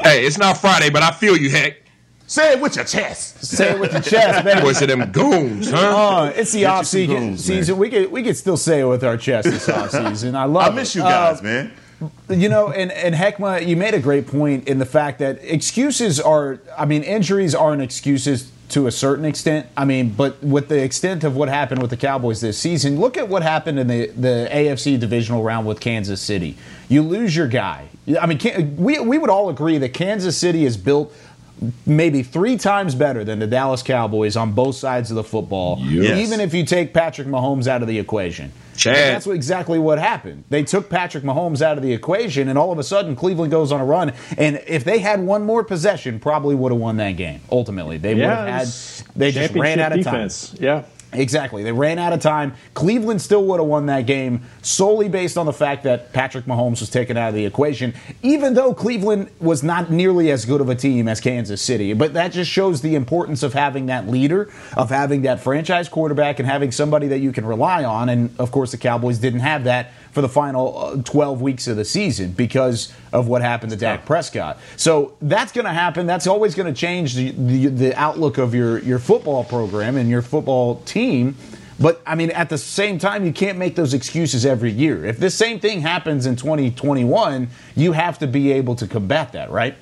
Hey, 0.03 0.27
it's 0.27 0.39
not 0.39 0.59
Friday, 0.59 0.91
but 0.91 1.03
I 1.03 1.13
feel 1.13 1.37
you, 1.37 1.49
heck. 1.49 1.82
Say 2.33 2.53
it 2.53 2.61
with 2.63 2.77
your 2.77 2.87
chest. 2.87 3.45
Say 3.45 3.73
it 3.73 3.79
with 3.79 3.93
your 3.93 4.01
chest, 4.01 4.43
man. 4.43 4.63
Boys 4.63 4.81
of 4.81 4.89
them 4.89 5.13
goons, 5.13 5.71
huh? 5.71 5.77
Uh, 5.77 6.33
it's 6.35 6.51
the 6.53 6.65
off 6.65 6.87
season. 6.87 7.37
season. 7.37 7.77
We 7.77 7.91
could 7.91 8.11
we 8.11 8.23
could 8.23 8.39
still 8.39 8.57
say 8.57 8.81
it 8.81 8.87
with 8.87 9.05
our 9.05 9.19
chest 9.19 9.51
this 9.51 9.69
off 9.69 9.91
season. 10.09 10.35
I 10.35 10.45
love. 10.45 10.73
I 10.73 10.75
miss 10.75 10.97
it. 10.97 11.01
you 11.01 11.05
guys, 11.05 11.41
uh, 11.41 11.43
man. 11.43 11.73
You 12.31 12.49
know, 12.49 12.71
and 12.73 12.91
and 12.91 13.15
Heckma, 13.15 13.67
you 13.67 13.77
made 13.77 13.93
a 13.93 14.01
great 14.01 14.27
point 14.29 14.67
in 14.67 14.79
the 14.79 14.87
fact 14.87 15.19
that 15.19 15.41
excuses 15.43 16.19
are. 16.19 16.59
I 16.79 16.87
mean, 16.87 17.03
injuries 17.03 17.55
aren't 17.55 17.83
excuses 17.83 18.51
to 18.71 18.87
a 18.87 18.91
certain 18.91 19.27
extent. 19.27 19.67
I 19.77 19.85
mean, 19.85 20.09
but 20.09 20.43
with 20.43 20.69
the 20.69 20.83
extent 20.83 21.25
of 21.25 21.37
what 21.37 21.51
happened 21.51 21.83
with 21.83 21.91
the 21.91 21.99
Cowboys 21.99 22.41
this 22.41 22.57
season, 22.57 22.99
look 22.99 23.19
at 23.19 23.29
what 23.29 23.43
happened 23.43 23.79
in 23.79 23.87
the, 23.89 24.07
the 24.07 24.49
AFC 24.51 24.99
divisional 24.99 25.43
round 25.43 25.67
with 25.67 25.81
Kansas 25.81 26.23
City. 26.23 26.57
You 26.89 27.03
lose 27.03 27.37
your 27.37 27.49
guy. 27.49 27.89
I 28.19 28.25
mean, 28.25 28.77
we, 28.79 28.99
we 28.99 29.19
would 29.19 29.29
all 29.31 29.51
agree 29.51 29.77
that 29.77 29.91
Kansas 29.91 30.39
City 30.39 30.65
is 30.65 30.79
built 30.79 31.15
maybe 31.87 32.23
three 32.23 32.57
times 32.57 32.95
better 32.95 33.25
than 33.25 33.39
the 33.39 33.47
Dallas 33.47 33.83
Cowboys 33.83 34.37
on 34.37 34.53
both 34.53 34.77
sides 34.77 35.11
of 35.11 35.17
the 35.17 35.25
football, 35.25 35.79
Yes. 35.81 36.19
even 36.19 36.41
if 36.41 36.55
you 36.55 36.65
take 36.65 36.93
Patrick 36.95 37.29
Mahomes 37.29 37.67
out 37.67 37.83
of 37.83 37.89
the 37.89 37.99
equation. 37.99 38.53
That's 38.85 39.27
what, 39.27 39.35
exactly 39.37 39.79
what 39.79 39.99
happened. 39.99 40.45
They 40.49 40.63
took 40.65 40.89
Patrick 40.89 41.25
Mahomes 41.25 41.61
out 41.63 41.77
of 41.77 41.83
the 41.83 41.93
equation, 41.93 42.49
and 42.49 42.59
all 42.59 42.73
of 42.73 42.79
a 42.79 42.83
sudden, 42.83 43.15
Cleveland 43.15 43.51
goes 43.51 43.71
on 43.71 43.81
a 43.81 43.85
run. 43.85 44.13
And 44.39 44.63
if 44.67 44.83
they 44.83 44.99
had 44.99 45.21
one 45.21 45.45
more 45.45 45.63
possession, 45.63 46.19
probably 46.19 46.55
would 46.55 46.73
have 46.73 46.81
won 46.81 46.97
that 46.97 47.13
game. 47.13 47.41
Ultimately, 47.51 47.99
they 47.99 48.15
would 48.15 48.25
have 48.25 48.49
had. 48.49 48.69
They 49.15 49.31
just 49.31 49.55
ran 49.55 49.79
out 49.79 49.93
of 49.93 49.99
defense. 49.99 50.51
time. 50.51 50.59
Yeah. 50.61 50.83
Exactly. 51.13 51.63
They 51.63 51.73
ran 51.73 51.99
out 51.99 52.13
of 52.13 52.21
time. 52.21 52.55
Cleveland 52.75 53.21
still 53.21 53.45
would 53.45 53.61
have 53.61 53.69
won 53.69 53.87
that 53.87 54.07
game 54.07 54.43
solely 54.63 55.09
based 55.09 55.37
on 55.37 55.45
the 55.47 55.53
fact 55.53 55.83
that 55.85 56.13
Patrick 56.13 56.47
Mahomes 56.47 56.81
was 56.81 56.89
taken 56.89 57.17
out 57.17 57.29
of 57.29 57.35
the 57.35 57.45
equation, 57.45 57.95
even 58.23 58.55
though 58.55 58.73
Cleveland 58.73 59.31
was 59.39 59.63
not 59.63 59.91
nearly 59.91 60.31
as 60.31 60.45
good 60.45 60.61
of 60.61 60.69
a 60.69 60.75
team 60.75 61.09
as 61.09 61.21
Kansas 61.21 61.61
City. 61.61 61.93
But 61.93 62.15
that 62.15 62.33
just 62.33 62.51
shows 62.51 62.81
the 62.81 62.95
importance 62.95 63.43
of 63.43 63.53
having 63.53 63.87
that 63.87 64.09
leader, 64.09 64.51
of 64.77 64.89
having 64.89 65.23
that 65.23 65.41
franchise 65.41 65.89
quarterback, 65.89 66.39
and 66.39 66.49
having 66.49 66.73
somebody 66.73 67.09
that 67.09 67.19
you 67.19 67.33
can 67.33 67.45
rely 67.45 67.85
on. 67.85 68.09
And 68.09 68.35
of 68.39 68.51
course, 68.51 68.71
the 68.71 68.79
Cowboys 68.79 69.19
didn't 69.19 69.41
have 69.41 69.65
that 69.65 69.91
for 70.13 70.21
the 70.21 70.29
final 70.29 70.79
uh, 70.79 70.97
12 71.03 71.41
weeks 71.43 71.67
of 71.67 71.77
the 71.77 71.85
season 71.85 72.33
because 72.33 72.93
of 73.13 73.29
what 73.29 73.43
happened 73.43 73.73
to 73.73 73.79
Dak 73.79 74.05
Prescott. 74.05 74.59
So 74.77 75.15
that's 75.23 75.53
going 75.53 75.65
to 75.65 75.73
happen. 75.73 76.07
That's 76.07 76.27
always 76.27 76.55
going 76.55 76.73
to 76.73 76.79
change 76.79 77.15
the, 77.15 77.31
the, 77.31 77.67
the 77.67 77.95
outlook 77.99 78.39
of 78.39 78.55
your, 78.55 78.79
your 78.81 78.99
football 78.99 79.43
program 79.43 79.97
and 79.97 80.09
your 80.11 80.23
football 80.23 80.77
team. 80.83 81.35
But 81.81 82.03
I 82.07 82.15
mean, 82.15 82.31
at 82.31 82.51
the 82.51 82.59
same 82.59 82.99
time, 82.99 83.25
you 83.25 83.33
can't 83.33 83.59
make 83.59 83.75
those 83.75 83.95
excuses 83.95 84.45
every 84.47 84.71
year. 84.71 85.05
If 85.05 85.17
this 85.19 85.35
same 85.35 85.59
thing 85.59 85.81
happens 85.81 86.27
in 86.27 86.37
2021, 86.37 87.49
you 87.75 87.93
have 87.93 88.19
to 88.19 88.27
be 88.27 88.53
able 88.53 88.77
to 88.77 88.87
combat 88.87 89.33
that, 89.33 89.51
right? 89.51 89.75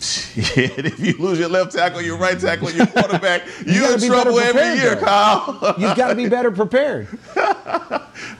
Yeah, 0.34 0.70
if 0.78 0.98
you 0.98 1.14
lose 1.18 1.38
your 1.38 1.48
left 1.48 1.72
tackle, 1.72 2.00
your 2.00 2.16
right 2.16 2.38
tackle, 2.38 2.70
your 2.70 2.86
quarterback, 2.94 3.42
You 3.66 3.74
you're 3.74 3.92
in 3.94 4.00
trouble 4.00 4.38
every 4.38 4.80
year, 4.80 4.94
though. 4.94 5.04
Kyle. 5.04 5.74
You've 5.76 5.96
got 5.96 6.08
to 6.08 6.14
be 6.14 6.28
better 6.28 6.50
prepared. 6.50 7.08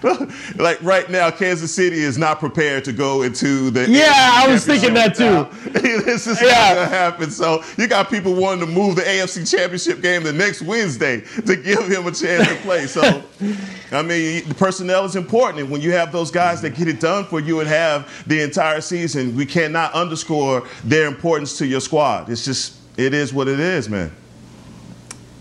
like 0.57 0.83
right 0.83 1.09
now, 1.11 1.31
Kansas 1.31 1.75
City 1.75 1.99
is 2.01 2.19
not 2.19 2.39
prepared 2.41 2.85
to 2.85 2.93
go 2.93 3.23
into 3.23 3.71
the. 3.71 3.89
Yeah, 3.89 4.07
AFC 4.13 4.31
I 4.49 4.53
was 4.53 4.67
thinking 4.67 4.95
that 4.95 5.15
too. 5.15 5.47
this 5.71 6.27
is 6.27 6.41
Yeah. 6.41 6.49
not 6.49 6.75
gonna 6.75 6.87
happen. 6.89 7.31
So 7.31 7.63
you 7.77 7.87
got 7.87 8.11
people 8.11 8.35
wanting 8.35 8.67
to 8.67 8.73
move 8.73 8.97
the 8.97 9.03
AFC 9.03 9.51
Championship 9.51 10.01
game 10.03 10.23
the 10.23 10.33
next 10.33 10.63
Wednesday 10.63 11.21
to 11.47 11.57
give 11.57 11.87
him 11.89 12.07
a 12.07 12.13
chance 12.13 12.49
to 12.49 12.55
play. 12.63 12.87
So, 12.87 13.23
I 13.93 14.03
mean, 14.03 14.49
the 14.49 14.55
personnel 14.55 15.05
is 15.05 15.17
important, 15.17 15.61
and 15.61 15.71
when 15.71 15.81
you 15.81 15.93
have 15.93 16.13
those 16.13 16.31
guys 16.31 16.61
that 16.63 16.71
get 16.77 16.89
it 16.89 17.01
done 17.01 17.25
for 17.25 17.41
you 17.41 17.61
and 17.61 17.69
have 17.69 18.25
the 18.27 18.41
entire 18.43 18.81
season, 18.81 19.37
we 19.37 19.47
cannot 19.47 19.93
underscore 19.93 20.67
their 20.85 21.07
importance 21.07 21.59
to 21.59 21.67
your 21.67 21.81
squad. 21.81 22.29
It's 22.29 22.45
just, 22.45 22.75
it 22.97 23.15
is 23.15 23.33
what 23.33 23.49
it 23.49 23.61
is, 23.61 23.89
man. 23.89 24.13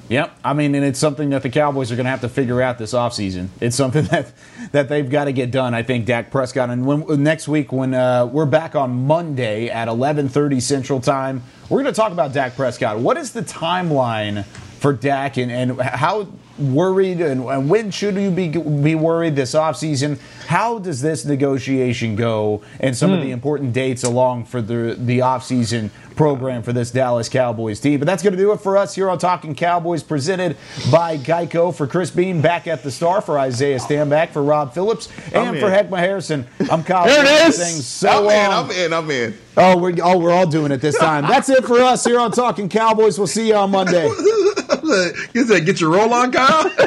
Yep. 0.10 0.40
I 0.44 0.54
mean, 0.54 0.74
and 0.74 0.84
it's 0.84 1.00
something 1.00 1.30
that 1.30 1.44
the 1.44 1.52
Cowboys 1.52 1.92
are 1.92 1.96
going 1.96 2.06
to 2.06 2.10
have 2.10 2.22
to 2.22 2.30
figure 2.30 2.62
out 2.62 2.80
this 2.80 2.94
offseason. 2.94 3.50
It's 3.62 3.76
something 3.76 4.06
that 4.12 4.34
that 4.72 4.90
they've 4.90 5.10
got 5.10 5.26
to 5.26 5.32
get 5.32 5.52
done. 5.52 5.74
I 5.74 5.84
think 5.84 6.06
Dak 6.06 6.32
Prescott. 6.32 6.70
And 6.70 6.86
when, 6.86 7.24
next 7.24 7.48
week, 7.48 7.72
when 7.72 7.94
uh, 7.94 8.26
we're 8.26 8.46
back 8.46 8.76
on 8.76 9.06
Monday 9.06 9.70
at 9.70 9.88
11:30 9.88 10.62
Central 10.62 11.00
Time, 11.00 11.44
we're 11.70 11.84
going 11.84 11.94
to 11.94 12.00
talk 12.00 12.12
about 12.12 12.34
Dak 12.34 12.56
Prescott. 12.56 13.00
What 13.00 13.18
is 13.18 13.34
the 13.34 13.44
timeline 13.44 14.46
for 14.80 14.94
Dak, 14.94 15.38
and, 15.38 15.52
and 15.52 15.80
how 15.80 16.28
worried 16.60 17.22
and, 17.22 17.44
and 17.46 17.70
when 17.70 17.92
should 17.92 18.16
you 18.16 18.30
be 18.32 18.50
be 18.50 18.96
worried 18.96 19.36
this 19.36 19.54
offseason? 19.56 20.20
How 20.48 20.80
does 20.80 21.02
this 21.02 21.26
negotiation 21.26 22.16
go, 22.16 22.62
and 22.80 22.96
some 22.96 23.12
of 23.12 23.20
Hmm. 23.20 23.26
the 23.26 23.32
important 23.32 23.74
dates 23.74 24.04
along 24.04 24.46
for 24.46 24.62
the 24.62 24.96
the 25.00 25.20
offseason 25.20 25.90
program 26.16 26.62
for 26.62 26.74
this 26.74 26.92
Dallas 26.92 27.30
Cowboys 27.30 27.80
team. 27.80 27.98
But 27.98 28.06
that's 28.06 28.22
going 28.22 28.34
to 28.36 28.38
do 28.38 28.52
it 28.52 28.60
for 28.60 28.76
us 28.76 28.94
here 28.94 29.10
on 29.10 29.18
Talking 29.20 29.56
Cowboys, 29.56 30.04
presented 30.04 30.58
by 30.92 31.18
Geico. 31.18 31.74
For 31.74 31.88
Chris 31.88 32.12
Bean, 32.12 32.42
back 32.42 32.68
at 32.68 32.84
the 32.84 32.92
star. 32.92 33.22
For 33.22 33.40
Isaiah 33.40 33.80
Stanback, 33.80 34.32
for 34.32 34.44
Rob 34.44 34.74
Phillips, 34.74 35.08
and 35.34 35.58
for. 35.60 35.70
Heckma 35.70 35.98
Harrison. 36.00 36.46
I'm 36.70 36.84
Kyle. 36.84 37.06
There 37.06 37.24
it 37.24 37.48
is. 37.50 37.56
saying 37.56 37.82
So 37.82 38.30
I'm 38.30 38.52
in. 38.52 38.52
I'm 38.52 38.72
in, 38.72 38.94
I'm 38.94 39.12
in. 39.12 39.38
Oh, 39.56 39.78
we're 39.78 39.96
oh 40.04 40.18
we're 40.18 40.32
all 40.34 40.48
doing 40.48 40.72
it 40.74 40.82
this 40.82 40.98
time. 40.98 41.26
That's 41.26 41.48
it 41.50 41.64
for 41.66 41.80
us 41.80 42.04
here 42.04 42.20
on 42.20 42.32
Talking 42.32 42.68
Cowboys. 42.68 43.18
We'll 43.18 43.28
see 43.28 43.48
you 43.48 43.56
on 43.56 43.72
Monday. 43.72 44.10
You 45.34 45.46
said 45.46 45.66
get 45.66 45.80
your 45.80 45.92
roll 45.92 46.14
on, 46.14 46.32
Kyle. 46.32 46.70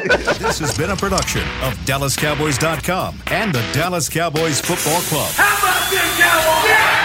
This 0.43 0.59
has 0.59 0.77
been 0.77 0.89
a 0.91 0.95
production 0.95 1.41
of 1.61 1.73
DallasCowboys.com 1.85 3.21
and 3.27 3.53
the 3.53 3.61
Dallas 3.73 4.09
Cowboys 4.09 4.59
Football 4.61 5.01
Club. 5.03 5.31
How 5.33 5.57
about 5.57 5.89
this, 5.89 6.19
Cowboys? 6.19 6.69
Yeah! 6.69 7.02